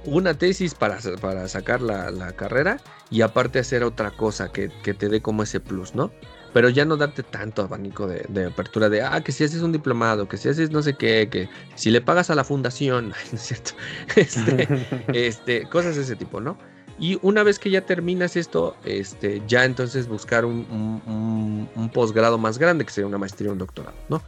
[0.04, 2.78] una tesis para, para sacar la, carrera
[3.10, 6.10] y aparte hacer otra cosa que, te dé como ese plus, ¿no?
[6.52, 10.28] Pero ya no darte tanto abanico de, apertura de, ah, que si haces un diplomado,
[10.28, 13.40] que si haces no sé qué, que si le pagas a la fundación, ¿no es
[13.40, 13.72] cierto?
[14.16, 14.68] Este,
[15.12, 16.58] este, cosas de ese tipo, ¿no?
[16.98, 22.58] Y una vez que ya terminas esto, este, ya entonces buscar un, un posgrado más
[22.58, 24.22] grande, que sería una maestría o un doctorado, ¿no?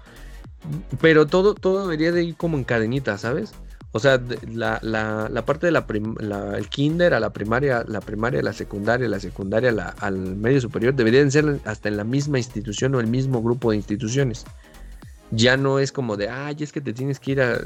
[1.01, 3.53] Pero todo, todo debería de ir como en cadenita, ¿sabes?
[3.97, 4.21] O sea,
[4.53, 5.87] la, la, parte de la,
[6.57, 11.31] el kinder a la primaria, la primaria, la secundaria, la secundaria al medio superior deberían
[11.31, 14.47] ser hasta en la misma institución o el mismo grupo de instituciones.
[15.31, 17.61] Ya no es como de, ay, es que te tienes que ir a...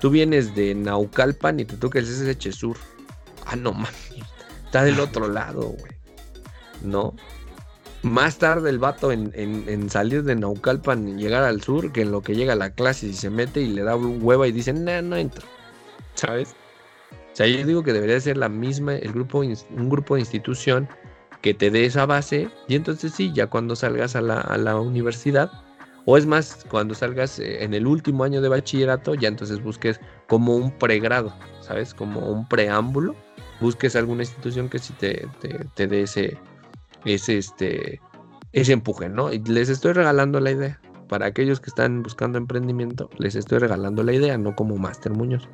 [0.00, 2.78] Tú vienes de Naucalpan y te toca el CSH Sur.
[3.44, 3.92] Ah, no, man.
[4.64, 5.92] Está del otro lado, güey.
[6.82, 7.14] ¿No?
[8.00, 12.10] Más tarde el vato en, en, salir de Naucalpan y llegar al sur que en
[12.10, 14.72] lo que llega a la clase y se mete y le da hueva y dice,
[14.72, 15.46] no, no entro.
[16.14, 16.54] ¿Sabes?
[17.32, 20.88] O sea, yo digo que debería ser la misma, el grupo, un grupo de institución
[21.42, 25.50] que te dé esa base y entonces sí, ya cuando salgas a la, universidad,
[26.06, 30.00] o es más, cuando salgas eh, en el último año de bachillerato, ya entonces busques
[30.28, 31.92] como un pregrado, ¿sabes?
[31.92, 33.14] Como un preámbulo,
[33.60, 35.28] busques alguna institución que sí te,
[35.74, 36.38] te, dé ese,
[37.04, 38.00] ese, este,
[38.52, 39.32] ese empuje, ¿no?
[39.32, 40.80] Y les estoy regalando la idea.
[41.08, 45.46] Para aquellos que están buscando emprendimiento, les estoy regalando la idea, no como Master Muñoz.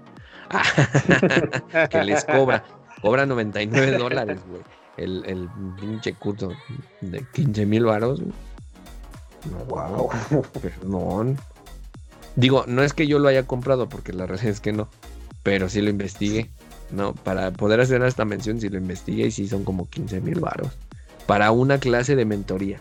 [1.90, 2.64] que les cobra.
[3.02, 4.62] Cobra 99 dólares, güey.
[4.96, 5.48] El, el
[5.80, 6.52] pinche curso
[7.00, 8.20] de 15 mil varos.
[9.68, 10.10] wow.
[10.60, 11.38] Perdón.
[12.36, 14.88] Digo, no es que yo lo haya comprado, porque la realidad es que no.
[15.42, 16.50] Pero sí lo investigué.
[16.90, 20.40] No, para poder hacer esta mención, sí lo investigué y sí son como 15 mil
[20.40, 20.72] varos.
[21.26, 22.78] Para una clase de mentoría.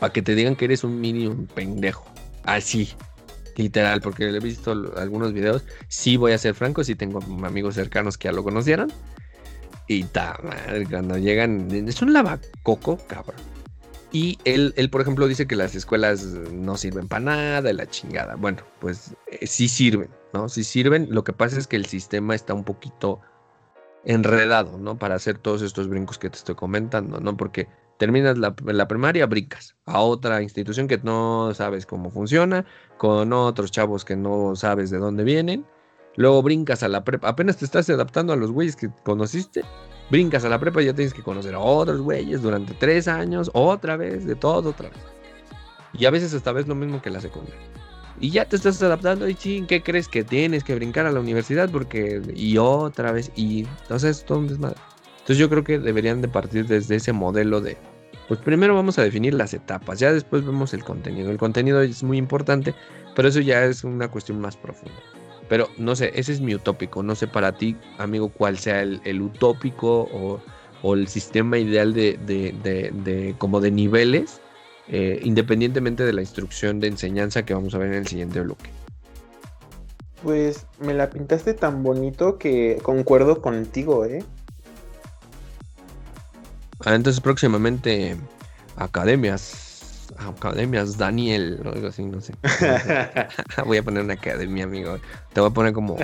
[0.00, 2.04] Para que te digan que eres un mini un pendejo.
[2.44, 2.92] Así.
[3.56, 5.64] Literal, porque he visto algunos videos.
[5.88, 8.92] Sí, voy a ser franco, sí tengo amigos cercanos que ya lo conocieron.
[9.88, 13.36] Y ta madre, cuando llegan, es un lavacoco, cabrón.
[14.12, 17.86] Y él, él, por ejemplo, dice que las escuelas no sirven para nada, de la
[17.86, 18.36] chingada.
[18.36, 20.50] Bueno, pues eh, sí sirven, ¿no?
[20.50, 21.08] Sí sirven.
[21.10, 23.20] Lo que pasa es que el sistema está un poquito
[24.04, 24.98] enredado, ¿no?
[24.98, 27.36] Para hacer todos estos brincos que te estoy comentando, ¿no?
[27.38, 27.68] Porque
[28.02, 32.64] terminas la, la, primaria, brincas a otra institución que no sabes cómo funciona,
[32.96, 35.64] con otros chavos que no sabes de dónde vienen,
[36.16, 39.62] luego brincas a la prepa, apenas te estás adaptando a los güeyes que conociste,
[40.10, 43.52] brincas a la prepa y ya tienes que conocer a otros güeyes durante tres años,
[43.54, 44.98] otra vez, de todo otra vez.
[45.92, 47.60] Y a veces esta vez lo mismo que la secundaria.
[48.18, 51.20] Y ya te estás adaptando y sí, ¿qué crees que tienes que brincar a la
[51.20, 51.70] universidad?
[51.70, 54.80] Porque, y otra vez, y entonces todo un desmadre.
[55.12, 57.76] Entonces yo creo que deberían de partir desde ese modelo de,
[58.32, 61.30] pues primero vamos a definir las etapas, ya después vemos el contenido.
[61.30, 62.74] El contenido es muy importante,
[63.14, 64.96] pero eso ya es una cuestión más profunda.
[65.50, 67.02] Pero no sé, ese es mi utópico.
[67.02, 70.40] No sé para ti, amigo, cuál sea el, utópico
[70.82, 74.40] o, el sistema ideal de, como de niveles,
[74.88, 78.70] eh, independientemente de la instrucción de enseñanza que vamos a ver en el siguiente bloque.
[80.22, 84.24] Pues me la pintaste tan bonito que concuerdo contigo, ¿eh?
[86.84, 88.16] Ah, entonces próximamente
[88.76, 92.34] academias, academias Daniel, o algo así, no sé.
[93.66, 94.98] voy a poner una academia, amigo.
[95.32, 95.96] Te voy a poner como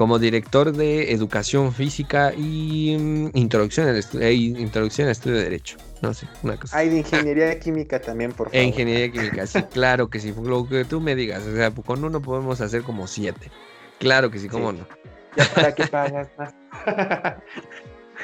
[0.00, 5.76] como director de educación física y mm, introducción al, eh, introducción al estudio de derecho.
[6.00, 6.78] No sé, una cosa.
[6.78, 8.66] Hay de ingeniería química también, por favor.
[8.66, 10.34] ingeniería química, sí, claro que sí.
[10.42, 13.50] Lo que tú me digas, o sea, con uno podemos hacer como siete.
[13.98, 14.86] Claro que sí, cómo no.
[15.36, 16.54] ¿Ya para qué pagas más?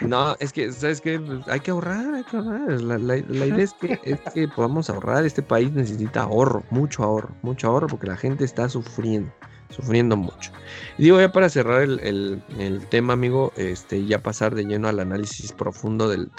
[0.03, 1.21] No, es que, ¿sabes qué?
[1.47, 2.81] Hay que ahorrar, hay que ahorrar.
[2.81, 5.25] La, idea es que, es que podamos ahorrar.
[5.25, 9.33] Este país necesita ahorro, mucho ahorro, mucho ahorro, porque la gente está sufriendo
[9.71, 10.53] sufriendo mucho.
[10.99, 12.43] Y digo, ya para cerrar el,
[12.89, 16.31] tema, amigo, este, ya pasar de lleno al análisis profundo del,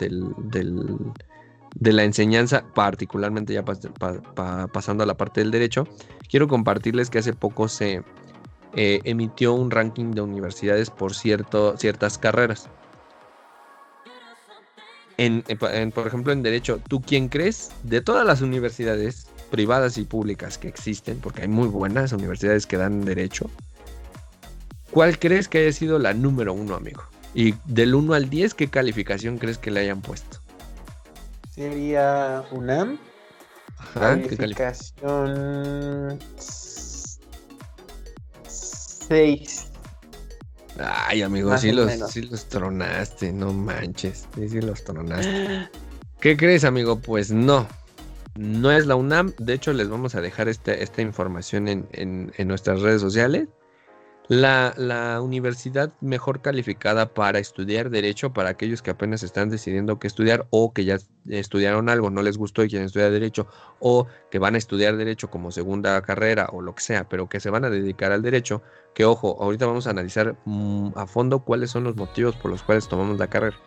[1.75, 5.87] de la enseñanza, particularmente ya pasando a la parte del derecho,
[6.29, 8.03] quiero compartirles que hace poco se
[8.75, 12.69] eh, emitió un ranking de universidades por cierto, ciertas carreras.
[15.17, 15.43] En,
[15.91, 20.67] por ejemplo, en derecho, ¿tú quién crees de todas las universidades privadas y públicas que
[20.67, 23.49] existen, porque hay muy buenas universidades que dan derecho,
[24.91, 27.03] ¿cuál crees que haya sido la número uno, amigo?
[27.33, 30.39] Y del 1 al 10, ¿qué calificación crees que le hayan puesto?
[31.51, 32.99] Sería UNAM.
[33.93, 36.19] calificación
[39.07, 39.66] 6.
[40.79, 44.27] Ay, amigo, sí los, sí los, tronaste, no manches.
[44.35, 45.69] Sí, sí los tronaste.
[46.19, 46.99] ¿Qué crees, amigo?
[46.99, 47.67] Pues no.
[48.35, 52.81] No es la UNAM, de hecho les vamos a dejar este, esta información en, nuestras
[52.81, 53.47] redes sociales.
[54.29, 60.47] La, universidad mejor calificada para estudiar derecho, para aquellos que apenas están decidiendo qué estudiar
[60.49, 60.97] o que ya
[61.29, 63.47] estudiaron algo, no les gustó y quieren estudiar derecho,
[63.79, 67.39] o que van a estudiar derecho como segunda carrera o lo que sea, pero que
[67.39, 68.61] se van a dedicar al derecho,
[68.93, 72.63] que ojo, ahorita vamos a analizar mm, a fondo cuáles son los motivos por los
[72.63, 73.57] cuales tomamos la carrera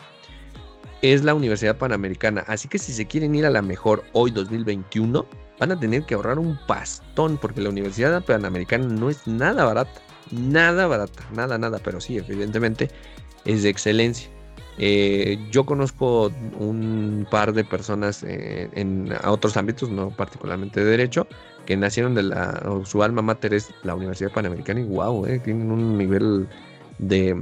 [1.02, 2.44] es la Universidad Panamericana.
[2.46, 5.26] Así que si se quieren ir a la mejor hoy 2021,
[5.58, 10.02] van a tener que ahorrar un pastón porque la Universidad Panamericana no es nada barata.
[10.30, 12.90] Nada barata, nada, nada, pero sí, evidentemente
[13.44, 14.30] es de excelencia.
[14.78, 21.26] Eh, yo conozco un par de personas eh, en otros ámbitos, no particularmente de derecho,
[21.66, 25.70] que nacieron de la, su alma mater es la Universidad Panamericana y wow, eh, tienen
[25.70, 26.48] un nivel
[26.98, 27.34] de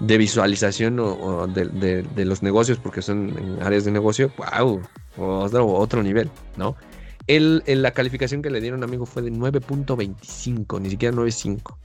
[0.00, 4.80] de visualización o, de, los negocios, porque son en áreas de negocio, wow,
[5.16, 6.76] otro, otro nivel, ¿no?
[7.26, 11.76] El, la calificación que le dieron, amigo, fue de 9.25, ni siquiera 9.5.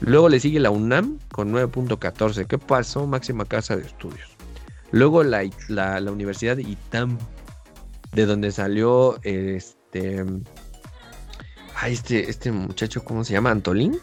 [0.00, 2.46] Luego le sigue la UNAM con 9.14.
[2.46, 3.06] ¿Qué pasó?
[3.06, 4.30] Máxima casa de estudios.
[4.90, 7.18] Luego la, la, la Universidad ITAM,
[8.12, 10.24] de donde salió este.
[11.86, 13.50] este, este muchacho, ¿cómo se llama?
[13.50, 13.98] ¿Antolín?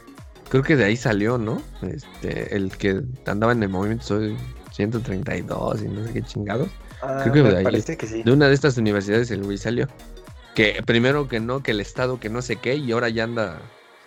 [0.50, 1.62] Creo que de ahí salió, ¿no?
[1.82, 4.38] Este, el que andaba en el movimiento Soy
[4.72, 6.70] 132 y no sé qué chingados.
[7.02, 7.82] Ah, Creo que de ahí.
[7.82, 8.22] Que sí.
[8.24, 9.88] De una de estas universidades el Luis salió.
[10.56, 13.62] Que primero que no, que el Estado que no sé qué, y ahora ya anda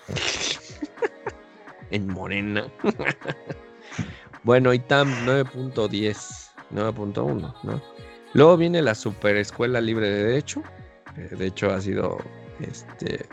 [1.91, 2.67] en Morena.
[4.43, 7.83] bueno, ITAM 9.10, 9.1, ¿no?
[8.35, 10.63] Luego viene la Super Escuela Libre de Derecho.
[11.17, 12.19] de hecho, ha sido
[12.61, 13.27] este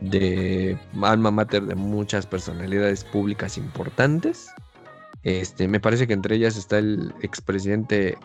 [0.00, 4.50] de alma mater de muchas personalidades públicas importantes.
[5.22, 8.16] Este, me parece que entre ellas está el expresidente,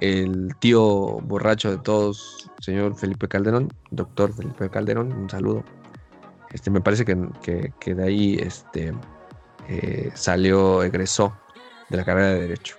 [0.00, 0.82] el tío
[1.22, 5.64] borracho de todos, señor Felipe Calderón, doctor Felipe Calderón, un saludo.
[6.50, 8.94] Este, me parece que, que, de ahí este,
[9.68, 11.36] eh, salió, egresó
[11.90, 12.76] de la carrera de Derecho.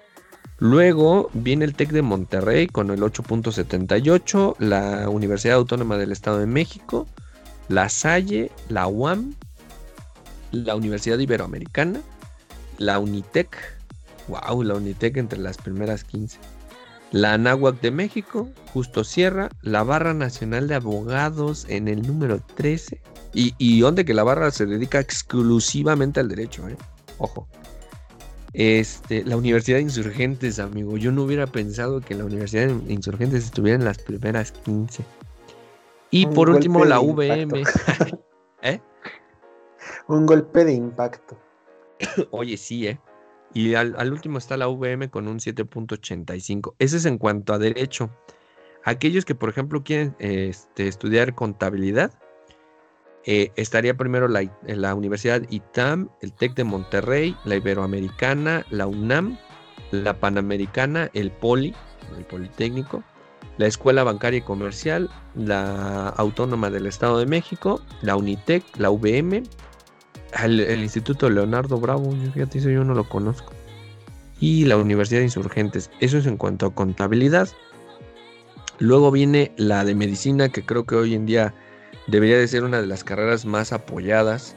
[0.60, 6.48] Luego viene el TEC de Monterrey con el 8.78, la Universidad Autónoma del Estado de
[6.48, 7.08] México
[7.70, 9.34] la Salle, la UAM,
[10.52, 12.02] la Universidad Iberoamericana,
[12.78, 13.58] la Unitec,
[14.28, 16.40] wow, la Unitec entre las primeras 15,
[17.12, 23.02] la Anáhuac de México, Justo Sierra, la Barra Nacional de Abogados en el número 13,
[23.34, 26.78] y, y donde que la barra se dedica exclusivamente al derecho, ¿eh?
[27.18, 27.48] ojo.
[28.54, 30.98] Este, la Universidad de Insurgentes, amigo.
[30.98, 35.04] Yo no hubiera pensado que la Universidad de Insurgentes estuviera en las primeras 15.
[36.10, 37.64] Y por último, la VM.
[38.64, 38.82] ¿Eh?
[40.08, 41.38] Un golpe de impacto.
[42.32, 43.00] Oye, sí, ¿eh?
[43.58, 46.76] Y al, último está la VM con un 7.85.
[46.78, 48.12] Ese es en cuanto a derecho.
[48.84, 52.14] Aquellos que, por ejemplo, quieren este, estudiar contabilidad,
[53.26, 59.40] eh, estaría primero la, la, Universidad ITAM, el TEC de Monterrey, la Iberoamericana, la UNAM,
[59.90, 61.74] la Panamericana, el Poli,
[62.16, 63.04] el Politécnico,
[63.58, 68.92] la Escuela Bancaria y Comercial, la Autónoma del Estado de México, la Unitec, la
[70.34, 73.54] El, Instituto Leonardo Bravo, fíjate, yo no lo conozco,
[74.40, 75.90] y la Universidad de Insurgentes.
[76.00, 77.50] Eso es en cuanto a contabilidad.
[78.80, 81.54] Luego viene la de medicina, que creo que hoy en día
[82.08, 84.56] debería de ser una de las carreras más apoyadas.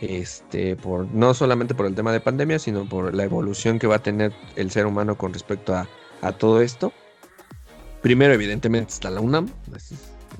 [0.00, 3.96] Este, por, no solamente por el tema de pandemia, sino por la evolución que va
[3.96, 5.86] a tener el ser humano con respecto a,
[6.22, 6.92] a todo esto.
[8.00, 9.92] Primero, evidentemente, está la UNAM, es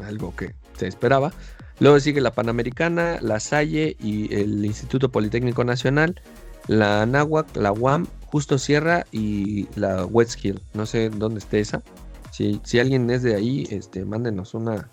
[0.03, 1.33] algo que se esperaba.
[1.81, 6.21] Luego sigue la Panamericana, la Salle y el Instituto Politécnico Nacional,
[6.67, 10.61] la Anáhuac, la UAM, Justo Sierra y la Westkill.
[10.75, 11.83] No sé dónde esté esa.
[12.31, 14.89] Si, si alguien es de ahí, este, mándenos una,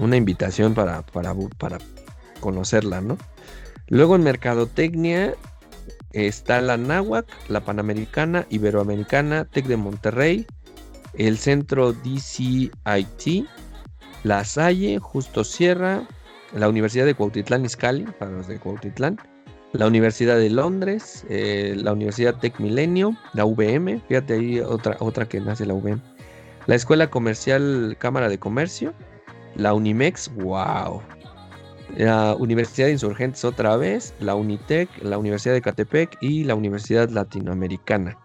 [0.00, 1.78] una invitación para, para, para
[2.40, 3.16] conocerla, ¿no?
[3.86, 5.34] Luego en Mercadotecnia
[6.12, 10.46] está la Náhuac, la Panamericana, Iberoamericana, Tec de Monterrey,
[11.14, 13.46] el centro DCIT,
[14.24, 16.06] La Salle, Justo Sierra,
[16.54, 19.18] la Universidad de Cuautitlán Izcalli, para los de Cuautitlán,
[19.72, 25.26] la Universidad de Londres, eh, la Universidad Tech Milenio, la VM, fíjate ahí otra, otra
[25.26, 26.00] que nace la VM,
[26.66, 28.92] la Escuela Comercial Cámara de Comercio,
[29.56, 31.02] la Unimex, wow,
[31.96, 37.08] la Universidad de Insurgentes otra vez, la Unitec, la Universidad de Catepec y la Universidad
[37.10, 38.16] Latinoamericana.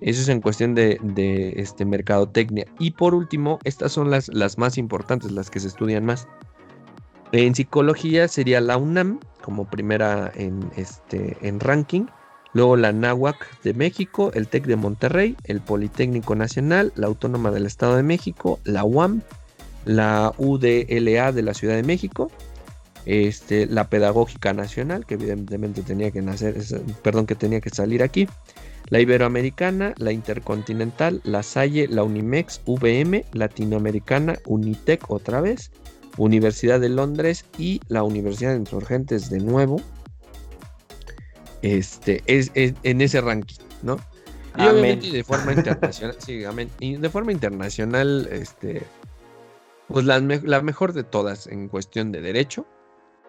[0.00, 2.66] Eso es en cuestión de, este, mercadotecnia.
[2.78, 6.28] Y por último, estas son las, las más importantes, las que se estudian más.
[7.32, 12.06] En psicología sería la UNAM como primera en, este, en ranking.
[12.54, 17.66] Luego la NAWAC de México, el TEC de Monterrey, el Politécnico Nacional, la Autónoma del
[17.66, 19.20] Estado de México, la UAM,
[19.84, 22.30] la UDLA de la Ciudad de México,
[23.04, 26.56] este, la Pedagógica Nacional, que evidentemente tenía que nacer,
[27.02, 28.28] perdón, que tenía que salir aquí,
[28.90, 35.70] la Iberoamericana, la Intercontinental, la Salle, la Unimex, VM, Latinoamericana, Unitec otra vez,
[36.16, 39.80] Universidad de Londres y la Universidad de Insurgentes de nuevo.
[41.62, 43.98] Este es, en ese ranking, ¿no?
[44.56, 46.70] Y obviamente de forma internacional, sí, amén.
[46.80, 48.82] Y de forma internacional, este,
[49.86, 52.66] pues la, la mejor de todas en cuestión de derecho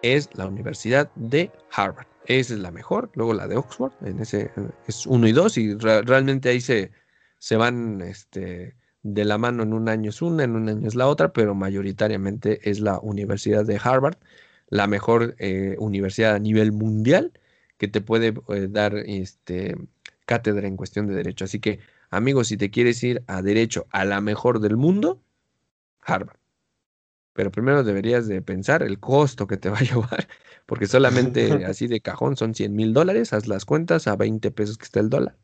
[0.02, 2.09] es la Universidad de Harvard.
[2.24, 3.10] Esa es la mejor.
[3.14, 4.50] Luego la de Oxford, en ese
[4.86, 6.92] es uno y dos, y realmente ahí se,
[7.38, 9.62] se van este, de la mano.
[9.62, 12.98] En un año es una, en un año es la otra, pero mayoritariamente es la
[13.00, 14.18] Universidad de Harvard,
[14.68, 17.32] la mejor eh, universidad a nivel mundial
[17.78, 19.76] que te puede eh, dar este,
[20.26, 21.44] cátedra en cuestión de derecho.
[21.46, 21.80] Así que,
[22.10, 25.22] amigos, si te quieres ir a derecho a la mejor del mundo,
[26.02, 26.39] Harvard.
[27.32, 30.26] Pero primero deberías de pensar el costo que te va a llevar
[30.70, 34.78] porque solamente así de cajón son 100 mil dólares, haz las cuentas a 20 pesos
[34.78, 35.36] que está el dólar.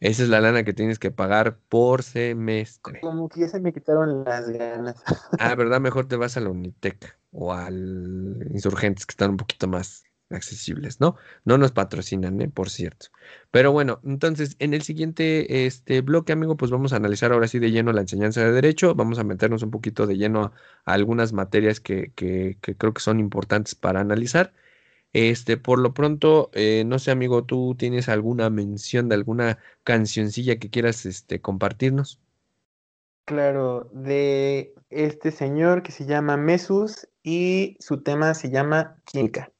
[0.00, 3.00] Esa es la lana que tienes que pagar por semestre.
[3.00, 5.02] Como que ya se me quitaron las ganas.
[5.38, 5.78] ah, ¿verdad?
[5.78, 10.04] Mejor te vas a la Unitec o al Insurgentes, que están un poquito más
[10.34, 11.16] accesibles, ¿no?
[11.44, 12.48] No nos patrocinan, ¿eh?
[12.48, 13.06] por cierto.
[13.50, 17.58] Pero bueno, entonces en el siguiente este, bloque, amigo, pues vamos a analizar ahora sí
[17.58, 20.52] de lleno la enseñanza de derecho, vamos a meternos un poquito de lleno
[20.84, 24.52] a, algunas materias que, que, creo que son importantes para analizar.
[25.12, 30.58] Este, por lo pronto, eh, no sé, amigo, ¿tú tienes alguna mención de alguna cancioncilla
[30.58, 32.20] que quieras este, compartirnos?
[33.26, 39.53] Claro, de este señor que se llama Mesus y su tema se llama Química.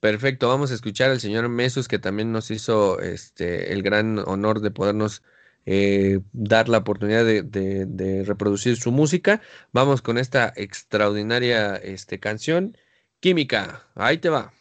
[0.00, 4.60] Perfecto, vamos a escuchar al señor Mesus que también nos hizo este, el gran honor
[4.60, 5.24] de podernos
[5.66, 9.40] eh, dar la oportunidad de, reproducir su música.
[9.72, 12.76] Vamos con esta extraordinaria este, canción,
[13.20, 13.82] Química.
[13.96, 14.52] Ahí te va.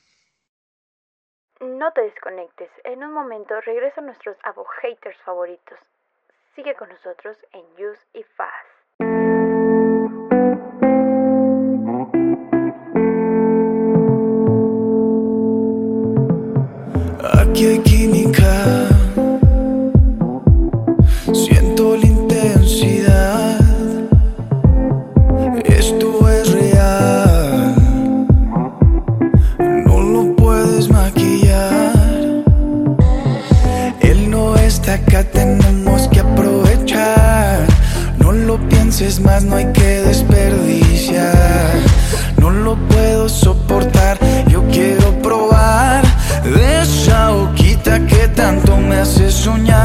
[1.62, 2.70] No te desconectes.
[2.84, 5.78] En un momento regresan nuestros abo haters favoritos.
[6.56, 8.77] Sigue con nosotros en Use y Fast.
[34.90, 37.66] Acá, tenemos que aprovechar.
[38.20, 39.77] No lo pienses más, no hay que
[49.08, 49.77] hace soñar.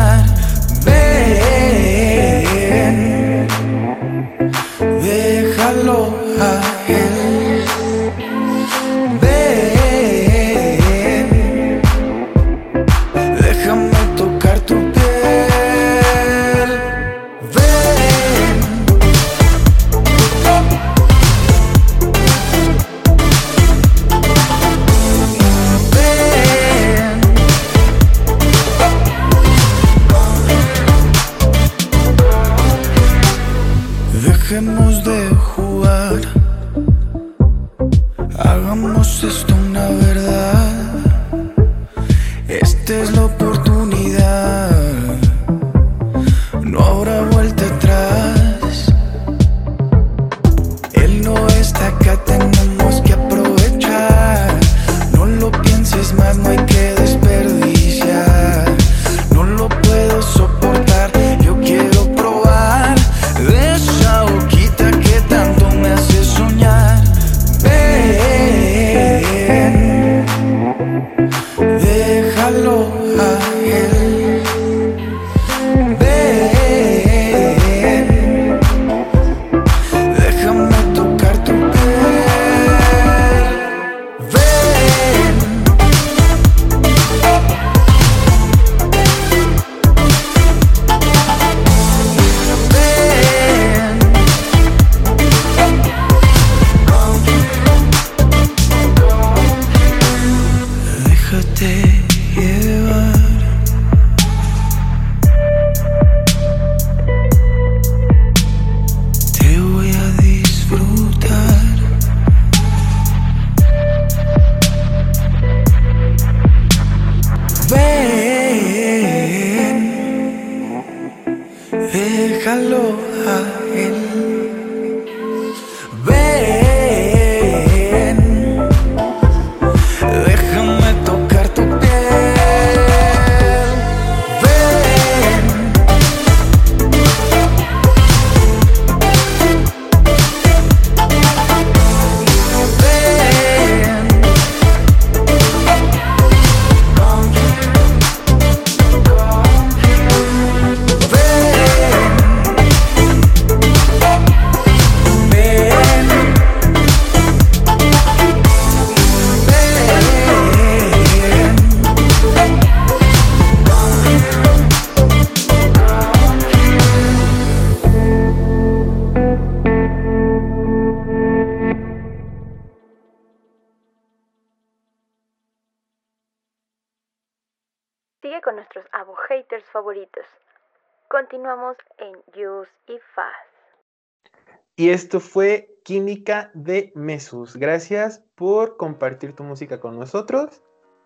[184.92, 187.56] Esto fue Química de Mesus.
[187.56, 190.62] Gracias por compartir tu música con nosotros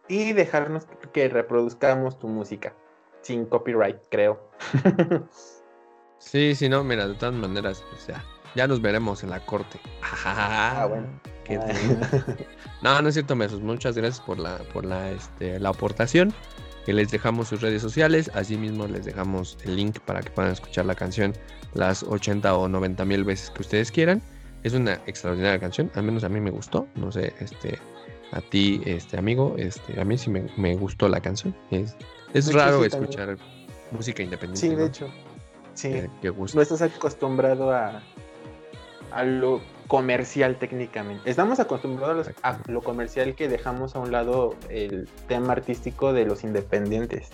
[0.09, 2.75] y dejarnos que reproduzcamos tu música.
[3.23, 4.51] Sin copyright, creo.
[6.19, 9.79] Sí, sí, no, mira, de todas maneras, o sea, ya nos veremos en la corte.
[10.25, 11.07] Ah, bueno.
[11.45, 12.37] Qué Ah.
[12.83, 13.61] No, no es cierto, Mesos.
[13.61, 16.33] Muchas gracias por la, por la, este, la aportación.
[16.87, 18.31] Que les dejamos sus redes sociales.
[18.35, 21.35] Asimismo, les dejamos el link para que puedan escuchar la canción
[21.75, 24.23] las 80 o 90 mil veces que ustedes quieran.
[24.63, 25.91] Es una extraordinaria canción.
[25.95, 26.87] Al menos a mí me gustó.
[26.95, 27.79] No sé, este,
[28.33, 31.55] a ti, este amigo, este, a mí sí me, me gustó la canción.
[31.71, 31.97] Es,
[32.33, 33.03] es De hecho, raro también.
[33.03, 33.37] escuchar
[33.91, 34.61] música independiente.
[34.61, 34.85] Sí, de ¿no?
[34.87, 35.09] hecho.
[35.75, 35.91] Sí.
[36.23, 36.57] Que gusta.
[36.57, 38.03] No estás acostumbrado a,
[39.11, 41.29] a lo comercial técnicamente.
[41.31, 46.45] Estamos acostumbrados a lo comercial que dejamos a un lado el tema artístico de los
[46.45, 47.29] independientes.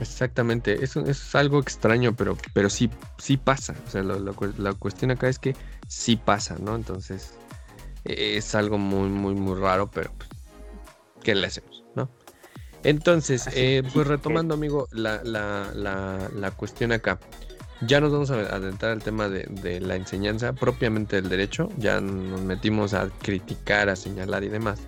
[0.00, 3.74] Exactamente, eso, eso es algo extraño, pero, pero sí, sí pasa.
[3.86, 5.54] O sea, lo- lo cu- la cuestión acá es que
[5.86, 6.74] sí pasa, ¿no?
[6.74, 7.34] Entonces,
[8.04, 10.28] es algo muy, muy, muy raro, pero pues,
[11.22, 12.08] ¿qué le hacemos, no?
[12.84, 13.92] Entonces, eh, es.
[13.92, 17.20] pues retomando, amigo, la, la, la, la cuestión acá.
[17.86, 21.68] Ya nos vamos a adentrar al tema de, de la enseñanza propiamente del derecho.
[21.78, 24.80] Ya nos metimos a criticar, a señalar y demás.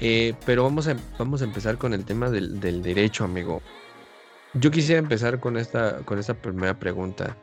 [0.00, 3.62] Eh, pero vamos a, vamos a empezar con el tema del, del derecho, amigo.
[4.54, 7.36] Yo quisiera empezar con esta, con esta primera pregunta.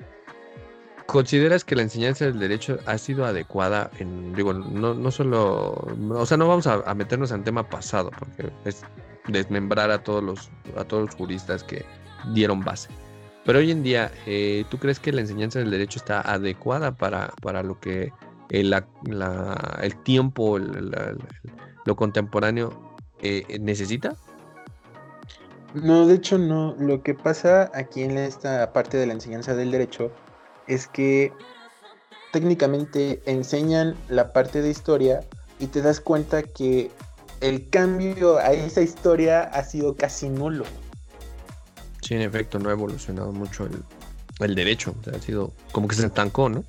[1.06, 5.72] ¿Consideras que la enseñanza del derecho ha sido adecuada en, digo, no, no solo,
[6.10, 8.84] o sea, no vamos a, a meternos en tema pasado, porque es
[9.28, 11.86] desmembrar a todos los, a todos los juristas que
[12.34, 12.90] dieron base.
[13.46, 17.34] Pero hoy en día, eh, ¿tú crees que la enseñanza del derecho está adecuada para,
[17.42, 18.12] para lo que
[18.50, 21.16] la- el tiempo, el- la-
[21.86, 22.72] lo contemporáneo
[23.24, 24.16] eh, necesita?
[25.74, 26.76] No, de hecho no.
[26.78, 30.12] Lo que pasa aquí en esta parte de la enseñanza del derecho
[30.68, 31.32] es que
[32.32, 35.22] técnicamente enseñan la parte de historia
[35.60, 36.92] y te das cuenta que
[37.42, 40.66] el cambio a esa historia ha sido casi nulo.
[42.02, 43.68] Sí, en efecto, no ha evolucionado mucho
[44.40, 44.96] el, derecho.
[45.14, 46.64] ha sido como que se estancó, ¿no?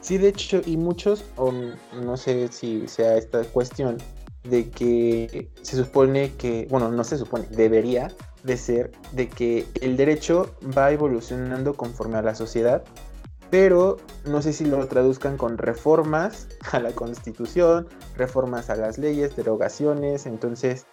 [0.00, 3.98] Sí, de hecho, y muchos, no sé si sea esta cuestión,
[4.44, 8.12] de que se supone que, bueno, no se supone, debería
[8.42, 12.84] de ser de que el derecho va evolucionando conforme a la sociedad,
[13.50, 13.96] pero
[14.26, 20.26] no sé si lo traduzcan con reformas a la constitución, reformas a las leyes, derogaciones,
[20.26, 20.86] entonces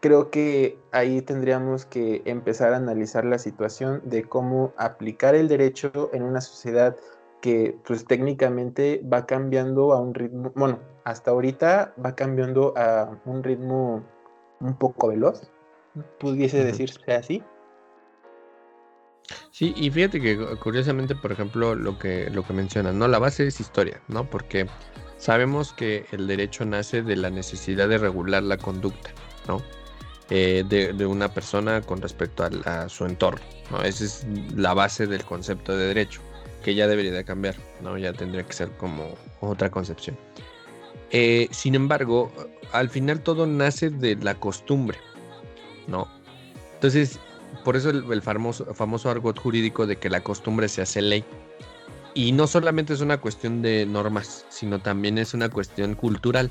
[0.00, 6.10] creo que ahí tendríamos que empezar a analizar la situación de cómo aplicar el derecho
[6.12, 6.96] en una sociedad
[7.40, 13.42] que pues técnicamente va cambiando a un ritmo, bueno, hasta ahorita va cambiando a un
[13.42, 14.02] ritmo
[14.60, 15.50] un poco veloz,
[16.18, 17.42] pudiese decirse así.
[19.50, 23.08] Sí, y fíjate que curiosamente, por ejemplo, lo que, lo que mencionas, ¿no?
[23.08, 24.28] La base es historia, ¿no?
[24.28, 24.66] Porque
[25.16, 29.10] sabemos que el derecho nace de la necesidad de regular la conducta,
[29.48, 29.60] ¿no?
[30.34, 33.82] Eh, de, una persona con respecto a, su entorno, ¿no?
[33.82, 34.26] Esa es
[34.56, 36.22] la base del concepto de derecho
[36.64, 37.98] que ya debería de cambiar, ¿no?
[37.98, 40.16] Ya tendría que ser como otra concepción.
[41.10, 42.32] Eh, sin embargo,
[42.72, 44.96] al final todo nace de la costumbre,
[45.86, 46.08] ¿no?
[46.76, 47.18] Entonces,
[47.62, 51.26] por eso el, famoso, famoso argot jurídico de que la costumbre se hace ley.
[52.14, 56.50] Y no solamente es una cuestión de normas, sino también es una cuestión cultural.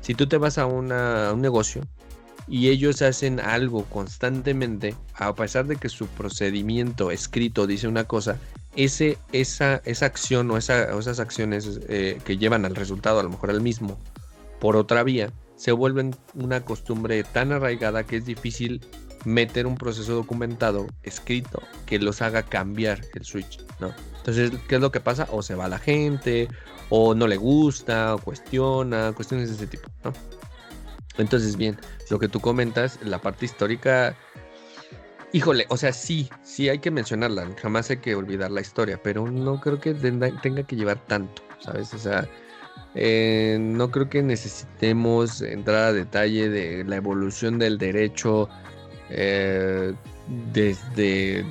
[0.00, 1.82] Si tú te vas a, a un negocio
[2.48, 8.38] y ellos hacen algo constantemente, a pesar de que su procedimiento escrito dice una cosa,
[8.76, 13.50] ese, esa, esa acción o, esas acciones eh, que llevan al resultado, a lo mejor
[13.50, 13.98] al mismo,
[14.60, 18.80] por otra vía, se vuelven una costumbre tan arraigada que es difícil
[19.24, 23.92] meter un proceso documentado, escrito, que los haga cambiar el switch, ¿no?
[24.18, 25.26] Entonces, ¿qué es lo que pasa?
[25.32, 26.48] O se va la gente,
[26.90, 30.12] o no le gusta, o cuestiona, cuestiones de ese tipo, ¿no?
[31.18, 31.78] Entonces, bien,
[32.10, 34.16] lo que tú comentas, la parte histórica
[35.32, 39.30] Híjole, o sea, sí, sí hay que mencionarla, jamás hay que olvidar la historia, pero
[39.30, 41.92] no creo que tenga que llevar tanto, ¿sabes?
[41.92, 42.26] O sea,
[42.94, 48.48] eh, no creo que necesitemos entrar a detalle de la evolución del derecho
[49.10, 49.92] eh,
[50.52, 51.44] desde,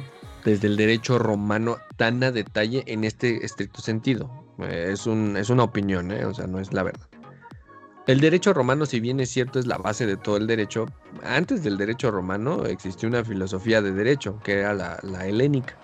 [0.46, 4.32] desde el derecho romano tan a detalle en este estricto sentido.
[4.60, 7.08] Eh, es, un, es una opinión, o sea, no es la verdad.
[8.08, 10.86] El derecho romano, si bien es cierto, es la base de todo el derecho,
[11.24, 15.76] antes del derecho romano existió una filosofía de derecho, que era la, helénica,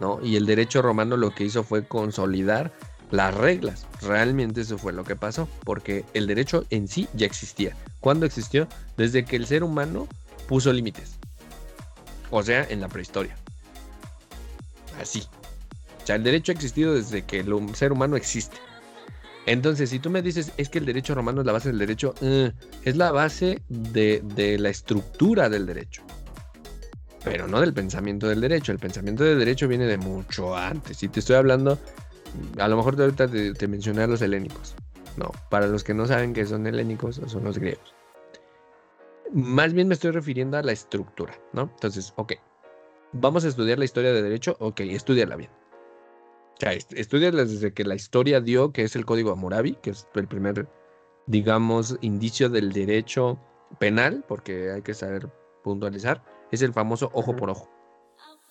[0.00, 0.20] ¿no?
[0.22, 2.72] Y el derecho romano lo que hizo fue consolidar
[3.10, 3.88] las reglas.
[4.02, 7.76] Realmente eso fue lo que pasó, porque el derecho en sí ya existía.
[7.98, 8.68] ¿Cuándo existió?
[8.96, 10.06] Desde que el ser humano
[10.46, 11.18] puso límites.
[12.30, 13.36] O sea, en la prehistoria.
[15.00, 15.26] Así.
[16.02, 18.56] O sea, el derecho ha existido desde que el ser humano existe.
[19.48, 22.14] Entonces, si tú me dices, es que el derecho romano es la base del derecho,
[22.20, 22.52] eh,
[22.84, 26.02] es la base de, la estructura del derecho,
[27.24, 28.72] pero no del pensamiento del derecho.
[28.72, 30.98] El pensamiento del derecho viene de mucho antes.
[30.98, 31.78] Si te estoy hablando,
[32.58, 34.74] a lo mejor ahorita te, mencioné a los helénicos.
[35.16, 37.94] No, para los que no saben que son helénicos, son los griegos.
[39.32, 41.62] Más bien me estoy refiriendo a la estructura, ¿no?
[41.62, 42.34] Entonces, ok,
[43.12, 45.50] vamos a estudiar la historia del derecho, ok, estudiala bien.
[46.58, 50.08] O sea, estudia desde que la historia dio, que es el Código Hammurabi, que es
[50.14, 50.68] el primer,
[51.28, 53.38] digamos, indicio del derecho
[53.78, 55.28] penal, porque hay que saber
[55.62, 57.70] puntualizar, es el famoso ojo por ojo.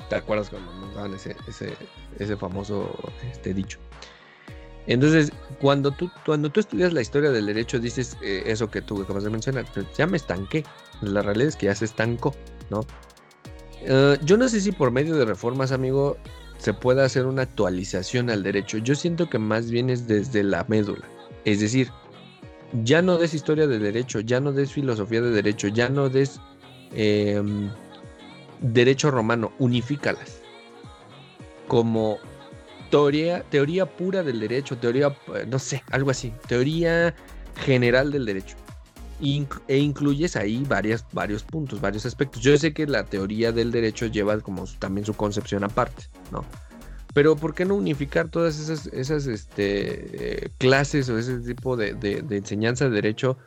[0.10, 1.36] ¿Te acuerdas cuando nos daban ese,
[2.18, 2.90] ese, famoso
[3.30, 3.78] este, dicho?
[4.86, 9.02] Entonces, cuando tú, cuando tú estudias la historia del derecho, dices eh, eso que tú
[9.02, 10.64] acabas de mencionar, pues, ya me estanqué.
[11.02, 12.34] La realidad es que ya se estancó,
[12.70, 12.86] ¿no?
[13.82, 16.16] Eh, yo no sé si por medio de reformas, amigo,
[16.58, 18.78] se pueda hacer una actualización al derecho.
[18.78, 21.06] Yo siento que más bien es desde la médula.
[21.46, 21.90] Es decir,
[22.84, 26.40] ya no des historia de derecho, ya no des filosofía de derecho, ya no des
[26.94, 27.70] em,
[28.62, 30.42] derecho romano, unifícalas.
[31.68, 32.18] Como
[32.90, 37.14] teoría, teoría pura del derecho, teoría, eh, no sé, algo así, teoría
[37.56, 38.56] general del derecho.
[39.19, 42.41] E incluyes ahí varias, varios puntos, varios aspectos.
[42.41, 46.03] Yo sé que la teoría del derecho lleva como también su concepción aparte.
[46.31, 46.45] ¿no?
[47.14, 51.95] Pero ¿por qué no unificar todas esas, esas este, clases o ese tipo de,
[52.30, 53.38] enseñanza de derecho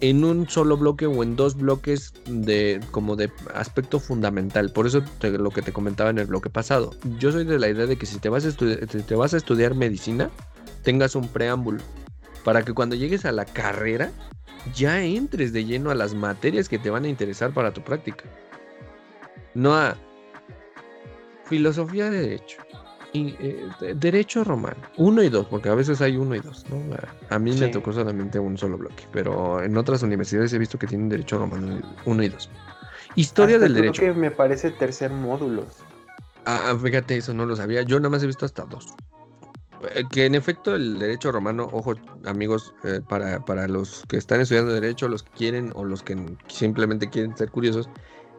[0.00, 4.72] en un solo bloque o en dos bloques de como de aspecto fundamental?
[4.72, 6.90] Por eso lo que te comentaba en el bloque pasado.
[7.18, 9.74] Yo soy de la idea de que si te vas a, te vas a estudiar
[9.74, 10.30] medicina,
[10.82, 11.82] tengas un preámbulo
[12.44, 14.10] para que cuando llegues a la carrera
[14.74, 18.24] ya entres de lleno a las materias que te van a interesar para tu práctica.
[19.54, 19.96] No a,
[21.48, 22.58] filosofía de derecho.
[23.14, 23.66] Y eh,
[23.96, 26.76] derecho romano, uno y dos, porque a veces hay uno y dos, ¿no?
[27.30, 30.86] A, mí me tocó solamente un solo bloque, pero en otras universidades he visto que
[30.86, 32.50] tienen derecho romano uno y dos.
[33.14, 34.02] Historia del derecho.
[34.02, 35.64] que me parece tercer módulo.
[36.44, 37.82] Ah, ah, fíjate, eso no lo sabía.
[37.82, 38.94] Yo nada más he visto hasta dos.
[39.94, 41.94] Eh, que en efecto el derecho romano, ojo
[42.24, 46.16] amigos, eh, para, para los que están estudiando derecho, los que quieren o los que
[46.48, 47.88] simplemente quieren ser curiosos,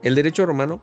[0.03, 0.81] el derecho romano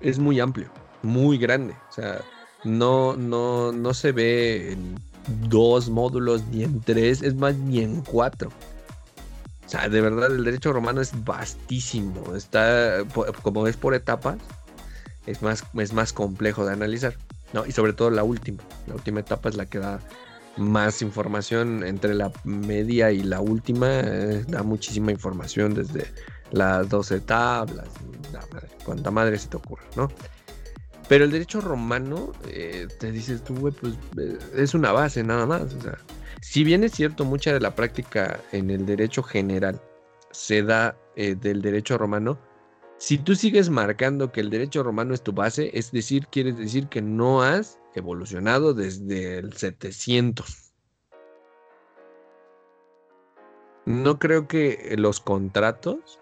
[0.00, 0.70] es muy amplio
[1.06, 1.74] muy grande.
[1.88, 2.20] O sea,
[2.64, 5.00] no, no, no se ve en
[5.48, 8.50] dos módulos ni en tres, es más, ni en cuatro.
[9.64, 12.36] O sea, de verdad, el derecho romano es vastísimo.
[12.36, 12.98] Está,
[13.42, 14.36] como es por etapas,
[15.26, 17.16] es más, es más complejo de analizar.
[17.56, 17.66] ¿No?
[17.66, 18.62] Y sobre todo la última.
[18.86, 19.98] La última etapa es la que da
[20.58, 23.88] más información entre la media y la última.
[24.00, 26.06] Eh, da muchísima información desde
[26.52, 27.88] las 12 tablas.
[28.84, 30.08] cuanta madre se te ocurre, ¿no?
[31.08, 35.46] Pero el derecho romano, eh, te dices tú, güey, pues eh, es una base nada
[35.46, 35.62] más.
[36.42, 39.80] Si bien es cierto, mucha de la práctica en el derecho general
[40.30, 42.38] se da del derecho romano,
[42.98, 46.88] si tú sigues marcando que el derecho romano es tu base, es decir, quieres decir
[46.88, 50.72] que no has evolucionado desde el 700.
[53.84, 56.18] No creo que los contratos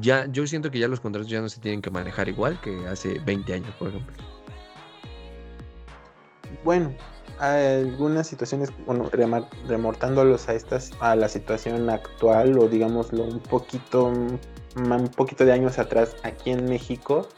[0.00, 2.86] ya, yo siento que ya los contratos ya no se tienen que manejar igual que
[2.86, 4.14] hace 20 años, por ejemplo.
[6.64, 6.94] Bueno,
[7.38, 9.10] algunas situaciones, bueno,
[9.66, 14.12] remortándolos a estas, a la situación actual, o digámoslo un poquito,
[14.76, 17.28] un poquito de años atrás aquí en México,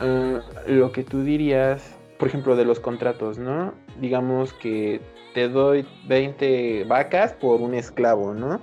[0.00, 3.74] ah, lo que tú dirías, por ejemplo, de los contratos, ¿no?
[4.00, 5.00] Digamos que
[5.34, 8.60] te doy 20 vacas por un esclavo, ¿no?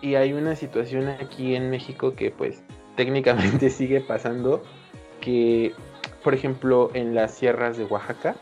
[0.00, 2.62] Y hay una situación aquí en México que pues
[2.96, 4.62] técnicamente sigue pasando
[5.20, 5.74] que,
[6.24, 8.36] por ejemplo, en las sierras de Oaxaca,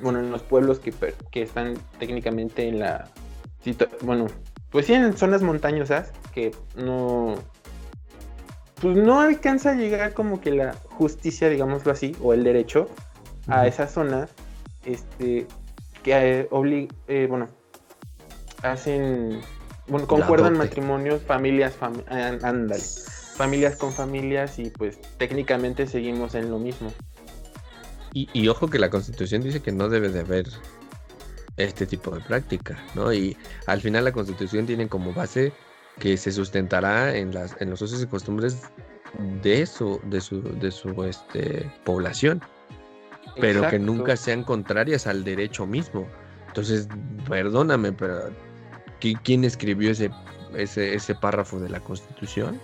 [0.00, 0.92] bueno, en los pueblos que,
[1.30, 3.08] que están técnicamente en la...
[4.02, 4.26] Bueno,
[4.76, 7.36] pues sí, en zonas montañosas que no...
[8.82, 12.90] Pues no alcanza a llegar como que la justicia, digámoslo así, o el derecho
[13.46, 14.28] a esas zonas,
[14.84, 15.46] este,
[16.02, 17.48] que eh, obliga, eh, bueno,
[18.62, 19.40] hacen
[19.88, 21.74] bueno, concuerdan matrimonios, familias,
[23.34, 26.92] familias con familias y pues técnicamente seguimos en lo mismo.
[28.12, 30.46] Y, ojo que la constitución dice que no debe de haber
[31.56, 33.12] este tipo de práctica, ¿no?
[33.12, 35.52] Y al final la constitución tiene como base
[35.98, 38.70] que se sustentará en, las, en los usos y costumbres
[39.42, 42.42] de su, de su, de su este, población,
[43.40, 46.06] pero que nunca sean contrarias al derecho mismo.
[46.48, 46.88] Entonces,
[47.28, 48.30] perdóname, pero
[49.00, 50.10] ¿quién escribió ese,
[50.54, 52.60] ese, párrafo de la Constitución?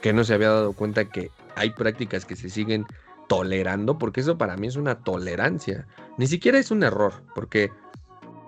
[0.00, 2.86] Que no se había dado cuenta que hay prácticas que se siguen
[3.28, 5.86] tolerando, porque eso para mí es una tolerancia.
[6.16, 7.70] Ni siquiera es un error, porque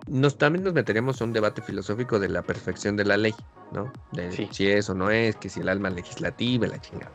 [0.07, 3.35] nos, también nos meteríamos en un debate filosófico de la perfección de la ley,
[3.71, 3.93] ¿no?
[4.13, 7.13] De si es o no es, que si el alma legislativa, la chingada.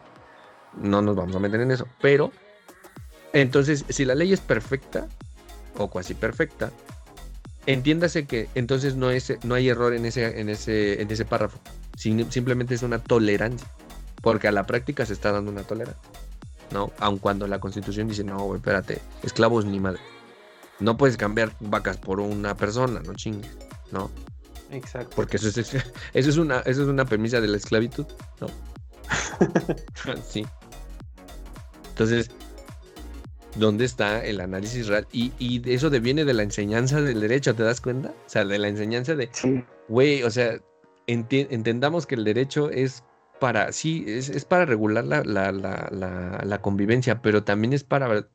[0.75, 1.87] No nos vamos a meter en eso.
[2.01, 2.31] Pero,
[3.33, 5.07] entonces, si la ley es perfecta,
[5.77, 6.71] o cuasi perfecta,
[7.65, 11.59] entiéndase que entonces no, es, no hay error en ese, en ese, en ese párrafo.
[11.95, 13.67] simplemente es una tolerancia.
[14.21, 16.09] Porque a la práctica se está dando una tolerancia.
[16.71, 16.91] ¿No?
[16.99, 19.99] Aun cuando la constitución dice, no, espérate, esclavos ni madre.
[20.79, 23.57] No puedes cambiar vacas por una persona, no chingues.
[23.91, 24.11] ¿No?
[24.71, 25.15] Exacto.
[25.15, 25.57] Porque eso es,
[26.13, 28.05] eso es, una, eso es una premisa de la esclavitud,
[28.41, 28.47] ¿no?
[30.27, 30.45] sí.
[31.89, 32.29] Entonces,
[33.55, 35.07] dónde está el análisis real.
[35.11, 38.09] Y, y eso deviene de la enseñanza del derecho, ¿te das cuenta?
[38.09, 39.29] O sea, de la enseñanza de,
[39.87, 40.59] güey, o sea,
[41.07, 43.03] entendamos que el derecho es
[43.39, 48.27] para, sí, es, para regular la, la, la, la, convivencia, pero también es para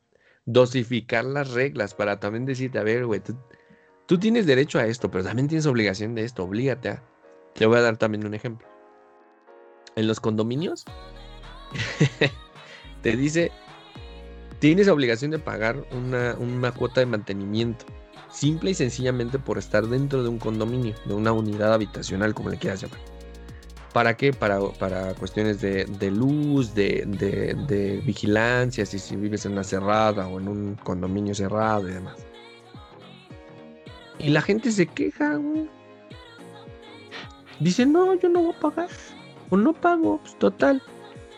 [0.45, 3.21] dosificar las reglas, para también decirte, a ver, güey,
[4.05, 7.03] tú, tienes derecho a esto, pero también tienes obligación de esto, oblígate a...
[7.53, 8.67] Te voy a dar también un ejemplo.
[9.95, 10.85] En los condominios,
[13.03, 13.51] te dice
[14.63, 17.83] tienes obligación de pagar una, cuota de mantenimiento.
[18.31, 22.57] Simple y sencillamente por estar dentro de un condominio, de una unidad habitacional, como le
[22.57, 23.12] quieras llamar.
[23.93, 24.33] ¿Para qué?
[24.33, 30.75] Para, para cuestiones de, luz, de, vigilancia, si, vives en una cerrada o en un
[30.75, 32.17] condominio cerrado y demás.
[34.17, 35.69] Y la gente se queja, güey.
[37.59, 38.89] Dice, no, yo no voy a pagar.
[39.49, 40.81] O no pago, pues total.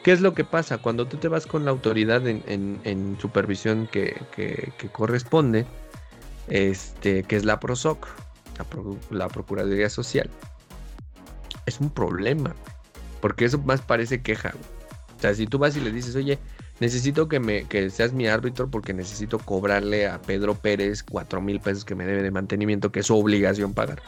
[0.03, 0.77] ¿Qué es lo que pasa?
[0.77, 4.15] Cuando tú te vas con la autoridad en, supervisión que,
[4.91, 5.65] corresponde,
[6.47, 8.07] este, que es la PROSOC,
[9.09, 10.29] la, Procuraduría Social,
[11.65, 12.55] es un problema,
[13.21, 14.53] porque eso más parece queja.
[15.17, 16.39] O sea, si tú vas y le dices, oye,
[16.79, 21.59] necesito que, me, que seas mi árbitro porque necesito cobrarle a Pedro Pérez cuatro mil
[21.59, 24.01] pesos que me debe de mantenimiento, que es su obligación pagar.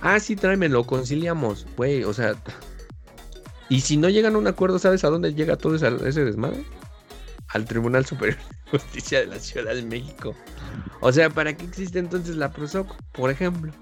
[0.00, 1.66] Ah, sí, tráemelo, conciliamos.
[1.76, 2.34] Güey, o sea,
[3.68, 6.64] y si no llegan a un acuerdo, ¿sabes a dónde llega todo ese, desmadre?
[7.48, 10.34] Al Tribunal Superior de Justicia de la Ciudad de México.
[11.00, 13.72] O sea, ¿para qué existe entonces la PROSOC, por ejemplo?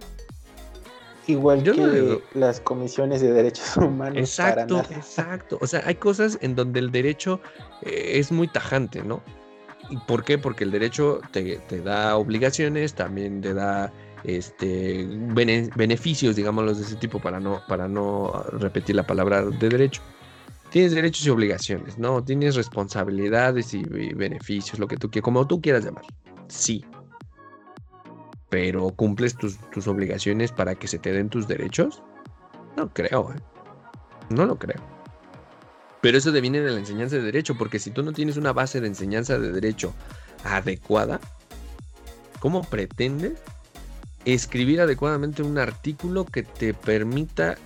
[1.26, 4.18] Igual que las comisiones de derechos humanos.
[4.18, 5.58] Exacto, exacto.
[5.60, 7.40] O sea, hay cosas en donde el derecho
[7.82, 9.22] eh, es muy tajante, ¿no?
[9.90, 10.38] ¿Y por qué?
[10.38, 13.92] Porque el derecho te, te da obligaciones, también te da
[14.24, 20.02] este, beneficios, digámoslos de ese tipo, para no, para no repetir la palabra de derecho.
[20.70, 22.24] Tienes derechos y obligaciones, ¿no?
[22.24, 26.04] Tienes responsabilidades y, beneficios, lo que tú quieras, como tú quieras llamar.
[26.48, 26.84] Sí.
[28.52, 32.02] Pero ¿cumples tus, tus obligaciones para que se te den tus derechos?
[32.76, 33.40] No creo, ¿eh?
[34.28, 34.78] No lo creo.
[36.02, 38.82] Pero eso deviene de la enseñanza de derecho, porque si tú no tienes una base
[38.82, 39.94] de enseñanza de derecho
[40.44, 41.18] adecuada,
[42.40, 43.38] ¿cómo pretendes
[44.26, 47.56] escribir adecuadamente un artículo que te permita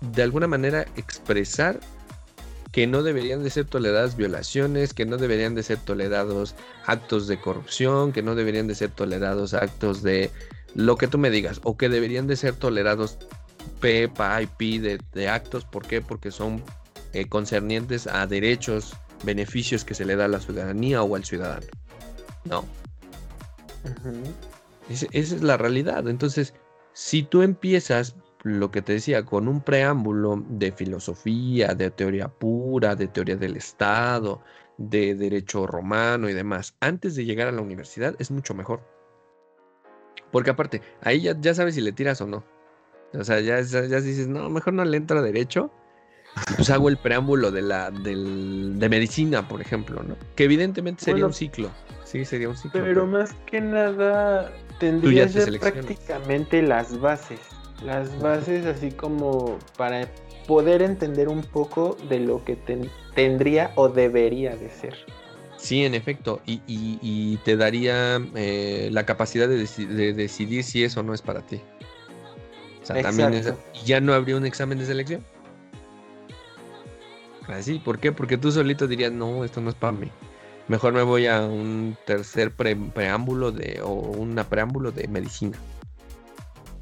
[0.00, 1.78] de alguna manera expresar
[2.72, 6.54] que no deberían de ser toleradas violaciones, que no deberían de ser tolerados
[6.86, 10.30] actos de corrupción, que no deberían de ser tolerados actos de
[10.74, 13.18] lo que tú me digas, o que deberían de ser tolerados
[13.80, 15.66] P, PA y P de, actos.
[15.66, 16.00] ¿Por qué?
[16.00, 16.62] Porque son
[17.12, 21.66] eh, concernientes a derechos, beneficios que se le da a la ciudadanía o al ciudadano.
[22.46, 22.64] No.
[24.88, 26.08] esa es la realidad.
[26.08, 26.54] Entonces,
[26.94, 32.96] si tú empiezas, lo que te decía, con un preámbulo de filosofía, de teoría pura,
[32.96, 34.42] de teoría del Estado,
[34.78, 38.80] de derecho romano y demás, antes de llegar a la universidad, es mucho mejor.
[40.30, 42.44] Porque aparte, ahí ya, ya sabes si le tiras o no.
[43.14, 45.70] O sea, ya, ya, dices, no, mejor no le entra derecho.
[46.56, 50.16] Pues hago el preámbulo de la del, de medicina, por ejemplo, ¿no?
[50.34, 51.70] Que evidentemente sería un ciclo.
[52.04, 52.82] Sí, sería un ciclo.
[52.82, 54.50] Pero, más que nada
[54.80, 57.38] tendría ser prácticamente las bases.
[57.84, 60.08] Las bases así como para
[60.46, 62.56] poder entender un poco de lo que
[63.14, 64.96] tendría o debería de ser.
[65.56, 71.14] Sí, en efecto, y, te daría eh, la capacidad de, de, decidir si eso no
[71.14, 71.60] es para ti.
[72.82, 73.42] O sea, también
[73.84, 75.24] ya no habría un examen de selección.
[77.46, 78.10] Así, ¿por qué?
[78.10, 80.10] Porque tú solito dirías, no, esto no es para mí.
[80.68, 85.58] Mejor me voy a un tercer preámbulo de, o una preámbulo de medicina.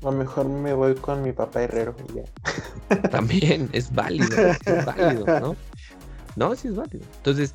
[0.02, 3.02] O mejor me voy con mi papá herrero y ya.
[3.10, 5.56] También es válido, es válido, ¿no?
[6.36, 7.04] No, sí es válido.
[7.16, 7.54] Entonces,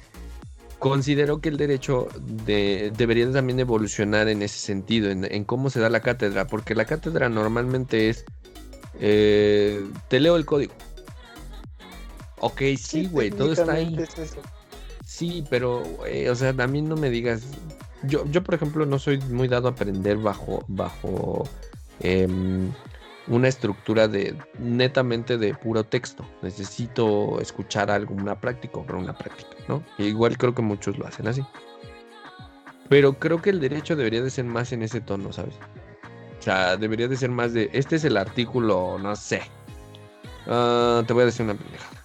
[0.79, 2.07] considero que el derecho
[2.45, 6.85] de, debería también evolucionar en ese sentido, en, cómo se da la cátedra, porque la
[6.85, 8.25] cátedra normalmente es,
[8.99, 10.73] eh, te leo el código.
[12.39, 13.97] Ok, sí, güey, todo está ahí.
[15.05, 15.83] Sí, pero,
[16.29, 17.43] o sea, también no me digas,
[18.03, 21.47] yo, yo por ejemplo no soy muy dado a aprender bajo, bajo
[21.99, 22.71] em,
[23.27, 26.25] una estructura de netamente de puro texto.
[26.41, 29.83] Necesito escuchar alguna práctica o una práctica, ¿no?
[29.97, 31.43] igual creo que muchos lo hacen así.
[32.89, 35.55] Pero creo que el derecho debería de ser más en ese tono, ¿sabes?
[36.39, 39.41] O sea, debería de ser más de, este es el artículo, no sé.
[40.45, 42.03] Ah, te voy a decir una pendejada.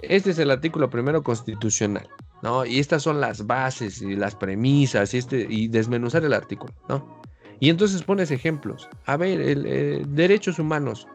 [0.00, 2.08] Este es el artículo primero constitucional,
[2.42, 2.64] ¿no?
[2.64, 7.21] Y estas son las bases y las premisas y, este, y desmenuzar el artículo, ¿no?
[7.62, 8.88] Y entonces pones ejemplos.
[9.06, 11.06] A ver, el, eh, derechos humanos.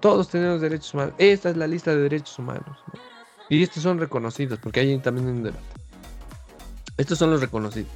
[0.00, 1.14] Todos tenemos derechos humanos.
[1.16, 2.78] Esta es la lista de derechos humanos.
[3.48, 5.64] Y estos son reconocidos, porque hay también un debate.
[6.98, 7.90] Estos son los reconocidos.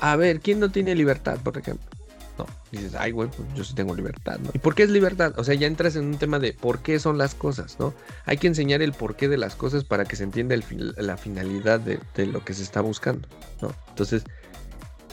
[0.00, 1.88] A ver, ¿quién no tiene libertad, por ejemplo?
[2.36, 4.50] No, dices, ay, güey, pues yo sí tengo libertad, ¿no?
[4.52, 5.32] ¿Y por qué es libertad?
[5.38, 7.94] O sea, ya entras en un tema de por qué son las cosas, ¿no?
[8.26, 10.54] Hay que enseñar el porqué de las cosas para que se entienda
[10.98, 13.26] la finalidad de, de, lo que se está buscando,
[13.62, 13.74] ¿no?
[13.88, 14.24] Entonces,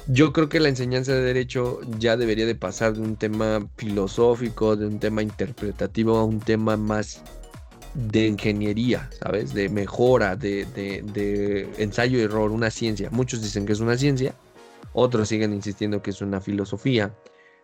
[0.08, 4.76] yo creo que la enseñanza de derecho ya debería de pasar de un tema filosófico,
[4.76, 7.24] de un tema interpretativo a un tema más
[7.96, 9.54] de ingeniería, ¿sabes?
[9.54, 13.10] De mejora, de, de, ensayo y error, una ciencia.
[13.10, 14.36] Muchos dicen que es una ciencia,
[14.94, 17.16] otros siguen insistiendo que es una filosofía.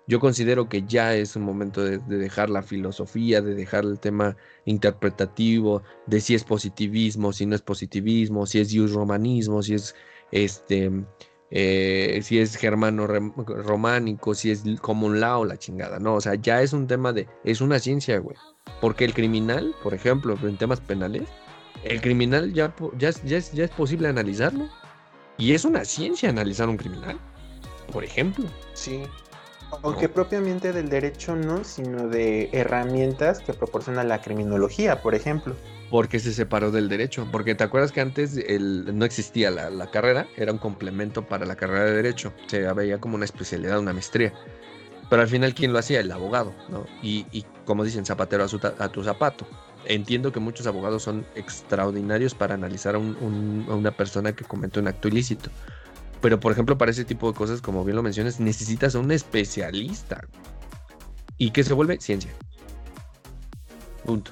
[0.07, 3.99] Yo considero que ya es un momento de, de, dejar la filosofía, de dejar el
[3.99, 4.35] tema
[4.65, 9.95] interpretativo, de si es positivismo, si no es positivismo, si es romanismo, si es
[10.31, 10.91] este
[11.51, 16.61] eh, si es germano románico, si es un lao, la chingada, no, o sea, ya
[16.61, 18.37] es un tema de, es una ciencia, güey.
[18.79, 21.23] Porque el criminal, por ejemplo, en temas penales,
[21.83, 24.69] el criminal ya, ya, ya, es, ya es posible analizarlo.
[25.37, 27.19] Y es una ciencia analizar un criminal,
[27.91, 28.45] por ejemplo.
[28.73, 29.03] Sí.
[29.83, 35.55] Aunque propiamente del derecho no, sino de herramientas que proporciona la criminología, por ejemplo
[35.91, 37.27] porque se separó del derecho.
[37.31, 41.55] Porque te acuerdas que antes el, no existía la, carrera, era un complemento para la
[41.55, 42.33] carrera de derecho.
[42.47, 44.33] Se veía como una especialidad, una maestría.
[45.09, 45.99] Pero al final, ¿quién lo hacía?
[45.99, 46.85] El abogado, ¿no?
[47.03, 48.45] Y, como dicen, zapatero
[48.79, 49.45] a, tu zapato.
[49.85, 55.09] Entiendo que muchos abogados son extraordinarios para analizar a, una persona que comete un acto
[55.09, 55.49] ilícito.
[56.21, 59.11] Pero, por ejemplo, para ese tipo de cosas, como bien lo mencionas, necesitas a un
[59.11, 60.23] especialista.
[61.37, 61.99] ¿Y qué se vuelve?
[61.99, 62.31] Ciencia.
[64.05, 64.31] Punto.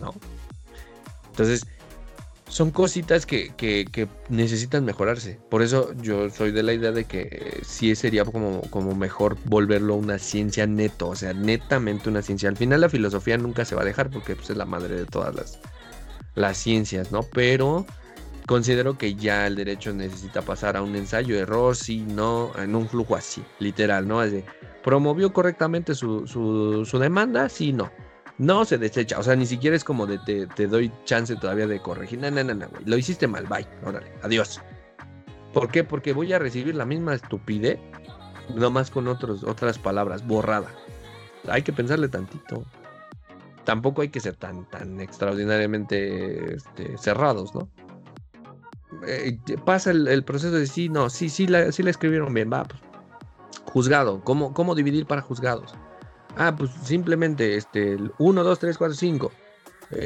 [0.00, 0.14] ¿no?
[1.30, 1.66] Entonces,
[2.48, 5.40] son cositas que, que, necesitan mejorarse.
[5.48, 9.94] Por eso yo soy de la idea de que sí sería como, como mejor volverlo
[9.94, 12.50] una ciencia neto, o sea, netamente una ciencia.
[12.50, 15.06] Al final la filosofía nunca se va a dejar porque pues, es la madre de
[15.06, 15.60] todas las,
[16.34, 17.22] las ciencias, ¿no?
[17.22, 17.86] Pero
[18.46, 22.88] considero que ya el derecho necesita pasar a un ensayo, error, sí, no, en un
[22.88, 24.22] flujo así, literal, ¿no?
[24.22, 24.44] Es de,
[24.82, 27.90] promovió correctamente su, su, demanda, sí, no
[28.38, 29.18] no se desecha.
[29.18, 32.18] O sea, ni siquiera es como de te, doy chance todavía de corregir.
[32.18, 32.82] No, no, no, no, güey.
[32.86, 33.66] Lo hiciste mal, bye.
[33.84, 34.60] Órale, adiós.
[35.52, 35.84] ¿Por qué?
[35.84, 37.78] Porque voy a recibir la misma estupidez,
[38.54, 40.68] nomás con otros, otras palabras, borrada.
[41.48, 42.64] Hay que pensarle tantito.
[43.64, 47.68] Tampoco hay que ser tan, tan extraordinariamente este, cerrados, ¿no?
[49.06, 52.64] Eh, pasa el, proceso de sí, no, sí, sí la, sí la escribieron bien, va,
[52.64, 52.80] pues,
[53.64, 54.22] juzgado.
[54.22, 55.74] ¿Cómo, ¿Cómo dividir para juzgados?
[56.36, 59.32] Ah, pues simplemente este, el 1, 2, 3, 4, 5.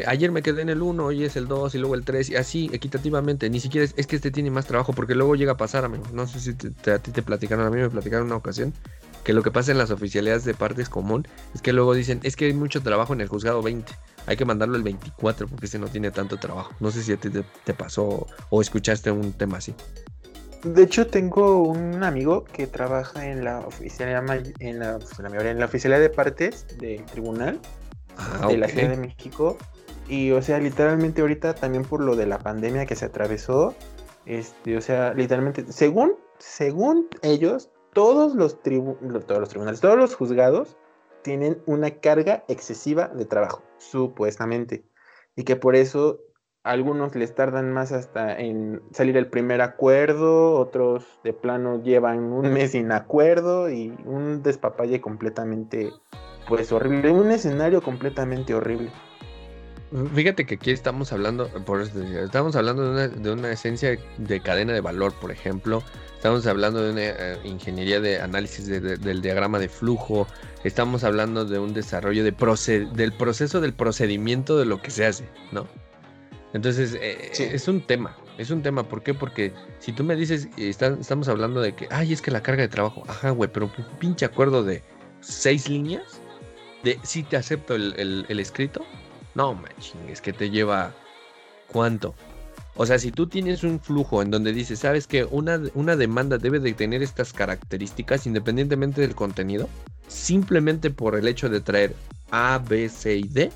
[0.07, 2.37] ayer me quedé en el 1, hoy es el 2 y luego el 3 y
[2.37, 3.49] así equitativamente.
[3.51, 6.05] Ni siquiera es, que este tiene más trabajo porque luego llega a pasar, amigo.
[6.13, 6.51] No sé si
[6.91, 8.73] a ti te platicaron, a mí me platicaron una ocasión
[9.27, 12.37] que lo que pasa en las oficialidades de partes común es que luego dicen, es
[12.37, 13.93] que hay mucho trabajo en el juzgado 20.
[14.27, 16.73] Hay que mandarlo el 24 porque ese no tiene tanto trabajo.
[16.79, 17.31] No sé si a ti
[17.65, 19.75] te pasó o escuchaste un tema así.
[20.63, 24.23] De hecho, tengo un amigo que trabaja en la oficialidad,
[24.61, 27.59] en la, en la oficialidad de partes del tribunal
[28.17, 29.59] ah, de la Ciudad de México.
[30.09, 33.75] Y, o sea, literalmente ahorita también por lo de la pandemia que se atravesó,
[34.25, 40.77] este, o sea, literalmente, según, según ellos, todos los, tribunales, todos los juzgados
[41.23, 44.85] tienen una carga excesiva de trabajo, supuestamente.
[45.35, 46.21] Y que por eso
[46.63, 52.53] algunos les tardan más hasta en salir el primer acuerdo, otros de plano llevan un
[52.53, 55.91] mes sin acuerdo y un despapalle completamente,
[56.49, 58.91] pues horrible, un escenario completamente horrible.
[60.15, 65.15] Fíjate que aquí estamos hablando, por estamos hablando de una, esencia de cadena de valor,
[65.15, 65.83] por ejemplo.
[66.17, 70.27] Estamos hablando de una eh, ingeniería de análisis del diagrama de flujo.
[70.65, 72.33] Estamos hablando de un desarrollo de
[72.93, 75.67] del proceso del procedimiento de lo que se hace, ¿no?
[76.53, 78.89] Entonces, eh, es un tema, es un tema.
[78.89, 79.13] ¿Por qué?
[79.15, 82.69] Porque si tú me dices, estamos hablando de que, ay, es que la carga de
[82.69, 84.83] trabajo, ajá, güey, pero un pinche acuerdo de
[85.21, 86.21] seis líneas,
[86.83, 88.85] de si te acepto el, escrito,
[89.35, 89.63] no,
[90.09, 90.95] es que te lleva,
[91.69, 92.15] ¿cuánto?
[92.77, 96.37] O sea, si tú tienes un flujo en donde dices, sabes que una, una demanda
[96.37, 99.69] debe de tener estas características independientemente del contenido,
[100.09, 101.95] simplemente por el hecho de traer
[102.31, 103.51] A, B, C y D,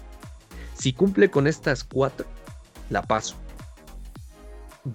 [0.75, 2.27] si cumple con estas cuatro,
[2.89, 3.37] la paso.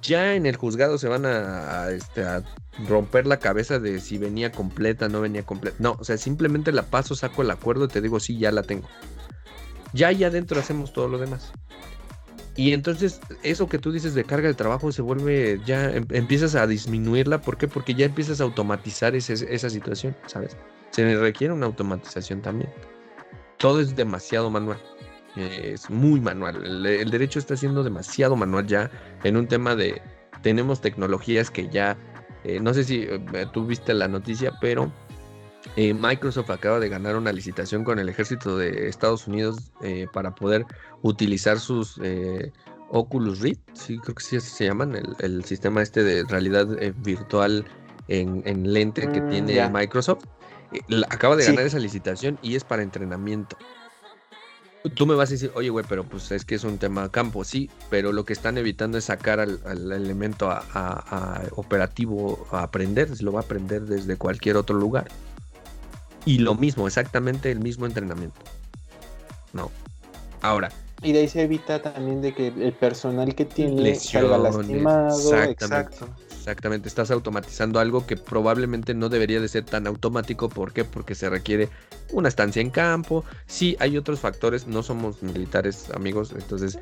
[0.02, 2.44] Ya en el juzgado se van a, este, a
[2.88, 5.78] romper la cabeza de si venía completa, no venía completa.
[5.80, 8.64] No, o sea, simplemente la paso, saco el acuerdo y te digo, sí, ya la
[8.64, 8.88] tengo.
[9.94, 11.54] Ya ahí adentro hacemos todo lo demás.
[12.56, 16.56] Y entonces eso que tú dices de carga de trabajo se vuelve, ya em, empiezas
[16.56, 17.42] a disminuirla.
[17.42, 17.68] ¿Por qué?
[17.68, 20.56] Porque ya empiezas a automatizar esa situación, ¿sabes?
[20.92, 22.70] Se requiere una automatización también.
[23.58, 24.80] Todo es demasiado manual
[25.36, 26.86] es muy manual.
[26.86, 28.90] El, derecho está siendo demasiado manual ya
[29.24, 30.02] en un tema de
[30.42, 31.98] tenemos tecnologías que ya,
[32.44, 33.20] eh, no sé si eh,
[33.52, 34.92] tú viste la noticia, pero
[35.76, 39.72] eh, Microsoft acaba de ganar una licitación con el ejército de Estados Unidos
[40.14, 40.66] para poder
[41.02, 42.00] utilizar sus
[42.90, 46.68] Oculus Rift, sí, creo que sí se llaman, el, sistema este de realidad
[46.98, 47.66] virtual
[48.08, 50.26] en, lente que mm, tiene Microsoft.
[51.10, 53.58] acaba de ganar esa licitación y es para entrenamiento.
[54.94, 57.44] Tú me vas a decir, oye, güey, pero pues es que es un tema campo,
[57.44, 59.60] sí, pero lo que están evitando es sacar al,
[59.92, 65.08] elemento a, operativo a aprender, se lo va a aprender desde cualquier otro lugar.
[66.26, 68.40] Y lo mismo, exactamente el mismo entrenamiento.
[69.54, 69.72] No.
[70.42, 70.72] Ahora.
[71.02, 75.44] Y de ahí se evita también de que el personal que tiene salga lastimado.
[75.44, 76.10] Exacto.
[76.46, 80.48] Exactamente, estás automatizando algo que probablemente no debería de ser tan automático.
[80.48, 80.86] ¿Por qué?
[80.86, 81.70] Porque se requiere
[82.12, 83.26] una estancia en campo.
[83.48, 86.78] Sí, hay otros factores, no somos militares amigos, entonces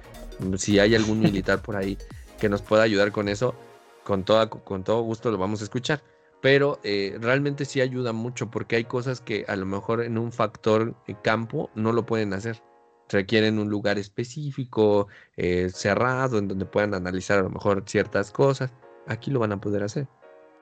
[0.58, 1.98] si hay algún militar por ahí
[2.42, 3.56] que nos pueda ayudar con eso,
[4.04, 6.02] con, toda, con todo gusto lo vamos a escuchar.
[6.44, 10.32] Pero eh, realmente sí ayuda mucho porque hay cosas que a lo mejor en un
[10.32, 12.62] factor campo no lo pueden hacer
[13.10, 15.08] requieren un lugar específico,
[15.38, 18.72] eh, cerrado, en donde puedan analizar a lo mejor ciertas cosas
[19.08, 20.08] aquí lo van a poder hacer.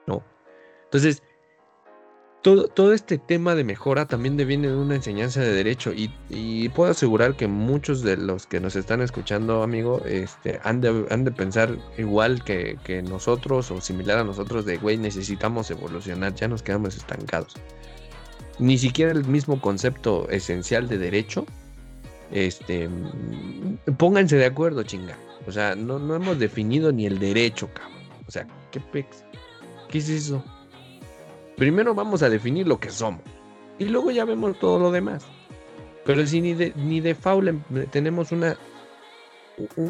[0.06, 0.22] No.
[0.84, 1.22] Entonces,
[2.42, 6.90] todo, todo este tema de mejora también deviene de una enseñanza de derecho y, puedo
[6.90, 11.30] asegurar que muchos de los que nos están escuchando, amigo, este, han, de, han de
[11.30, 16.62] pensar igual que, que, nosotros o similar a nosotros de, güey, necesitamos evolucionar, ya nos
[16.62, 17.54] quedamos estancados.
[18.58, 21.46] Ni siquiera el mismo concepto esencial de derecho
[22.30, 22.88] Este,
[23.98, 25.16] pónganse de acuerdo, chinga.
[25.46, 28.02] O sea, no, no hemos definido ni el derecho, cabrón.
[28.26, 29.24] O sea, ¿qué pex?
[29.90, 30.42] ¿Qué es eso?
[31.62, 33.22] Primero vamos a definir lo que somos.
[33.78, 35.24] Y luego ya vemos todo lo demás.
[36.04, 37.54] Pero si ni de, ni de faula
[37.92, 38.56] tenemos una,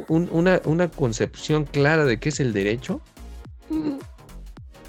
[0.06, 3.00] una, una concepción clara de qué es el derecho,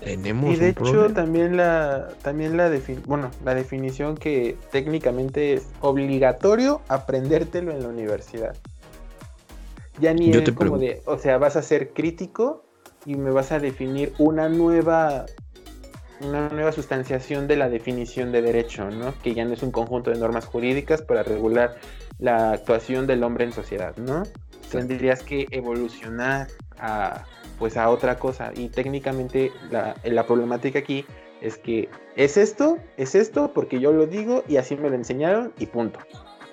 [0.02, 2.70] tenemos y de hecho también la también la
[3.06, 8.58] bueno la definición que técnicamente es obligatorio aprendértelo en la universidad
[10.02, 12.66] ya ni es como de o sea vas a ser crítico
[13.06, 15.26] y me vas a definir una nueva
[16.24, 19.14] una nueva sustanciación de la definición de derecho, ¿no?
[19.22, 21.76] Que ya no es un conjunto de normas jurídicas para regular
[22.20, 24.24] la actuación del hombre en sociedad, ¿no?
[24.72, 26.48] Tendrías que evolucionar
[26.80, 27.26] a,
[27.60, 28.52] pues a otra cosa.
[28.56, 31.06] Y técnicamente la, la problemática aquí
[31.42, 35.54] es que es esto, es esto, porque yo lo digo y así me lo enseñaron
[35.60, 36.00] y punto.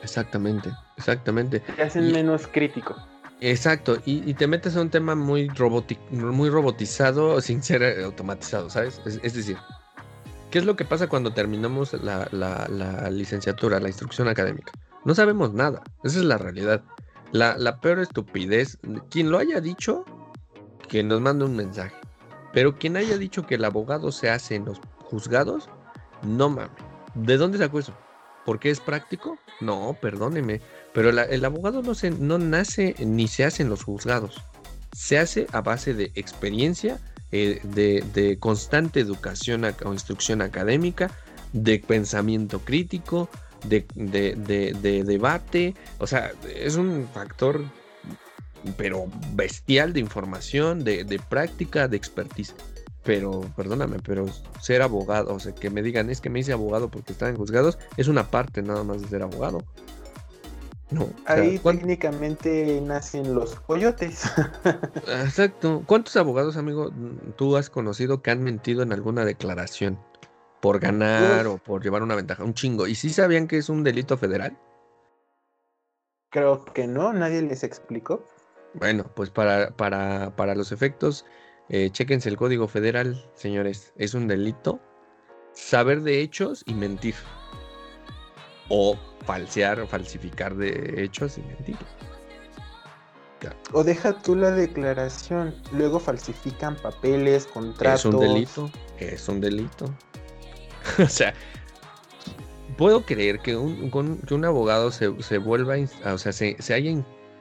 [0.02, 1.60] Exactamente, exactamente.
[1.60, 2.97] Te hacen menos crítico.
[3.41, 5.51] Exacto, y, te metes a un tema muy,
[6.11, 9.01] muy robotizado sin ser eh, automatizado, ¿sabes?
[9.07, 9.57] Es, decir,
[10.51, 14.73] ¿qué es lo que pasa cuando terminamos la, licenciatura, la instrucción académica?
[15.07, 16.83] No sabemos nada, esa es la realidad.
[17.33, 20.05] La, peor estupidez, quien lo haya dicho,
[20.89, 21.97] que nos mande un mensaje.
[22.53, 25.71] Pero quien haya dicho que el abogado se hace en los juzgados,
[26.23, 26.73] no mames.
[27.15, 27.95] ¿De dónde sacó eso?
[28.51, 29.39] ¿Por qué es práctico?
[29.60, 30.60] No, perdóneme.
[30.93, 34.43] Pero el abogado no, se, no nace ni se hace en los juzgados.
[34.90, 36.98] Se hace a base de experiencia,
[37.31, 41.12] eh, de, constante educación o instrucción académica,
[41.52, 43.28] de pensamiento crítico,
[43.62, 43.85] de,
[45.06, 45.77] debate.
[45.98, 47.62] O sea, es un factor,
[48.77, 52.56] pero bestial de información, de, práctica, de expertise.
[53.02, 54.27] Pero, perdóname, pero
[54.60, 57.36] ser abogado, o sea, que me digan, es que me hice abogado porque están en
[57.36, 59.64] juzgados, es una parte nada más de ser abogado.
[60.90, 64.24] No, Ahí técnicamente nacen los coyotes.
[65.06, 65.85] Exacto.
[65.86, 66.90] ¿Cuántos abogados, amigo,
[67.36, 69.98] tú has conocido que han mentido en alguna declaración?
[70.60, 72.43] Por ganar o por llevar una ventaja.
[72.43, 72.89] Un chingo.
[72.89, 74.59] ¿Y si sabían que es un delito federal?
[76.31, 78.27] Creo que no, nadie les explicó.
[78.74, 81.24] Bueno, pues para, para, para los efectos,
[81.70, 83.92] eh, chequense el código federal, señores.
[83.97, 84.80] Es un delito
[85.52, 87.14] saber de hechos y mentir.
[88.68, 91.76] O falsear o falsificar de hechos y mentir.
[93.72, 98.01] O deja tú la declaración, luego falsifican papeles, contratos.
[98.01, 99.94] Es un delito, es un delito.
[100.98, 101.32] o sea,
[102.76, 103.90] puedo creer que un,
[104.26, 106.90] que un abogado se, se vuelva, o sea, se, se haya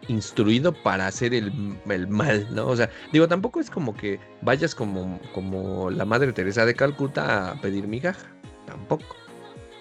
[0.09, 2.67] instruido para hacer el, el, mal, ¿no?
[2.67, 7.51] O sea, digo, tampoco es como que vayas como, como la Madre Teresa de Calcuta
[7.51, 8.27] a pedir migaja,
[8.65, 9.15] tampoco.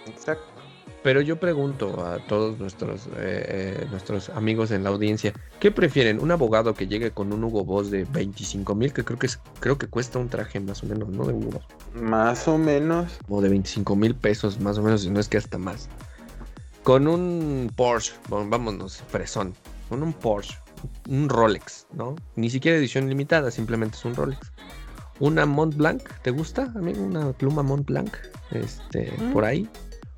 [0.06, 0.58] Exacto.
[1.02, 6.20] Pero yo pregunto a todos nuestros, eh, eh, nuestros amigos en la audiencia, ¿qué prefieren?
[6.20, 9.38] ¿Un abogado que llegue con un Hugo Boss de 25 mil, que creo que, es,
[9.60, 11.24] creo que cuesta un traje más o menos, ¿no?
[11.24, 11.60] De Hugo
[11.94, 13.18] Más o menos.
[13.28, 15.88] O de 25 mil pesos, más o menos, si no es que hasta más.
[16.82, 19.54] Con un Porsche, vámonos, fresón,
[19.88, 20.58] con un Porsche,
[21.08, 22.16] un Rolex, ¿no?
[22.36, 24.52] Ni siquiera edición limitada, simplemente es un Rolex.
[25.20, 27.02] Una Mont Blanc, ¿te gusta, amigo?
[27.02, 28.14] Una pluma Mont Blanc,
[28.52, 29.32] este, mm.
[29.32, 29.68] por ahí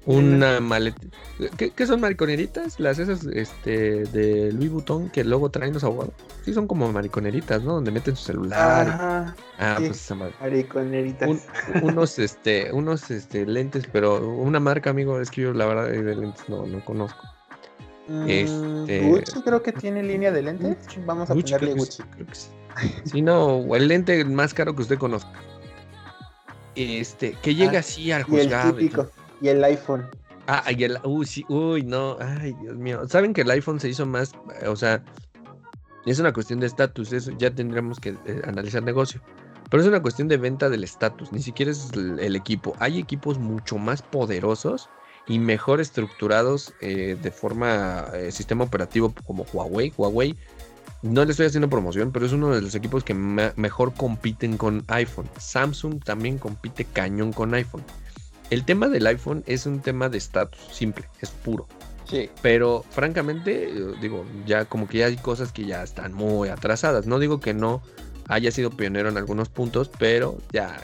[0.06, 1.06] una maleta.
[1.56, 2.80] ¿Qué, son mariconeritas?
[2.80, 6.14] Las esas este, de Louis Vuitton que luego traen los abogados.
[6.44, 7.74] Sí, son como mariconeritas, ¿no?
[7.74, 8.88] Donde meten su celular.
[8.88, 11.28] Ajá, ah, pues esa Mariconeritas.
[11.82, 16.16] unos, este, unos este, lentes, pero una marca, amigo, es que yo la verdad de
[16.16, 17.20] lentes no, no conozco.
[18.10, 19.00] Mm, este...
[19.02, 20.76] Gucci creo que tiene línea de lentes.
[21.06, 22.02] Vamos a ponerle Gucci.
[22.02, 22.48] creo que sí.
[23.04, 25.30] sí, no, el lente más caro que usted conozca.
[26.74, 28.76] Este, que llega ah, así al juzgado.
[29.40, 30.06] Y el iPhone.
[30.48, 30.98] Ah, y el.
[31.04, 32.16] Uy, sí, uy, no.
[32.20, 33.08] Ay, Dios mío.
[33.08, 34.32] Saben que el iPhone se hizo más.
[34.66, 35.02] O sea,
[36.04, 37.12] es una cuestión de estatus.
[37.12, 39.20] Eso ya tendremos que eh, analizar negocio.
[39.70, 41.30] Pero es una cuestión de venta del estatus.
[41.30, 42.74] Ni siquiera es el, equipo.
[42.80, 44.88] Hay equipos mucho más poderosos
[45.30, 49.92] y mejor estructurados eh, de forma eh, sistema operativo como Huawei.
[49.96, 50.36] Huawei.
[51.02, 54.82] No le estoy haciendo promoción, pero es uno de los equipos que mejor compiten con
[54.88, 55.30] iPhone.
[55.38, 57.84] Samsung también compite cañón con iPhone.
[58.50, 61.68] El tema del iPhone es un tema de estatus, simple, es puro.
[62.06, 62.28] Sí.
[62.42, 67.06] Pero francamente, digo, ya como que ya hay cosas que ya están muy atrasadas.
[67.06, 67.82] No digo que no
[68.26, 70.76] haya sido pionero en algunos puntos, pero ya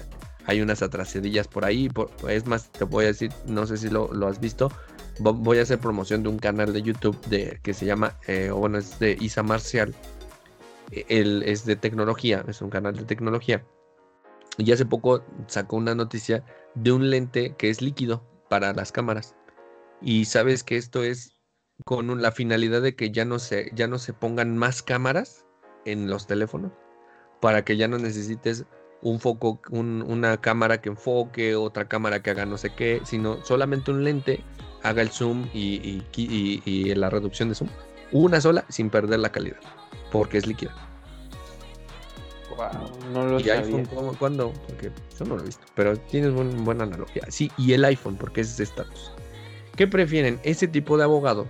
[0.46, 1.88] hay unas atrasadillas por ahí.
[2.28, 4.70] es más, te voy a decir, no sé si lo, has visto.
[5.18, 8.78] Voy a hacer promoción de un canal de YouTube de, que se llama, eh, bueno,
[8.78, 9.94] es de Isa Marcial.
[10.90, 13.64] Él es de tecnología, es un canal de tecnología.
[14.58, 16.44] Y hace poco sacó una noticia
[16.74, 19.34] de un lente que es líquido para las cámaras.
[20.00, 21.36] Y sabes que esto es
[21.84, 25.44] con la finalidad de que ya no se, ya no se pongan más cámaras
[25.84, 26.72] en los teléfonos
[27.40, 28.64] para que ya no necesites
[29.02, 33.90] un foco, una cámara que enfoque, otra cámara que haga no sé qué, sino solamente
[33.90, 34.40] un lente
[34.82, 37.68] haga el zoom y, y, la reducción de zoom.
[38.12, 39.58] Una sola sin perder la calidad,
[40.10, 40.74] porque es líquida.
[42.56, 43.86] Wow, no lo ¿Y iPhone
[44.18, 44.52] cuándo?
[44.66, 47.22] Porque yo no lo he visto, pero tienes buena analogía.
[47.28, 49.12] Sí, y el iPhone, porque es estatus.
[49.76, 50.40] ¿Qué prefieren?
[50.42, 51.46] Ese tipo de abogado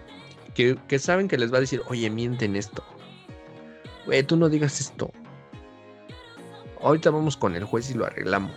[0.54, 2.82] que, que saben que les va a decir, oye, mienten esto.
[4.04, 5.12] Güey, tú no digas esto
[6.86, 8.52] ahorita vamos con el juez y lo arreglamos.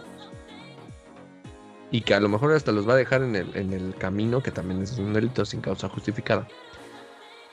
[1.91, 4.43] Y que a lo mejor hasta los va a dejar en el, en el camino,
[4.43, 6.47] que también es un delito sin causa justificada.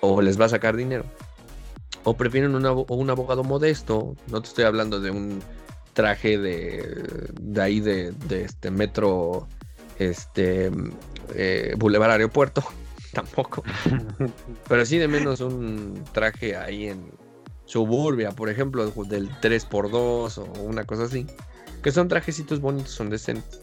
[0.01, 1.05] O les va a sacar dinero.
[2.05, 4.15] O prefieren un, un abogado modesto.
[4.31, 5.41] No te estoy hablando de un
[5.95, 9.49] traje de, de ahí de, de este metro,
[9.99, 10.71] este,
[11.35, 12.63] eh, Boulevard Aeropuerto.
[13.15, 13.65] Tampoco.
[14.69, 17.11] Pero sí de menos un traje ahí en,
[17.67, 21.27] Suburbia, por ejemplo, del 3x2 o una cosa así.
[21.83, 23.61] Que son trajecitos bonitos, son decentes.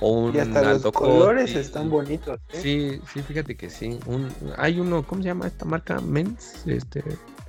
[0.00, 2.38] O un y hasta los colores están bonitos.
[2.52, 2.60] ¿eh?
[2.62, 3.98] Sí, sí, fíjate que sí.
[4.06, 4.28] Un,
[4.58, 6.00] hay uno, ¿cómo se llama esta marca?
[6.00, 6.66] Men's.
[6.66, 7.02] Este,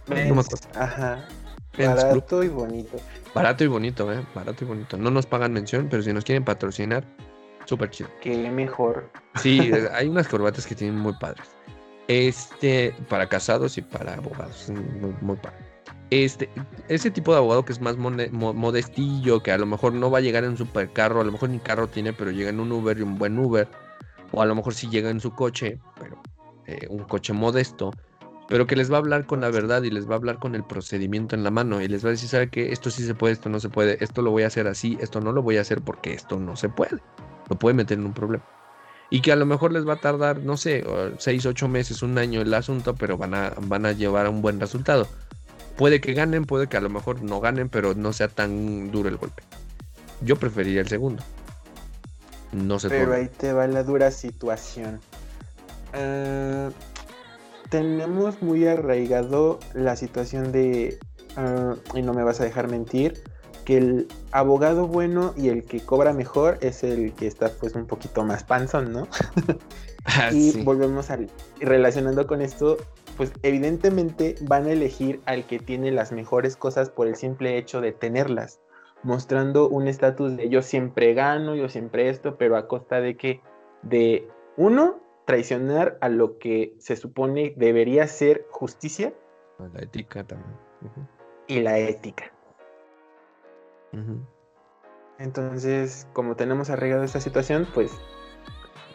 [0.07, 1.27] Men's, ajá.
[1.77, 2.97] Barato y bonito.
[3.35, 4.25] Barato y bonito, ¿eh?
[4.33, 4.97] Barato y bonito.
[4.97, 7.03] No nos pagan mención, pero si nos quieren patrocinar,
[7.65, 8.09] súper chido.
[8.21, 9.11] Qué mejor.
[9.35, 9.59] Sí,
[9.93, 11.45] hay unas corbatas que tienen muy padres.
[12.07, 14.69] Este, para casados y para abogados.
[14.69, 15.66] Muy, muy padre
[16.09, 16.49] este,
[16.87, 20.21] ese tipo de abogado que es más modestillo, que a lo mejor no va a
[20.21, 22.97] llegar en un supercarro, a lo mejor ni carro tiene, pero llega en un Uber
[22.97, 23.67] y un buen Uber,
[24.31, 26.21] o a lo mejor sí llega en su coche, pero
[26.65, 27.91] eh, un coche modesto,
[28.47, 30.55] pero que les va a hablar con la verdad y les va a hablar con
[30.55, 32.71] el procedimiento en la mano y les va a decir, ¿sabe qué?
[32.71, 35.19] Esto sí se puede, esto no se puede, esto lo voy a hacer así, esto
[35.19, 36.99] no lo voy a hacer porque esto no se puede,
[37.49, 38.45] lo puede meter en un problema.
[39.09, 40.85] Y que a lo mejor les va a tardar, no sé,
[41.17, 44.41] seis, ocho meses, un año el asunto, pero van a, van a llevar a un
[44.41, 45.07] buen resultado
[45.77, 49.09] Puede que ganen, puede que a lo mejor no ganen, pero no sea tan duro
[49.09, 49.43] el golpe.
[50.21, 51.23] Yo preferiría el segundo.
[52.51, 52.89] No sé.
[52.89, 54.99] Pero ahí te va la dura situación.
[55.93, 56.69] Ah,
[57.69, 60.97] tenemos muy arraigado la situación de,
[61.35, 63.21] ah, y no me vas a dejar mentir,
[63.65, 67.85] que el abogado bueno y el que cobra mejor es el que está pues un
[67.85, 69.07] poquito más panzón, ¿no?
[70.09, 71.19] Ah, y volvemos a
[71.59, 72.77] relacionando con esto,
[73.17, 77.81] pues evidentemente van a elegir al que tiene las mejores cosas por el simple hecho
[77.81, 78.61] de tenerlas,
[79.03, 83.41] mostrando un estatus de yo siempre gano, yo siempre esto, pero a costa de que,
[83.81, 89.13] de uno, traicionar a lo que se supone debería ser justicia.
[89.73, 90.55] La ética también.
[91.47, 92.31] Y la ética.
[95.17, 97.91] Entonces, como tenemos arreglado esta situación, pues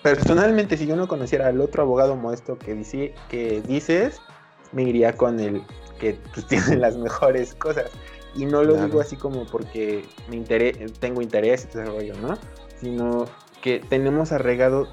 [0.03, 4.21] personalmente, si yo no conociera al otro abogado modesto que, dice, que dices,
[4.73, 5.63] me iría con el
[5.99, 7.91] que pues, tiene las mejores cosas.
[8.35, 10.39] Y no lo digo así como porque me
[11.01, 12.39] tengo interés y todo ese rollo, ¿no?
[12.81, 13.27] Sino
[13.61, 14.89] que tenemos arraigado,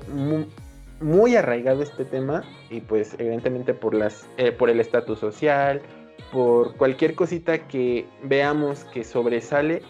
[0.99, 5.81] muy, arraigado este tema y pues evidentemente por, las, eh, por el estatus social,
[6.33, 9.81] por cualquier cosita que veamos que sobresale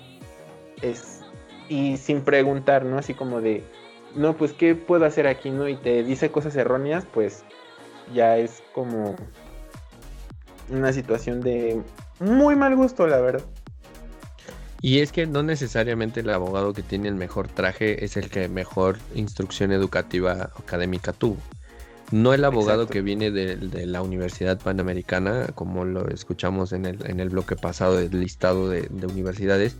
[0.84, 1.22] es,
[1.68, 3.00] y sin preguntar, ¿no?
[3.00, 3.64] Así como de,
[4.16, 5.68] no, pues, ¿qué puedo hacer aquí, no?
[5.68, 7.44] Y te dice cosas erróneas, pues
[8.14, 9.16] ya es como
[10.70, 11.82] una situación de
[12.20, 13.44] muy mal gusto, la verdad.
[14.82, 18.48] Y es que no necesariamente el abogado que tiene el mejor traje es el que
[18.48, 21.38] mejor instrucción educativa académica tuvo.
[22.12, 27.20] No el abogado que viene de, la Universidad Panamericana, como lo escuchamos en el, en
[27.20, 29.78] el bloque pasado del listado de, universidades,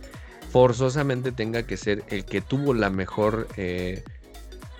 [0.52, 4.04] forzosamente tenga que ser el que tuvo la mejor eh,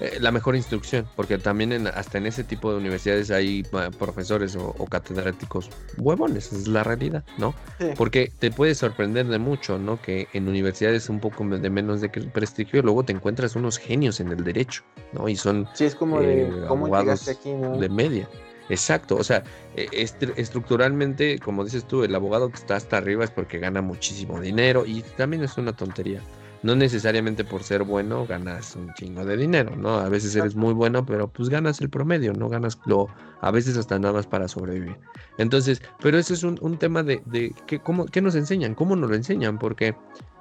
[0.00, 3.62] eh, la mejor instrucción, porque también hasta en ese tipo de universidades hay
[3.98, 5.68] profesores o, catedráticos
[5.98, 7.54] huevones, es la realidad, ¿no?
[7.96, 10.00] Porque te puede sorprender de mucho, ¿no?
[10.00, 14.28] Que en universidades un poco de menos de prestigio, luego te encuentras unos genios en
[14.28, 14.82] el derecho,
[15.12, 15.28] ¿no?
[15.28, 18.28] Y son sí, es como de, eh, abogados aquí, de media.
[18.70, 19.42] Exacto, o sea,
[19.76, 19.88] e,
[20.36, 24.86] estructuralmente, como dices tú, el abogado que está hasta arriba es porque gana muchísimo dinero
[24.86, 26.22] y también es una tontería
[26.62, 29.94] no necesariamente por ser bueno ganas un chingo de dinero, ¿no?
[29.98, 33.08] A veces eres muy bueno, pero pues ganas el promedio, no ganas lo,
[33.40, 34.96] a veces hasta nada más para sobrevivir.
[35.38, 38.74] Entonces, pero ese es un, tema de, de que, ¿cómo, ¿qué nos enseñan?
[38.74, 39.58] ¿Cómo nos lo enseñan?
[39.58, 39.94] Porque,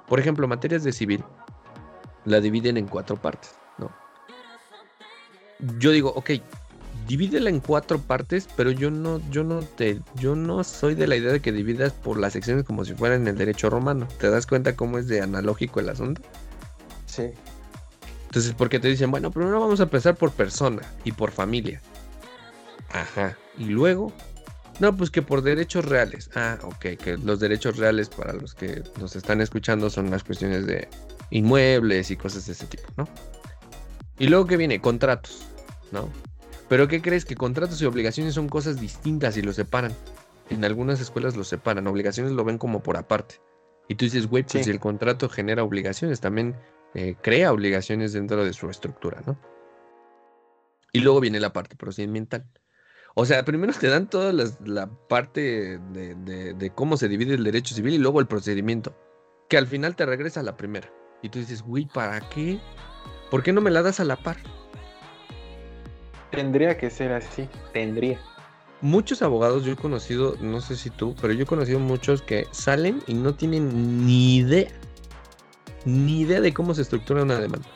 [0.08, 1.24] por ejemplo, materias de civil
[2.24, 3.90] la dividen en cuatro partes, ¿no?
[5.78, 6.30] Yo digo, ok,
[7.06, 11.16] divídela en cuatro partes, pero yo no, yo no te, yo no soy de la
[11.16, 14.06] idea de que dividas por las secciones como si fuera en el derecho romano.
[14.18, 16.22] ¿Te das cuenta cómo es de analógico el asunto?
[17.06, 17.30] Sí.
[18.26, 21.80] Entonces, porque te dicen, bueno, primero vamos a empezar por persona y por familia.
[22.92, 23.36] Ajá.
[23.58, 24.12] Y luego,
[24.78, 26.30] no, pues que por derechos reales.
[26.34, 30.66] Ah, ok, que los derechos reales para los que nos están escuchando son las cuestiones
[30.66, 30.88] de
[31.30, 33.08] inmuebles y cosas de ese tipo, ¿no?
[34.18, 35.40] Y luego que viene, contratos,
[35.92, 36.08] ¿no?
[36.70, 37.24] Pero ¿qué crees?
[37.24, 39.92] Que contratos y obligaciones son cosas distintas y los separan.
[40.50, 43.40] En algunas escuelas los separan, obligaciones lo ven como por aparte.
[43.88, 46.54] Y tú dices, güey, pues si el contrato genera obligaciones, también
[46.94, 49.36] eh, crea obligaciones dentro de su estructura, ¿no?
[50.92, 52.46] Y luego viene la parte procedimental.
[53.16, 57.94] O sea, primero te dan toda la, parte de, cómo se divide el derecho civil
[57.94, 58.96] y luego el procedimiento,
[59.48, 60.88] que al final te regresa a la primera.
[61.20, 62.60] Y tú dices, güey, ¿para qué?
[63.28, 64.36] ¿Por qué no me la das a la par?
[66.30, 68.18] Tendría que ser así, tendría.
[68.82, 72.46] Muchos abogados yo he conocido, no sé si tú, pero yo he conocido muchos que
[72.50, 74.70] salen y no tienen ni idea,
[75.84, 77.68] ni idea de cómo se estructura una demanda.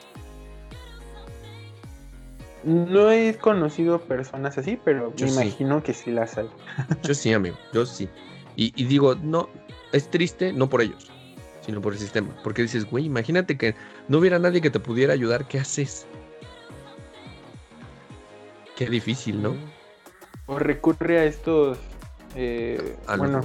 [2.65, 6.49] No he conocido personas así, pero me imagino que sí las hay.
[7.03, 8.09] Yo sí, amigo, yo sí.
[8.57, 9.51] Y, digo, no,
[9.93, 11.11] es triste, no por ellos,
[11.61, 12.35] sino por el sistema.
[12.43, 13.75] Porque dices, güey, imagínate que
[14.09, 16.07] no hubiera nadie que te pudiera ayudar, ¿qué haces?
[18.77, 19.57] Qué difícil, ¿no?
[20.47, 21.79] O recurre a estos.
[22.35, 23.41] Eh, bueno,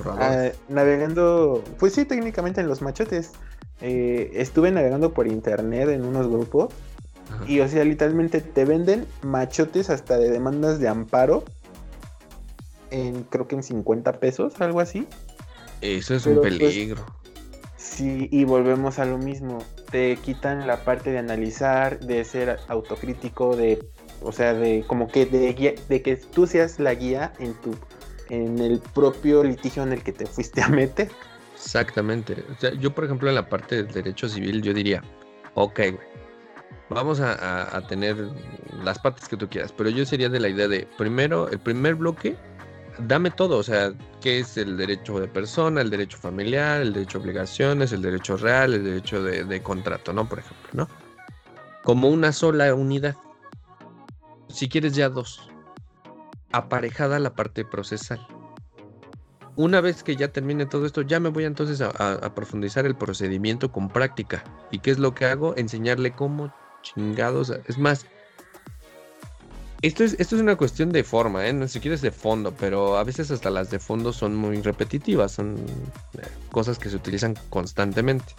[0.68, 1.64] navegando.
[1.78, 3.32] Pues sí, técnicamente en los machotes.
[3.82, 6.74] Eh, estuve navegando por internet en unos grupos
[7.48, 11.44] y o sea, literalmente te venden machotes hasta de demandas de amparo.
[12.92, 15.08] En, creo que en 50 pesos, algo así.
[15.82, 17.06] Eso es un pues, peligro.
[17.78, 19.60] sí, y volvemos a lo mismo.
[19.92, 23.80] Te quitan la parte de analizar, de ser autocrítico, de,
[24.22, 27.76] o sea, de como que de, de que tú seas la guía en tu,
[28.30, 31.10] en el propio litigio en el que te fuiste a meter.
[31.56, 32.46] Exactamente.
[32.56, 35.04] O sea, yo, por ejemplo, en la parte del derecho civil, yo diría,
[35.56, 36.08] ok, güey,
[36.90, 38.16] vamos a, tener
[38.84, 41.96] las partes que tú quieras, pero yo sería de la idea de, primero, el primer
[41.96, 42.36] bloque,
[43.00, 47.18] dame todo, o sea, qué es el derecho de persona, el derecho familiar, el derecho
[47.18, 50.28] a obligaciones, el derecho real, el derecho de, contrato, ¿no?
[50.28, 50.88] Por ejemplo, ¿no?
[51.84, 53.16] Como una sola unidad.
[54.50, 55.42] Si quieres ya dos.
[56.52, 58.26] Aparejada la parte procesal.
[59.56, 63.72] Una vez que ya termine todo esto, ya me voy entonces a, profundizar el procedimiento
[63.72, 64.44] con práctica.
[64.72, 65.54] ¿Y qué es lo que hago?
[65.58, 67.52] Enseñarle cómo chingados.
[67.68, 68.06] Es más,
[69.82, 71.54] esto es, esto es una cuestión de forma, ¿eh?
[71.54, 75.34] no si quieres de fondo, pero a veces hasta las de fondo son muy repetitivas,
[75.34, 78.34] son eh, cosas que se utilizan constantemente.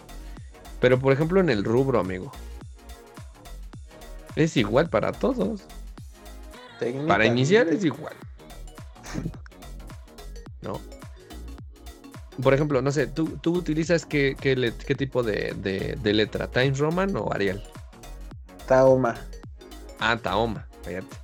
[0.81, 2.33] Pero por ejemplo en el rubro, amigo,
[4.37, 5.63] es igual para todos.
[7.07, 8.15] Para iniciar es igual.
[10.63, 10.81] ¿No?
[12.43, 16.51] Por ejemplo, no sé, ¿tú, tú utilizas qué, qué, qué tipo de, de, de, letra?
[16.51, 17.63] ¿Times Roman o Arial?
[18.67, 19.17] Taoma.
[19.99, 21.17] Ah, Taoma, fíjate.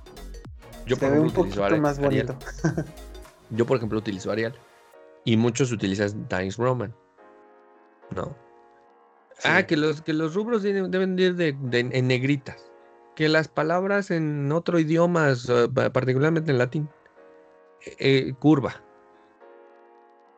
[0.85, 2.37] Yo por ejemplo, un utilizo más bonito.
[3.49, 4.53] Yo por ejemplo utilizo Arial.
[5.25, 6.93] Y muchos utilizan Times Roman.
[8.15, 8.35] ¿No?
[9.43, 12.66] Ah, que los, que los rubros deben, ir de, en negritas.
[13.17, 15.33] Que las palabras en otro idioma,
[15.91, 16.89] particularmente en latín,
[17.85, 18.81] eh, eh, curva.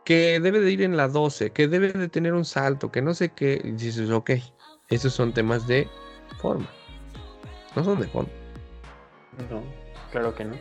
[0.03, 3.13] Que debe de ir en la 12, que debe de tener un salto, que no
[3.13, 3.61] sé qué.
[3.63, 4.31] Y dices, ok,
[4.87, 5.87] esos son temas de
[6.39, 6.67] forma
[7.75, 8.31] no son de fondo.
[9.49, 9.63] No,
[10.11, 10.55] claro que no.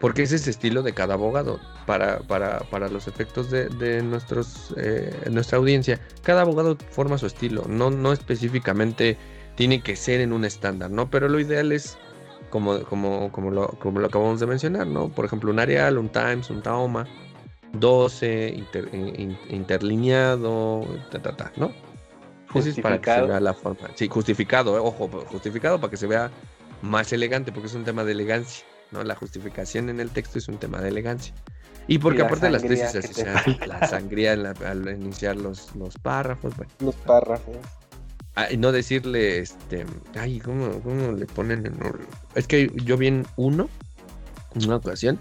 [0.00, 1.60] Porque es ese estilo de cada abogado.
[1.86, 7.64] Para, para, para los efectos de, nuestros, eh, nuestra audiencia, cada abogado forma su estilo.
[7.68, 9.16] No, no específicamente
[9.54, 11.10] tiene que ser en un estándar, ¿no?
[11.10, 11.98] Pero lo ideal es,
[12.50, 15.08] como, como, como, lo, como lo acabamos de mencionar, ¿no?
[15.08, 17.06] Por ejemplo, un Arial, un Times, un Taoma,
[17.72, 18.64] 12,
[19.48, 20.86] interlineado,
[21.56, 21.72] ¿no?
[22.54, 23.88] es para que se vea la forma.
[23.94, 26.30] Sí, justificado, eh, ojo, justificado para que se vea
[26.82, 29.02] más elegante, porque es un tema de elegancia, ¿no?
[29.04, 31.34] La justificación en el texto es un tema de elegancia.
[31.88, 36.56] Y porque aparte de las tesis así sea, la sangría al iniciar los, los párrafos,
[36.56, 36.70] bueno.
[36.80, 37.56] Los párrafos.
[38.34, 39.84] Ah, y no decirle, este,
[40.14, 41.66] ay, ¿cómo, cómo le ponen?
[41.66, 41.78] En...
[42.34, 43.68] Es que yo vi en uno,
[44.54, 45.20] en una ocasión,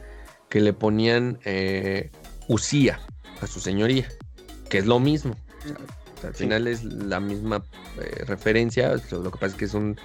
[0.49, 2.09] que le ponían eh,
[2.47, 2.99] usía
[3.41, 4.07] a su señoría,
[4.69, 5.35] que es lo mismo
[6.23, 7.63] al final es la misma
[7.99, 9.99] eh, referencia, lo que pasa es que es un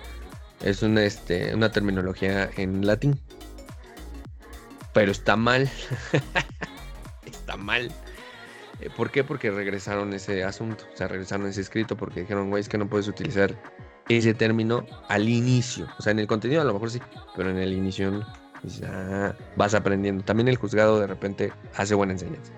[0.63, 3.21] es una, este, una terminología en latín.
[4.95, 5.71] Pero está mal.
[7.27, 7.93] está mal.
[8.81, 9.25] Eh, ¿Por qué?
[9.25, 12.89] Porque regresaron ese asunto, o sea, regresaron ese escrito porque dijeron, güey, es que no
[12.89, 13.55] puedes utilizar
[14.09, 15.87] ese término al inicio.
[15.99, 17.01] O sea, en el contenido a lo mejor sí,
[17.37, 18.27] pero en el inicio no.
[18.85, 20.25] Ah, vas aprendiendo.
[20.25, 22.53] También el juzgado de repente hace buena enseñanza.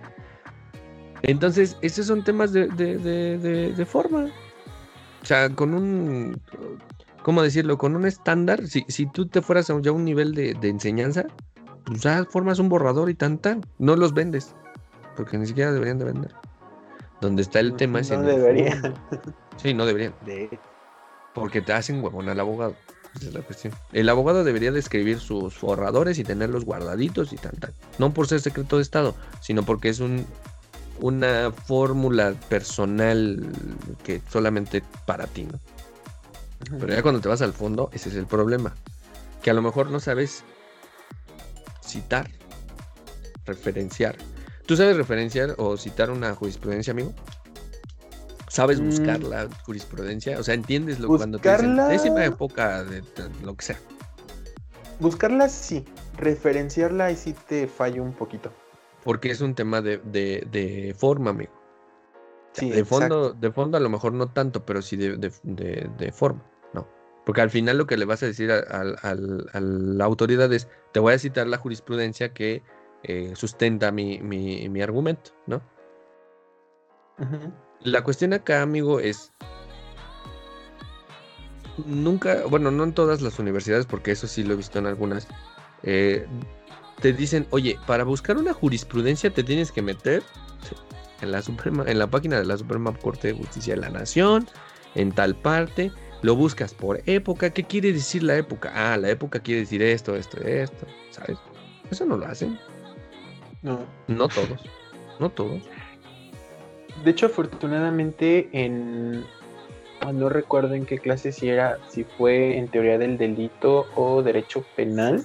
[1.23, 4.31] Entonces, esos son temas de, de, forma.
[5.23, 6.41] O sea, con un,
[7.23, 7.77] ¿cómo decirlo?
[7.77, 11.27] Con un estándar, si, si tú te fueras a ya un nivel de, enseñanza,
[11.85, 13.67] pues ya formas un borrador y tan tan.
[13.79, 14.55] No los vendes.
[15.19, 16.33] Porque ni siquiera deberían de vender.
[17.21, 18.95] Donde está el tema es no el deberían.
[19.57, 20.15] Sí, no deberían.
[20.25, 20.59] De-
[21.35, 22.75] Porque te hacen huevón al abogado.
[23.17, 23.75] Esa es la cuestión.
[23.93, 27.75] El abogado debería de escribir sus borradores y tenerlos guardaditos y tal, tal.
[27.99, 30.25] No por ser secreto de Estado, sino porque es un,
[31.01, 33.45] una fórmula personal
[34.05, 35.59] que solamente para ti, ¿no?
[36.79, 38.75] Pero ya cuando te vas al fondo, ese es el problema.
[39.43, 40.45] Que a lo mejor no sabes
[41.83, 42.31] citar,
[43.47, 44.17] referenciar.
[44.69, 47.15] ¿Tú sabes referenciar o citar una jurisprudencia, amigo?
[48.49, 48.85] ¿Sabes Mm.
[48.85, 50.39] buscar la jurisprudencia?
[50.39, 53.03] O sea, ¿entiendes lo cuando te dicen Buscarla- décima época de,
[53.43, 53.79] lo que sea?
[55.01, 55.87] Buscarla sí,
[56.19, 58.53] referenciarla ahí sí te fallo un poquito.
[59.05, 61.53] Porque es un tema de, de- de forma, amigo.
[62.53, 66.45] Sí, de fondo, de fondo a lo mejor no tanto, pero sí de, de- forma,
[66.75, 66.87] ¿no?
[67.25, 70.53] Porque al final lo que le vas a decir a, al- al- a la autoridad
[70.53, 72.63] es, te voy a citar la jurisprudencia que
[73.03, 75.63] eh, sustenta mi, mi- mi argumento, ¿no?
[77.81, 79.33] La cuestión acá, amigo, es...
[81.87, 85.29] Nunca, bueno, no en todas las universidades, porque eso sí lo he visto en algunas,
[85.85, 86.27] eh,
[87.01, 90.25] te dicen, oye, para buscar una jurisprudencia te tienes que meter
[91.21, 94.49] en la Suprema, en la página de la Suprema Corte de Justicia de la Nación,
[94.97, 95.93] en tal parte,
[96.23, 97.51] lo buscas por época.
[97.51, 98.73] ¿Qué quiere decir la época?
[98.75, 101.39] Ah, la época quiere decir esto, esto, esto, ¿sabes?
[101.93, 102.59] Eso no lo hacen.
[103.63, 103.81] No.
[104.07, 104.63] No todos.
[105.19, 105.63] No todos.
[107.05, 109.25] De hecho, afortunadamente, en.
[110.01, 114.23] ah, No recuerdo en qué clase si era, si fue en teoría del delito o
[114.23, 115.25] derecho penal.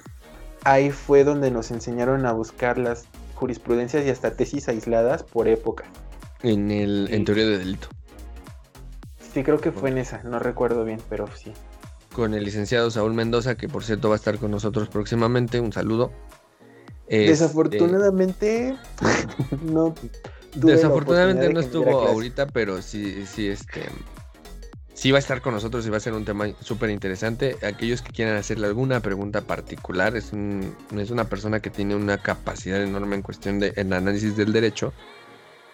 [0.64, 5.84] Ahí fue donde nos enseñaron a buscar las jurisprudencias y hasta tesis aisladas por época.
[6.42, 7.88] En, el, en teoría de delito.
[9.32, 11.52] Sí, creo que fue en esa, no recuerdo bien, pero sí.
[12.14, 15.58] Con el licenciado Saúl Mendoza, que por cierto va a estar con nosotros próximamente.
[15.60, 16.12] Un saludo.
[17.14, 18.76] Este, Desafortunadamente,
[19.62, 19.94] no.
[20.54, 23.82] Desafortunadamente de no estuvo ahorita, pero sí, sí, este.
[24.94, 27.56] Sí va a estar con nosotros y va a ser un tema súper interesante.
[27.62, 32.18] Aquellos que quieran hacerle alguna pregunta particular, es, un- es una persona que tiene una
[32.22, 34.92] capacidad enorme en cuestión de en análisis del derecho.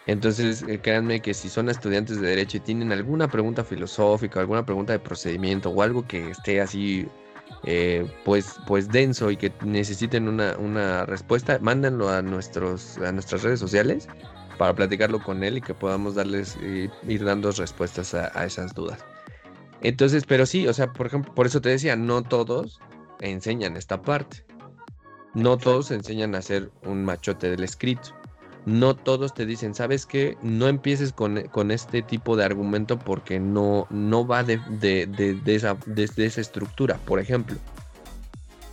[0.06, 4.64] Entonces, eh, créanme que si son estudiantes de derecho y tienen alguna pregunta filosófica, alguna
[4.64, 7.06] pregunta de procedimiento o algo que esté así,
[7.64, 13.42] eh, pues, pues denso y que necesiten una, una respuesta, mándenlo a, nuestros, a nuestras
[13.42, 14.08] redes sociales
[14.58, 18.74] para platicarlo con él y que podamos darles, eh, ir dando respuestas a, a esas
[18.74, 19.04] dudas.
[19.82, 22.80] Entonces, pero sí, o sea, por ejemplo, por eso te decía, no todos
[23.20, 24.44] enseñan esta parte.
[25.34, 28.10] No todos enseñan a hacer un machote del escrito.
[28.66, 30.36] No todos te dicen, ¿sabes qué?
[30.42, 35.34] No empieces con, con este tipo de argumento porque no, no va de, de- de-
[35.34, 36.98] de esa, de- de esa estructura.
[37.06, 37.56] Por ejemplo,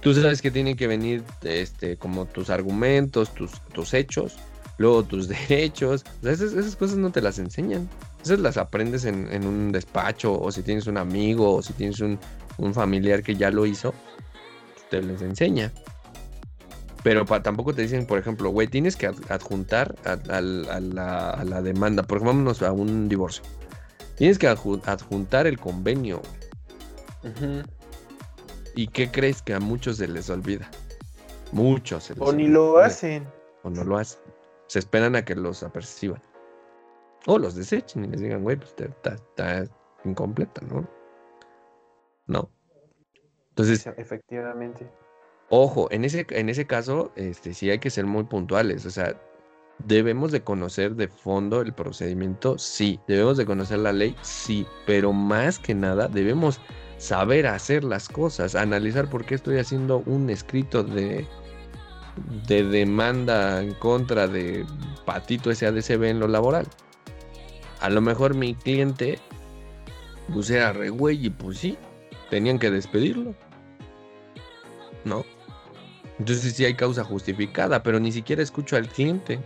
[0.01, 4.35] tú sabes que tienen que venir este, como tus argumentos, tus, tus hechos,
[4.77, 6.03] luego tus derechos.
[6.23, 7.89] O esas, esas cosas no te las enseñan.
[8.23, 12.01] Esas las aprendes en, en un despacho, o si tienes un amigo, o si tienes
[12.01, 12.19] un,
[12.57, 13.93] un familiar que ya lo hizo,
[14.89, 15.71] te les enseña.
[17.03, 21.43] Pero pa- tampoco te dicen, por ejemplo, güey, tienes que ad- adjuntar a, la, a
[21.43, 22.03] la demanda.
[22.03, 23.43] Por ejemplo, vámonos a un divorcio.
[24.15, 26.21] Tienes que adju- adjuntar el convenio.
[27.23, 27.63] Ujú.
[28.75, 30.69] ¿Y qué crees que a muchos se les olvida?
[31.51, 33.27] Muchos se les O ni lo hacen.
[33.63, 34.19] O no lo hacen.
[34.67, 36.21] Se esperan a que los aperciban.
[37.25, 39.65] O los desechen y les digan, güey, pues está
[40.03, 40.87] incompleta, ¿no?
[42.27, 42.49] No.
[43.49, 44.89] Entonces, Efectivamente.
[45.49, 48.85] Ojo, en ese, en ese caso, este, sí hay que ser muy puntuales.
[48.85, 49.19] O sea,
[49.85, 52.99] debemos de conocer de fondo el procedimiento, sí.
[53.07, 54.65] Debemos de conocer la ley, sí.
[54.85, 56.59] Pero más que nada, debemos
[56.97, 61.27] saber hacer las cosas, analizar por qué estoy haciendo un escrito de,
[62.47, 64.65] de demanda en contra de
[65.05, 66.67] Patito SADCB en lo laboral.
[67.79, 69.19] A lo mejor mi cliente,
[70.33, 71.77] pues era re güey y pues sí,
[72.29, 73.35] tenían que despedirlo.
[75.07, 75.25] ¿no?
[76.19, 79.39] Entonces sí hay causa justificada, pero ni siquiera escucho al cliente.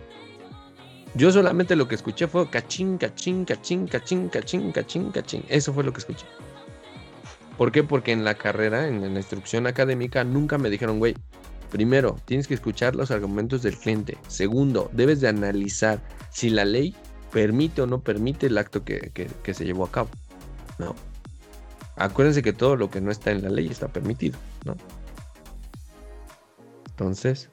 [1.14, 5.44] Yo solamente lo que escuché fue cachín, cachín, cachín, cachín, cachín, cachín, cachín.
[5.50, 6.26] Eso fue lo que escuché.
[7.58, 7.84] ¿Por qué?
[7.84, 11.16] Porque en la carrera, en, la instrucción académica, nunca me dijeron, güey,
[11.70, 14.18] primero, tienes que escuchar los argumentos del cliente.
[14.30, 16.02] Segundo, debes de analizar
[16.32, 16.96] si la ley
[17.32, 20.10] permite o no permite el acto que, que- que se llevó a cabo.
[20.80, 20.96] No.
[21.98, 24.76] Acuérdense que todo lo que no está en la ley está permitido, ¿no?
[27.02, 27.50] Entonces,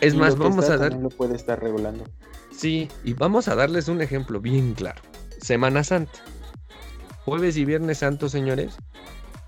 [0.00, 2.04] es Y más, vamos a dar, lo puede estar regulando.
[2.50, 5.00] sí, y vamos a darles un ejemplo bien claro.
[5.40, 6.18] Semana Santa.
[7.24, 8.76] Jueves y Viernes Santo, señores,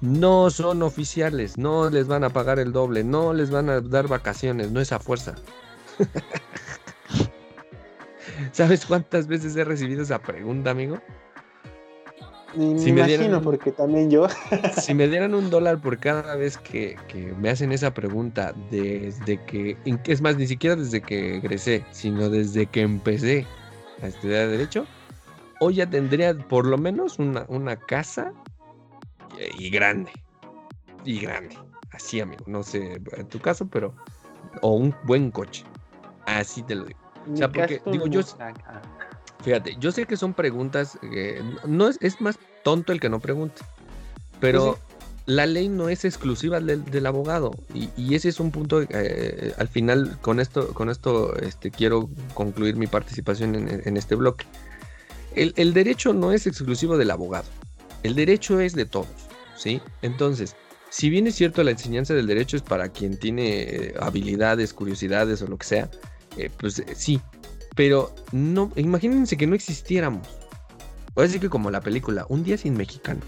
[0.00, 4.08] no son oficiales, no les van a pagar el doble, no les van a dar
[4.08, 5.34] vacaciones, no es a fuerza.
[8.52, 10.98] ¿Sabes cuántas veces he recibido esa pregunta, amigo?
[12.56, 14.26] Me imagino, porque también yo.
[14.80, 16.96] si me dieran un dólar por cada vez que,
[17.38, 19.76] me hacen esa pregunta, desde que,
[20.06, 23.46] es más, ni siquiera desde que egresé, sino desde que empecé
[24.02, 24.86] a estudiar Derecho,
[25.60, 28.32] hoy ya tendría por lo menos una, una casa
[29.58, 30.12] y, grande.
[31.04, 31.56] Y grande.
[31.92, 32.44] Así, amigo.
[32.46, 33.94] No sé en tu caso, pero.
[34.62, 35.64] O un buen coche.
[36.26, 37.00] Así te lo digo.
[37.32, 38.20] O sea, porque, digo, yo.
[39.44, 40.98] Fíjate, yo sé que son preguntas,
[41.66, 43.60] no es, es, más tonto el que no pregunte,
[44.40, 44.78] pero
[45.26, 50.18] la ley no es exclusiva del, abogado y, ese es un punto, eh, al final
[50.22, 54.46] con esto, con esto este, quiero concluir mi participación en, este bloque.
[55.34, 57.46] El, el, derecho no es exclusivo del abogado,
[58.02, 59.08] el derecho es de todos,
[59.56, 59.82] ¿sí?
[60.00, 60.56] Entonces,
[60.90, 65.42] si bien es cierto la enseñanza del derecho es para quien tiene eh, habilidades, curiosidades
[65.42, 65.90] o lo que sea,
[66.36, 67.20] eh, pues sí,
[67.74, 70.26] pero no, imagínense que no existiéramos.
[71.14, 73.24] Voy a decir que como la película, un día sin mexicanos,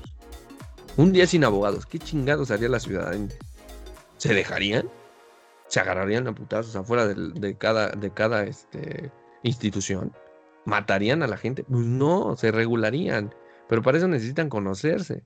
[0.97, 3.37] un día sin abogados, ¿qué chingados haría la ciudadanía?
[4.17, 4.89] ¿Se dejarían?
[5.69, 9.11] ¿Se agarrarían a putazos afuera de, cada, de cada este,
[9.43, 10.13] institución?
[10.65, 11.65] ¿Matarían a la gente?
[11.65, 13.35] Pues no, se regularían.
[13.69, 15.23] Pero para eso necesitan conocerse.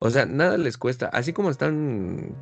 [0.00, 1.06] O sea, nada les cuesta.
[1.08, 2.34] Así como están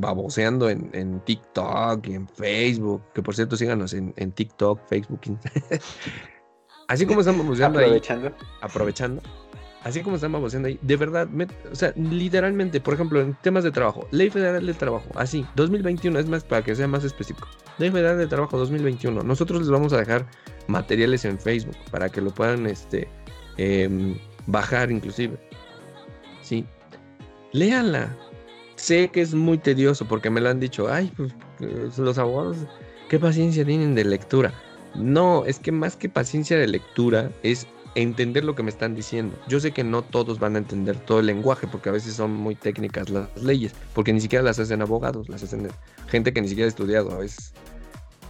[0.00, 5.20] baboseando en, TikTok y en Facebook, que por cierto síganos en, TikTok, Facebook.
[6.88, 8.28] así como están baboseando aprovechando.
[8.28, 8.34] ahí.
[8.60, 9.22] Aprovechando.
[9.82, 10.78] Así como están baboseando ahí.
[10.82, 11.28] De verdad,
[11.70, 14.06] o sea, literalmente, por ejemplo, en temas de trabajo.
[14.10, 15.06] Ley Federal del Trabajo.
[15.14, 17.48] Así, 2021, es más para que sea más específico.
[17.78, 19.22] Ley Federal del Trabajo 2021.
[19.22, 20.26] Nosotros les vamos a dejar
[20.66, 23.08] materiales en Facebook para que lo puedan este,
[23.58, 25.38] em, bajar inclusive.
[26.42, 26.64] Sí,
[27.52, 28.14] léanla.
[28.76, 32.58] Sé que es muy tedioso porque me lo han dicho, ay, pues, pues los abogados,
[33.08, 34.52] ¿qué paciencia tienen de lectura?
[34.94, 37.66] No, es que más que paciencia de lectura es
[37.96, 39.36] entender lo que me están diciendo.
[39.48, 42.32] Yo sé que no todos van a entender todo el lenguaje porque a veces son
[42.32, 45.68] muy técnicas las leyes, porque ni siquiera las hacen abogados, las hacen
[46.08, 47.52] gente que ni siquiera ha estudiado a veces.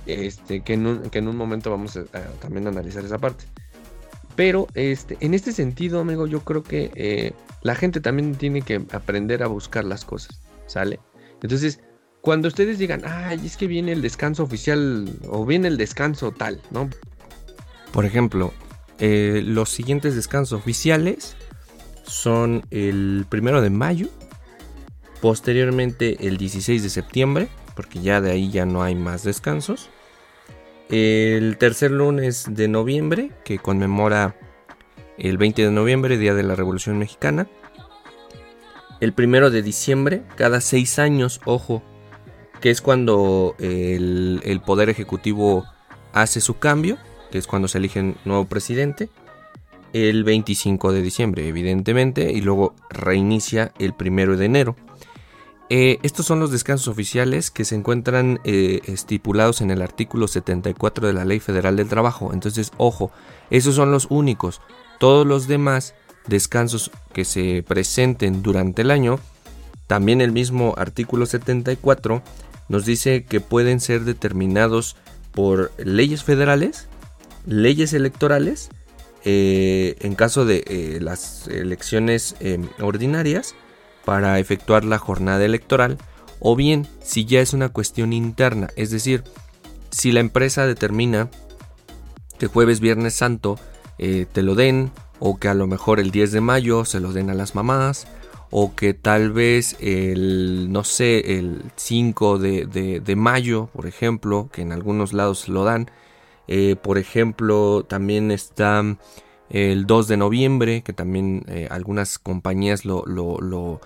[0.07, 2.05] Este, que, en un, que en un momento vamos a,
[2.41, 3.45] también a analizar esa parte.
[4.37, 7.33] Pero este, en este sentido, amigo, yo creo que eh,
[7.63, 11.01] la gente también tiene que aprender a buscar las cosas, ¿sale?
[11.43, 11.81] Entonces,
[12.21, 16.61] cuando ustedes digan, ay, es que viene el descanso oficial o viene el descanso tal,
[16.71, 16.91] ¿no?
[17.93, 18.53] Por ejemplo,
[18.99, 21.37] eh, los siguientes descansos oficiales
[22.03, 24.09] son el primero de mayo,
[25.21, 29.89] posteriormente el 16 de septiembre, porque ya de ahí ya no hay más descansos.
[30.89, 34.37] El tercer lunes de noviembre, que conmemora
[35.19, 37.49] el 20 de noviembre, Día de la Revolución Mexicana.
[39.01, 41.83] El primero de diciembre, cada seis años, ojo,
[42.61, 45.65] que es cuando el, Poder Ejecutivo
[46.13, 46.99] hace su cambio,
[47.33, 49.09] que es cuando se elige nuevo presidente.
[49.93, 54.77] El 25 de diciembre, evidentemente, y luego reinicia el primero de enero.
[55.69, 61.09] Eh, estos son los descansos oficiales que se encuentran eh, estipulados en el artículo 74
[61.09, 62.33] de la Ley Federal del Trabajo.
[62.33, 63.11] Entonces, ojo,
[63.51, 64.61] esos son los únicos.
[65.01, 65.95] Todos los demás
[66.29, 69.19] descansos que se presenten durante el año,
[69.89, 72.23] también el mismo artículo 74
[72.69, 74.97] nos dice que pueden ser determinados
[75.33, 76.89] por leyes federales,
[77.45, 78.71] leyes electorales,
[79.25, 82.37] eh, en caso de las elecciones
[82.81, 83.55] ordinarias,
[84.07, 85.99] para efectuar la jornada electoral
[86.39, 89.25] o bien si ya es una cuestión interna, es decir,
[89.91, 91.29] si la empresa determina
[92.39, 93.59] que jueves, viernes santo
[93.99, 97.13] eh, te lo den o que a lo mejor el 10 de mayo se lo
[97.13, 98.07] den a las mamás
[98.51, 104.71] o que tal vez el, no sé, el 5 de, mayo, por ejemplo, que en
[104.71, 105.91] algunos lados lo dan,
[106.47, 108.85] eh, por ejemplo, también está
[109.51, 113.81] el 2 de noviembre, que también eh, algunas compañías lo lo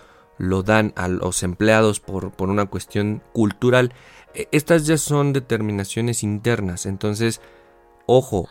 [0.63, 3.93] dan a los empleados por, una cuestión cultural.
[4.35, 7.41] E, estas ya son determinaciones internas, entonces,
[8.07, 8.49] ojo,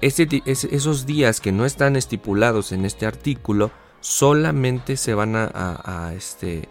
[0.00, 6.68] esos días que no están estipulados en este artículo solamente se van a, este,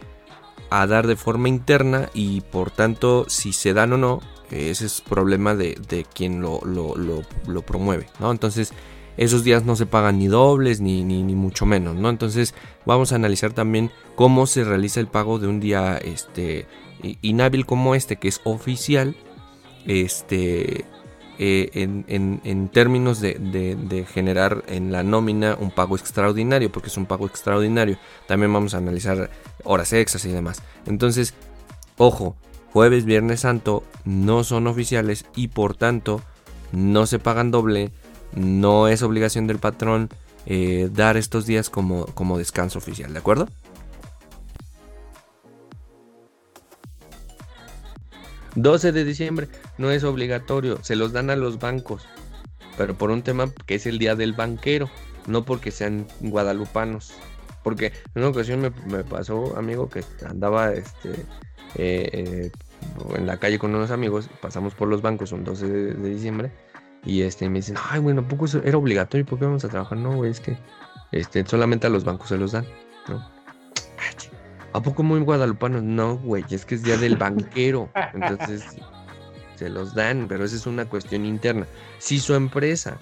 [0.69, 4.21] a dar de forma interna y por tanto si se dan o no,
[4.51, 8.31] ese es problema de, quien lo, lo, lo, promueve, ¿no?
[8.31, 8.73] Entonces
[9.17, 12.09] esos días no se pagan ni dobles ni, ni, mucho menos, ¿no?
[12.09, 12.53] Entonces
[12.85, 16.67] vamos a analizar también cómo se realiza el pago de un día este,
[17.21, 19.15] inhábil como este, que es oficial,
[19.85, 20.85] este,
[21.37, 27.25] eh, en, términos de, generar en la nómina un pago extraordinario, porque es un pago
[27.25, 27.97] extraordinario.
[28.27, 29.29] También vamos a analizar
[29.63, 30.61] horas extras y demás.
[30.85, 31.33] Entonces,
[31.97, 32.35] ojo,
[32.71, 36.21] jueves, viernes santo no son oficiales y por tanto
[36.71, 37.91] no se pagan doble,
[38.33, 40.09] no es obligación del patrón
[40.45, 43.47] eh, dar estos días como, como descanso oficial, ¿de acuerdo?
[48.55, 52.07] ...12 de diciembre no es obligatorio, se los dan a los bancos,
[52.77, 54.89] pero por un tema que es el día del banquero,
[55.27, 57.13] no porque sean guadalupanos.
[57.63, 61.09] Porque en una ocasión me, pasó, amigo, que andaba este,
[61.75, 62.51] eh, eh,
[63.15, 66.51] en la calle con unos amigos, pasamos por los bancos un 12 de, diciembre,
[67.05, 69.25] y este, me dicen, ay, bueno, ¿a poco era obligatorio?
[69.25, 69.97] ¿Por qué vamos a trabajar?
[69.97, 70.57] No, güey, es que
[71.11, 72.65] este, solamente a los bancos se los dan,
[73.07, 73.23] ¿no?
[74.73, 75.83] ¿A poco muy guadalupanos?
[75.83, 77.89] No, güey, es que es día del banquero.
[78.13, 78.65] Entonces,
[79.55, 81.65] se los dan, pero esa es una cuestión interna.
[81.97, 82.99] Si su empresa,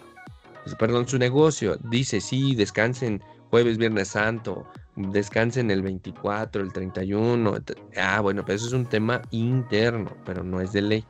[0.64, 7.56] pues, perdón, su negocio dice, sí, descansen jueves, viernes santo, descansen el 24, el 31.
[7.98, 11.06] Ah, bueno, pero eso es un tema interno, pero no es de ley.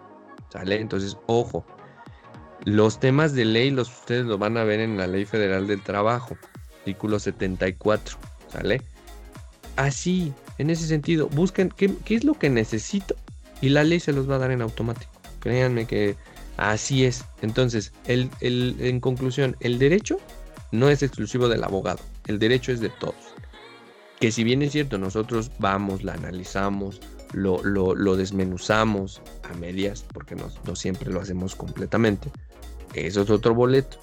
[0.50, 0.80] ¿Sale?
[0.80, 1.66] Entonces, ojo.
[2.66, 5.82] Los temas de ley los ustedes lo van a ver en la Ley Federal del
[5.82, 6.38] Trabajo,
[6.80, 8.18] artículo 74,
[8.52, 8.82] ¿sale?
[9.76, 13.16] Así, en ese sentido, busquen qué, qué es lo que necesito
[13.64, 15.12] y la ley se los va a dar en automático.
[15.40, 16.18] Créanme que
[16.58, 17.24] así es.
[17.42, 20.18] Entonces, el, en conclusión, el derecho
[20.72, 23.16] no es exclusivo del abogado, el derecho es de todos.
[24.20, 27.00] Que si bien es cierto, nosotros vamos, la analizamos,
[27.32, 32.32] lo, lo, desmenuzamos a medias, porque no, no, siempre lo hacemos completamente.
[32.96, 33.98] Eso es otro boleto.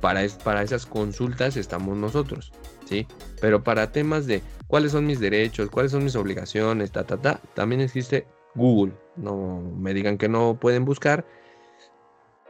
[0.00, 2.52] Para, para esas consultas estamos nosotros,
[2.84, 3.06] ¿sí?
[3.40, 7.40] Pero para temas de cuáles son mis derechos, cuáles son mis obligaciones, ta, ta, ta,
[7.54, 8.92] también existe Google.
[9.16, 11.26] No me digan que no pueden buscar.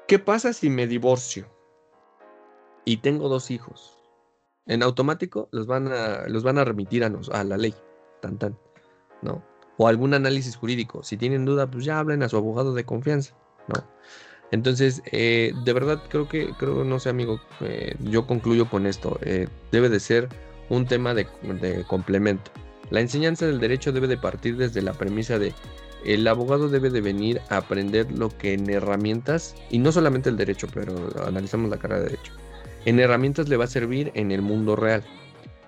[0.08, 1.46] ¿Qué pasa si me divorcio?
[2.86, 3.98] y tengo dos hijos.
[4.64, 7.74] En automático los van a, los van a remitir a, nos, a la ley,
[8.22, 8.58] tan tan,
[9.20, 9.44] ¿no?
[9.76, 11.02] O algún análisis jurídico.
[11.02, 13.36] Si tienen duda, pues ya hablen a su abogado de confianza,
[13.68, 13.84] ¿no?
[14.52, 19.18] Entonces, eh, de verdad creo que, creo, no sé amigo, eh, yo concluyo con esto.
[19.22, 20.28] Eh, debe de ser
[20.68, 21.26] un tema de,
[21.60, 22.50] de complemento.
[22.90, 25.52] La enseñanza del derecho debe de partir desde la premisa de
[26.04, 30.36] el abogado debe de venir a aprender lo que en herramientas, y no solamente el
[30.36, 30.94] derecho, pero
[31.26, 32.32] analizamos la carrera de derecho,
[32.84, 35.02] en herramientas le va a servir en el mundo real.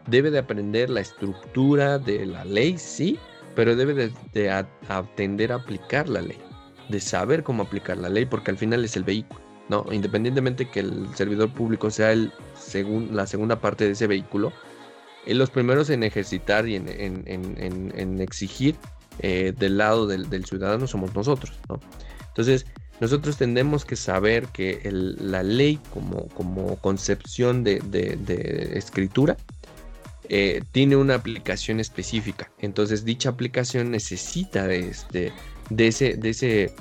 [0.06, 3.18] Debe de aprender la estructura de la ley, sí,
[3.56, 4.50] pero debe de,
[4.88, 6.38] aprender a aplicar la ley,
[6.88, 9.86] de saber cómo aplicar la ley, porque al final es el vehículo, ¿no?
[9.90, 12.32] Independientemente que el servidor público sea el
[13.10, 14.52] la segunda parte de ese vehículo,
[15.26, 18.76] eh, los primeros en ejercitar y en, exigir
[19.20, 21.80] eh, del lado del, del, ciudadano somos nosotros, ¿no?
[22.28, 22.66] Entonces,
[23.00, 29.36] nosotros tenemos que saber que la ley como, como concepción de, escritura
[30.28, 32.50] eh, tiene una aplicación específica.
[32.58, 35.32] Entonces dicha aplicación necesita de, este,
[35.70, 36.74] de, ese, de, ese,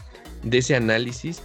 [0.43, 1.41] de ese análisis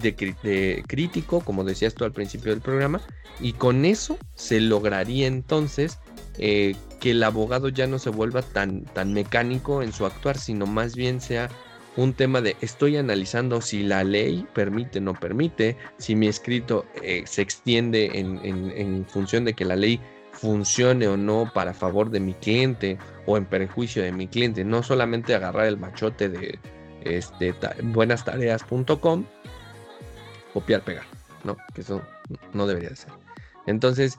[0.00, 3.00] de, crítico, como decías tú al principio del programa,
[3.40, 5.98] y con eso se lograría entonces
[6.38, 10.66] eh, que el abogado ya no se vuelva tan, tan mecánico en su actuar, sino
[10.66, 11.50] más bien sea
[11.96, 16.86] un tema de estoy analizando si la ley permite o no permite, si mi escrito
[17.02, 20.00] eh, se extiende en, función de que la ley
[20.32, 24.82] funcione o no para favor de mi cliente o en perjuicio de mi cliente, no
[24.82, 26.58] solamente agarrar el machote de
[27.04, 29.24] este, buenastareas.com,
[30.52, 31.04] copiar, pegar,
[31.44, 31.56] ¿no?
[31.74, 32.02] Que eso
[32.52, 33.12] no debería de ser.
[33.66, 34.18] Entonces,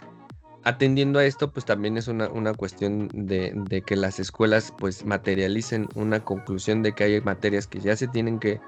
[0.65, 6.19] atendiendo a esto, pues también es una, cuestión de, que las escuelas pues materialicen una
[6.23, 8.59] conclusión de que hay materias que ya se tienen que,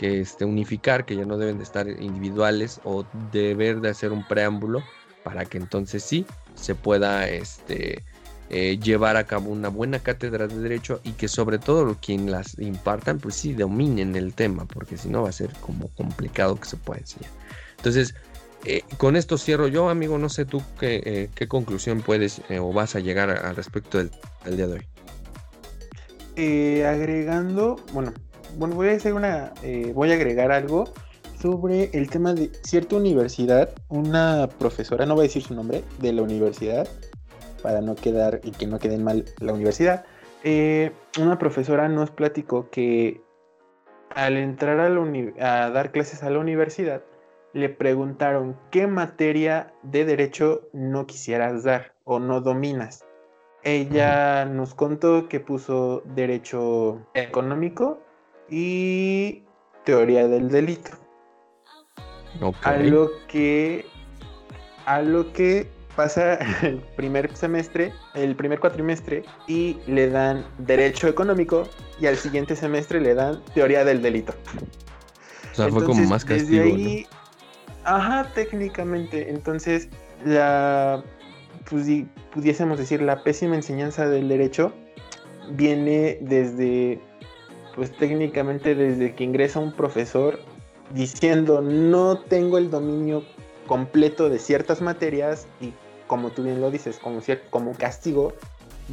[0.00, 4.82] este, unificar, que ya no deben de estar individuales o deber de hacer un preámbulo
[5.24, 6.24] para que entonces sí
[6.54, 8.02] se pueda este,
[8.50, 12.58] eh, llevar a cabo una buena cátedra de derecho y que sobre todo quien las
[12.58, 16.68] impartan pues sí dominen el tema, porque si no va a ser como complicado que
[16.68, 17.30] se pueda enseñar.
[17.76, 18.14] Entonces,
[18.64, 20.18] eh, con esto cierro yo, amigo.
[20.18, 24.10] No sé tú qué, eh, conclusión puedes eh, o vas a llegar al respecto del,
[24.44, 24.82] día de hoy.
[26.82, 28.12] agregando, bueno,
[28.58, 29.52] bueno, voy a hacer una,
[29.94, 30.92] voy a agregar algo
[31.40, 33.70] sobre el tema de cierta universidad.
[33.88, 36.86] Una profesora, no voy a decir su nombre, de la universidad,
[37.60, 40.04] para no quedar y que no queden mal la universidad.
[41.18, 43.20] una profesora nos platicó que
[44.10, 47.02] al entrar a, a dar clases a la universidad,
[47.52, 53.04] le preguntaron qué materia de derecho no quisieras dar o no dominas.
[53.62, 58.00] Ella nos contó que puso derecho económico
[58.48, 59.42] y
[59.84, 60.92] teoría del delito.
[62.62, 63.84] A lo que
[64.86, 71.68] a lo que pasa el primer semestre, el primer cuatrimestre, y le dan derecho económico,
[72.00, 74.34] y al siguiente semestre le dan teoría del delito.
[75.52, 76.62] O sea, fue como más castigo.
[76.62, 77.06] Ahí,
[77.84, 79.30] Ajá, técnicamente.
[79.30, 79.88] Entonces,
[80.24, 81.02] la
[81.68, 81.86] pues,
[82.32, 84.72] pudiésemos decir, la pésima enseñanza del derecho
[85.52, 87.00] viene desde,
[87.74, 90.38] pues técnicamente desde que ingresa un profesor
[90.94, 93.24] diciendo no tengo el dominio
[93.70, 95.72] completo de ciertas materias y
[96.08, 98.32] como tú bien lo dices, como, como castigo,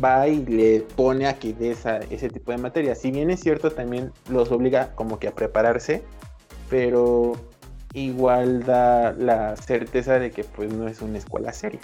[0.03, 1.75] va y le pone a que dé
[2.11, 2.99] ese tipo de materias.
[2.99, 6.03] Si bien es cierto, también los obliga como que a prepararse,
[6.69, 7.31] pero
[7.95, 11.79] igual da la certeza de que pues no es una escuela seria.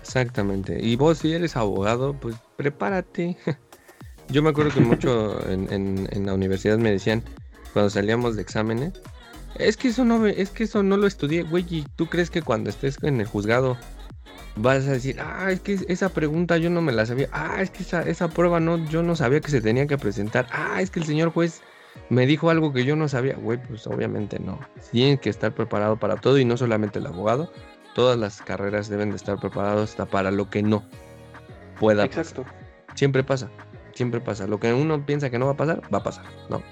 [0.00, 0.78] Exactamente.
[0.80, 3.36] Y vos si eres abogado, pues prepárate.
[4.28, 7.24] Yo me acuerdo que mucho en, en la universidad me decían,
[7.72, 8.92] cuando salíamos de exámenes,
[9.56, 11.64] es que eso no, es que eso no lo estudié, güey.
[11.68, 13.76] ¿Y tú crees que cuando estés en el juzgado
[14.56, 17.70] vas a decir, ah, es que esa pregunta yo no me la sabía, ah, es
[17.70, 20.90] que esa, esa prueba no, yo no sabía que se tenía que presentar, ah, es
[20.90, 21.62] que el señor juez
[22.08, 24.58] me dijo algo que yo no sabía, güey, pues obviamente no.
[24.90, 27.52] Tienen que estar preparado para todo y no solamente el abogado,
[27.94, 30.84] todas las carreras deben de estar preparadas hasta para lo que no
[31.78, 32.44] pueda Exacto.
[32.94, 33.50] Siempre pasa,
[33.94, 34.46] siempre pasa.
[34.46, 36.62] Lo que uno piensa que no va a pasar, va a pasar, ¿no?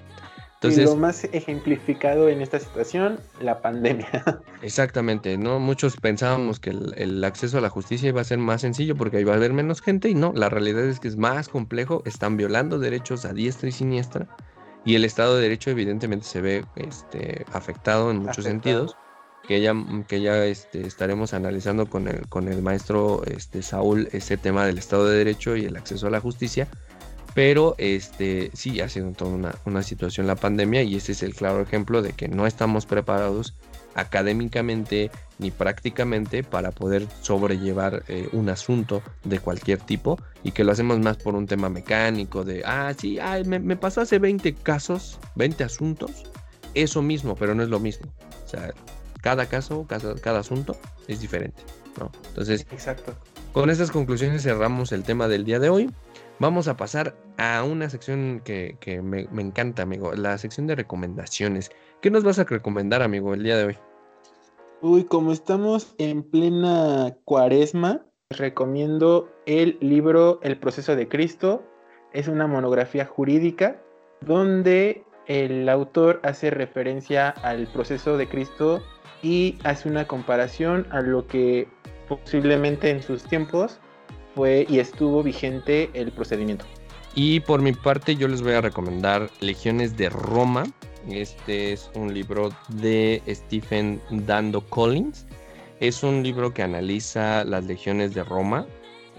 [0.63, 4.09] Y lo más ejemplificado en esta situación, la pandemia.
[4.63, 5.61] Exactamente, ¿no?
[5.61, 9.33] Muchos pensábamos que el, acceso a la justicia iba a ser más sencillo porque iba
[9.33, 12.79] a haber menos gente y no, la realidad es que es más complejo, están violando
[12.79, 14.27] derechos a diestra y siniestra
[14.85, 18.97] y el Estado de Derecho evidentemente se ve este, afectado en muchos sentidos,
[19.47, 19.75] que ya,
[20.09, 24.79] que ya este, estaremos analizando con el, con el maestro este, Saúl ese tema del
[24.79, 26.69] Estado de Derecho y el acceso a la justicia
[27.39, 31.63] pero este, sí ha sido toda una, situación la pandemia y ese es el claro
[31.63, 33.55] ejemplo de que no estamos preparados
[33.95, 40.73] académicamente ni prácticamente para poder sobrellevar eh, un asunto de cualquier tipo y que lo
[40.73, 45.63] hacemos más por un tema mecánico de, ah, sí, me, pasó hace 20 casos, 20
[45.63, 46.25] asuntos,
[46.75, 48.13] eso mismo, pero no es lo mismo.
[48.45, 48.75] O sea,
[49.23, 50.77] cada caso, cada, cada asunto
[51.07, 51.63] es diferente,
[52.01, 52.11] ¿no?
[52.31, 53.15] Entonces, Exacto.
[53.53, 55.89] con estas conclusiones cerramos el tema del día de hoy.
[56.41, 61.73] Vamos a pasar a una sección que, me, encanta, amigo, la sección de recomendaciones.
[62.01, 63.79] ¿Qué nos vas a recomendar, amigo, el día de hoy?
[64.81, 71.65] Uy, como estamos en plena cuaresma, recomiendo el libro El proceso de Cristo.
[72.13, 73.83] Es una monografía jurídica
[74.21, 78.81] donde el autor hace referencia al proceso de Cristo
[79.25, 81.67] y hace una comparación a lo que
[82.09, 83.81] posiblemente en sus tiempos
[84.47, 86.65] y estuvo vigente el procedimiento.
[87.15, 90.65] Y por mi parte yo les voy a recomendar Legiones de Roma.
[91.09, 95.27] Este es un libro de Stephen Dando Collins.
[95.81, 98.67] Es un libro que analiza las legiones de Roma,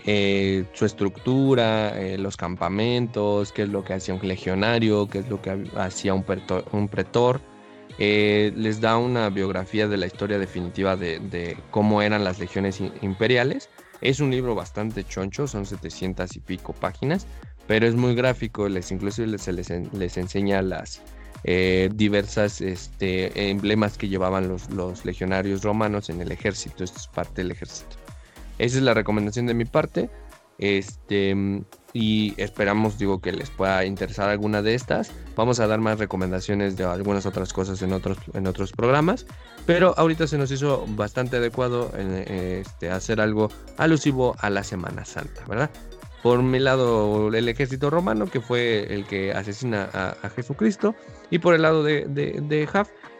[0.05, 5.29] eh, su estructura, eh, los campamentos, qué es lo que hacía un legionario, qué es
[5.29, 7.41] lo que hacía un pretor.
[7.97, 12.81] Eh, les da una biografía de la historia definitiva de, de cómo eran las legiones
[13.01, 13.69] imperiales
[14.01, 17.25] es un libro bastante choncho, son 700 y pico páginas,
[17.67, 21.01] pero es muy gráfico, les incluso les, les, enseña las
[21.43, 27.07] eh, diversas este, emblemas que llevaban los, los legionarios romanos en el ejército, esto es
[27.07, 27.97] parte del ejército.
[28.57, 30.09] Esa es la recomendación de mi parte.
[30.57, 31.33] Este,
[31.93, 35.11] y esperamos, digo, que les pueda interesar alguna de estas.
[35.35, 39.25] Vamos a dar más recomendaciones de algunas otras cosas en otros, en otros programas.
[39.65, 45.43] Pero ahorita se nos hizo bastante adecuado este, hacer algo alusivo a la Semana Santa,
[45.47, 45.69] ¿verdad?
[46.21, 50.93] Por mi lado, el ejército romano, que fue el que asesina a, Jesucristo.
[51.29, 52.67] Y por el lado de, de,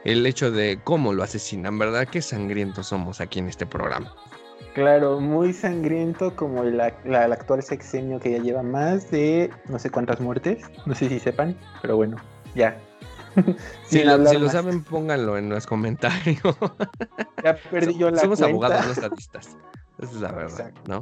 [0.04, 2.08] el hecho de cómo lo asesinan, ¿verdad?
[2.08, 4.14] Qué sangrientos somos aquí en este programa.
[4.80, 10.22] Claro, muy sangriento como el, actual sexenio que ya lleva más de no sé cuántas
[10.22, 10.64] muertes.
[10.86, 12.16] No sé si sepan, pero bueno,
[12.56, 12.78] ya.
[13.84, 16.40] si, lo, saben, pónganlo en los comentarios.
[17.44, 19.58] ya perdí yo la Somos abogados, no estadistas.
[19.98, 21.02] Esa es la verdad, ¿no?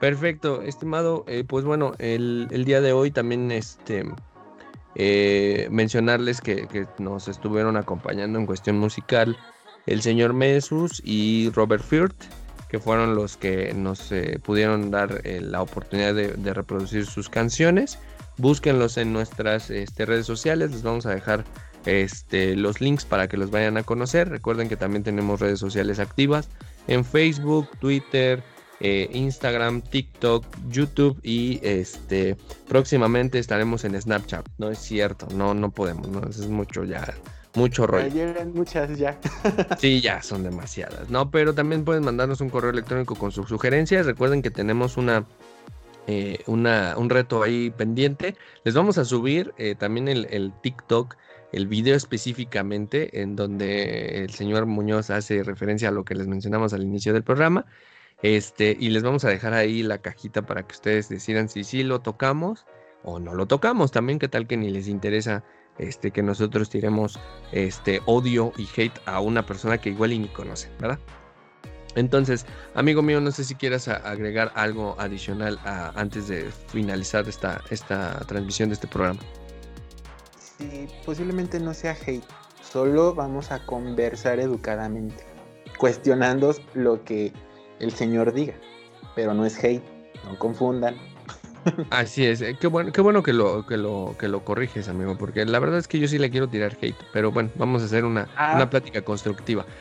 [0.00, 1.24] Perfecto, estimado.
[1.28, 4.04] Eh, pues bueno, el, día de hoy también este,
[4.96, 9.38] eh, mencionarles que, que, nos estuvieron acompañando en cuestión musical
[9.86, 12.45] el señor Mesus y Robert Firth
[12.78, 17.98] fueron los que nos eh, pudieron dar eh, la oportunidad de, reproducir sus canciones.
[18.38, 21.44] Búsquenlos en nuestras este, redes sociales, les vamos a dejar
[21.86, 24.28] este, los links para que los vayan a conocer.
[24.28, 26.48] Recuerden que también tenemos redes sociales activas
[26.86, 28.42] en Facebook, Twitter,
[28.80, 32.36] eh, Instagram, TikTok, YouTube y este
[32.68, 34.46] próximamente estaremos en Snapchat.
[34.58, 37.14] No es cierto, no, no podemos, no es mucho ya
[37.56, 38.04] mucho rollo.
[38.04, 39.18] Ayer muchas ya.
[39.78, 41.30] sí, ya son demasiadas, ¿no?
[41.30, 44.06] Pero también pueden mandarnos un correo electrónico con sus sugerencias.
[44.06, 45.24] Recuerden que tenemos una,
[46.06, 48.36] eh, una un reto ahí pendiente.
[48.64, 51.16] Les vamos a subir eh, también el, el, TikTok,
[51.52, 56.72] el video específicamente, en donde el señor Muñoz hace referencia a lo que les mencionamos
[56.72, 57.66] al inicio del programa.
[58.22, 61.82] Este, y les vamos a dejar ahí la cajita para que ustedes decidan si sí
[61.82, 62.64] lo tocamos
[63.02, 63.92] o no lo tocamos.
[63.92, 65.44] También, qué tal que ni les interesa
[65.78, 67.18] este, que nosotros tiremos
[67.52, 70.98] este, odio y hate a una persona que igual y ni conoce, ¿verdad?
[71.96, 75.58] Entonces, amigo mío, no sé si quieras agregar algo adicional
[75.94, 79.20] antes de finalizar esta, esta transmisión de este programa.
[80.38, 82.24] Sí, posiblemente no sea hate,
[82.62, 85.24] solo vamos a conversar educadamente,
[85.78, 87.32] cuestionando lo que
[87.80, 88.54] el señor diga,
[89.14, 89.84] pero no es hate,
[90.24, 90.96] no confundan,
[91.90, 95.16] Así es, eh, qué bueno, qué bueno que lo, que lo, que lo corriges, amigo,
[95.18, 97.86] porque la verdad es que yo sí le quiero tirar hate, pero bueno, vamos a
[97.86, 98.52] hacer una, ah.
[98.56, 99.66] una plática constructiva.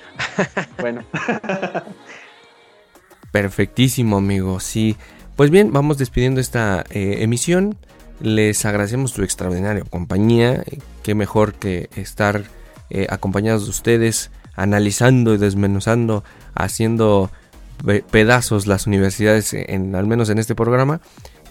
[0.79, 1.03] Bueno.
[3.31, 4.95] Perfectísimo, amigo, sí.
[5.35, 7.77] Pues bien, vamos despidiendo esta eh, emisión.
[8.21, 10.63] Les agradecemos su extraordinaria compañía.
[11.03, 12.43] Qué mejor que estar
[12.89, 16.23] eh, acompañados de ustedes, analizando y desmenuzando,
[16.53, 17.29] haciendo
[18.09, 21.01] pedazos las universidades, en, al menos en este programa.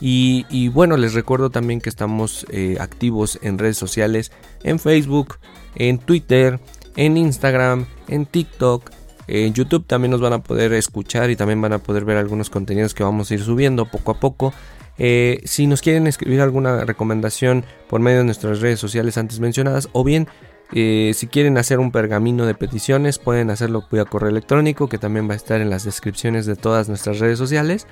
[0.06, 5.38] Y, bueno, les recuerdo también que estamos eh, activos en redes sociales, en Facebook,
[5.76, 6.60] en Twitter,
[6.94, 8.90] en Instagram, en TikTok.
[9.28, 12.50] En YouTube también nos van a poder escuchar y también van a poder ver algunos
[12.50, 14.52] contenidos que vamos a ir subiendo poco a poco.
[14.98, 19.88] Eh, si nos quieren escribir alguna recomendación por medio de nuestras redes sociales antes mencionadas
[19.92, 20.28] o bien
[20.72, 25.28] eh, si quieren hacer un pergamino de peticiones pueden hacerlo vía correo electrónico que también
[25.28, 27.88] va a estar en las descripciones de todas nuestras redes sociales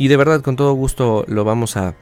[0.00, 1.94] y de verdad, con todo gusto lo vamos a,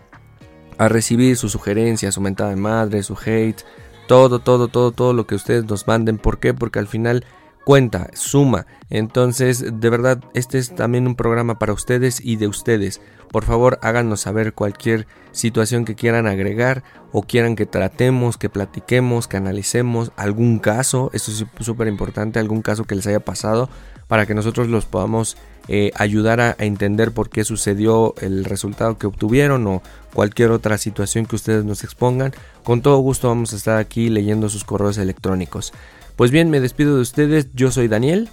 [0.78, 3.65] a recibir sus sugerencias, su mentada de madre, su hate,
[4.07, 6.17] todo, todo, todo, todo lo que ustedes nos manden.
[6.17, 6.55] ¿Por qué?
[6.55, 7.25] Porque al final
[7.65, 8.67] cuenta, suma.
[8.89, 13.01] Entonces, de verdad, este es también un programa para ustedes y de ustedes.
[13.33, 19.27] Por favor, háganos saber cualquier situación que quieran agregar o quieran que tratemos, que platiquemos,
[19.27, 23.68] que analicemos algún caso, eso es súper importante, algún caso que les haya pasado
[24.07, 25.36] para que nosotros los podamos
[25.68, 29.82] eh, ayudar a, entender por qué sucedió el resultado que obtuvieron o
[30.14, 32.32] cualquier otra situación que ustedes nos expongan.
[32.64, 35.72] Con todo gusto vamos a estar aquí leyendo sus correos electrónicos.
[36.16, 37.48] Pues bien, me despido de ustedes.
[37.55, 38.28] Yo soy Daniel.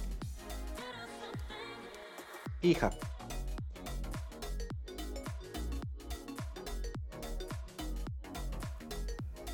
[2.62, 2.90] Hija.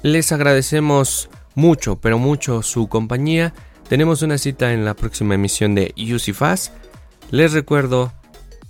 [0.02, 3.54] Les agradecemos mucho, pero mucho su compañía.
[3.88, 6.72] Tenemos una cita en la próxima emisión de UCFAS.
[7.32, 8.12] Les recuerdo,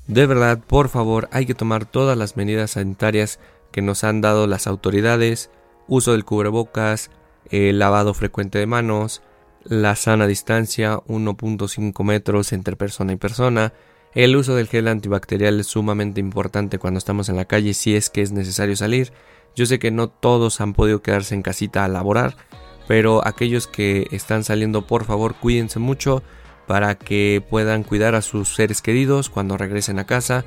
[0.06, 3.40] de verdad, por favor, hay que tomar todas las medidas sanitarias
[3.72, 5.50] que nos han dado las autoridades,
[5.88, 7.10] uso del cubrebocas,
[7.50, 9.20] el lavado frecuente de manos,
[9.64, 13.72] la sana distancia 1.5 metros entre persona y persona,
[14.14, 18.10] el uso del gel antibacterial es sumamente importante cuando estamos en la calle si es
[18.10, 19.12] que es necesario salir.
[19.56, 22.36] Yo sé que no todos han podido quedarse en casita a laborar,
[22.86, 26.22] pero aquellos que están saliendo por favor cuídense mucho,
[26.66, 30.44] para que puedan cuidar a sus seres queridos cuando regresen a casa.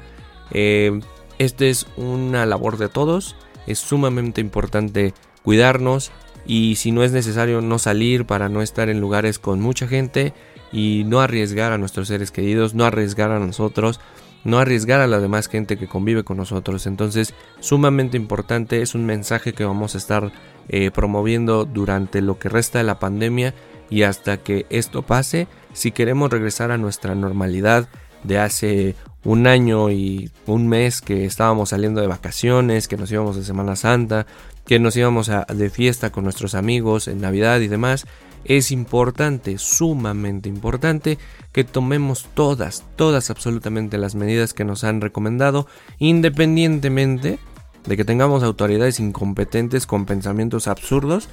[0.52, 1.00] Eh,
[1.38, 3.36] esta es una labor de todos,
[3.68, 5.14] es sumamente importante
[5.44, 6.12] cuidarnos
[6.46, 10.34] y si no es necesario no salir para no estar en lugares con mucha gente
[10.72, 14.00] y no arriesgar a nuestros seres queridos, no arriesgar a nosotros,
[14.44, 16.86] no arriesgar a la demás gente que convive con nosotros.
[16.86, 20.32] Entonces, sumamente importante, es un mensaje que vamos a estar
[20.70, 23.54] eh, promoviendo durante lo que resta de la pandemia
[23.90, 27.88] y hasta que esto pase, si queremos regresar a nuestra normalidad
[28.24, 33.36] de hace un año y un mes que estábamos saliendo de vacaciones, que nos íbamos
[33.36, 34.26] de Semana Santa,
[34.66, 38.06] que nos íbamos de fiesta con nuestros amigos en Navidad y demás,
[38.46, 41.18] es importante, sumamente importante,
[41.52, 47.40] que tomemos todas, todas absolutamente las medidas que nos han recomendado, independientemente
[47.86, 51.30] de que tengamos autoridades incompetentes con pensamientos absurdos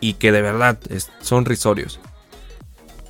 [0.00, 0.78] y que de verdad
[1.20, 2.00] son risorios.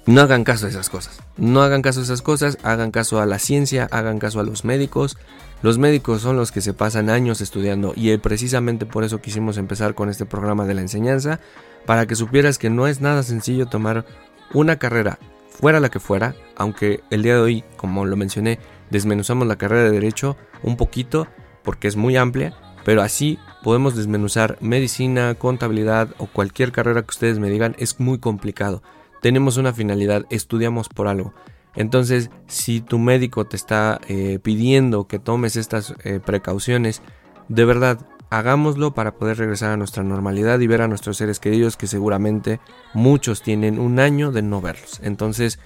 [0.06, 1.20] No hagan caso a esas cosas.
[1.36, 4.64] No hagan caso a esas cosas, hagan caso a la ciencia, hagan caso a los
[4.64, 5.16] médicos.
[5.62, 9.94] Los médicos son los que se pasan años estudiando y precisamente por eso quisimos empezar
[9.94, 11.38] con este programa de la enseñanza,
[11.86, 14.06] para que supieras que no es nada sencillo tomar
[14.54, 18.58] una carrera, fuera la que fuera, aunque el día de hoy, como lo mencioné,
[18.90, 21.28] desmenuzamos la carrera de derecho un poquito
[21.62, 22.54] porque es muy amplia,
[22.84, 28.18] pero así podemos desmenuzar medicina, contabilidad o cualquier carrera que ustedes me digan, es muy
[28.18, 28.82] complicado.
[29.22, 31.34] Tenemos una finalidad, estudiamos por algo.
[31.76, 37.02] Entonces, si tu médico te está eh, pidiendo que tomes estas eh, precauciones,
[37.48, 37.98] de verdad,
[38.30, 42.60] hagámoslo para poder regresar a nuestra normalidad y ver a nuestros seres queridos que seguramente
[42.94, 45.00] muchos tienen un año de no verlos.
[45.02, 45.58] Entonces,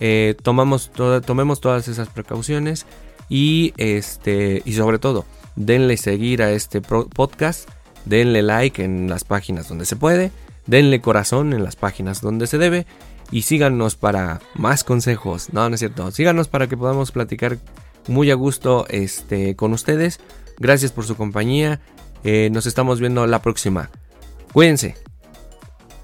[0.00, 0.90] eh, tomamos
[1.24, 2.86] tomemos todas esas precauciones
[3.28, 5.24] y, este, y sobre todo,
[5.58, 7.68] denle seguir a este podcast,
[8.04, 10.30] denle like en las páginas donde se puede,
[10.66, 12.86] denle corazón en las páginas donde se debe
[13.30, 15.52] y síganos para más consejos.
[15.52, 16.10] No, no es cierto.
[16.10, 17.58] Síganos para que podamos platicar
[18.06, 20.20] muy a gusto este, con ustedes.
[20.58, 21.80] Gracias por su compañía.
[22.24, 23.90] Eh, nos estamos viendo la próxima.
[24.52, 24.96] Cuídense.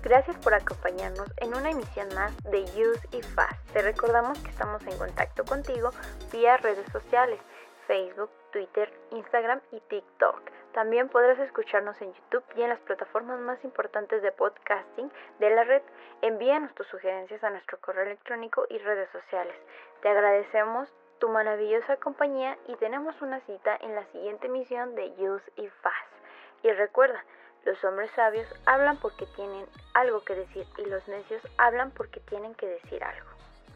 [0.03, 3.57] Gracias por acompañarnos en una emisión más de Use y Fast.
[3.73, 5.93] Te recordamos que estamos en contacto contigo
[6.31, 7.41] vía redes sociales,
[7.87, 10.41] Facebook, Twitter, Instagram y TikTok.
[10.75, 15.11] También podrás escucharnos en YouTube y en las plataformas más importantes de podcasting
[15.41, 15.83] de la red.
[16.23, 19.57] Envíanos tus sugerencias a nuestro correo electrónico y redes sociales.
[20.03, 25.51] Te agradecemos tu maravillosa compañía y tenemos una cita en la siguiente emisión de Use
[25.57, 26.13] y Fast.
[26.63, 27.25] Y recuerda,
[27.65, 32.55] los hombres sabios hablan porque tienen algo que decir y los necios hablan porque tienen
[32.55, 33.31] que decir algo.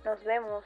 [0.05, 0.65] Nos vemos.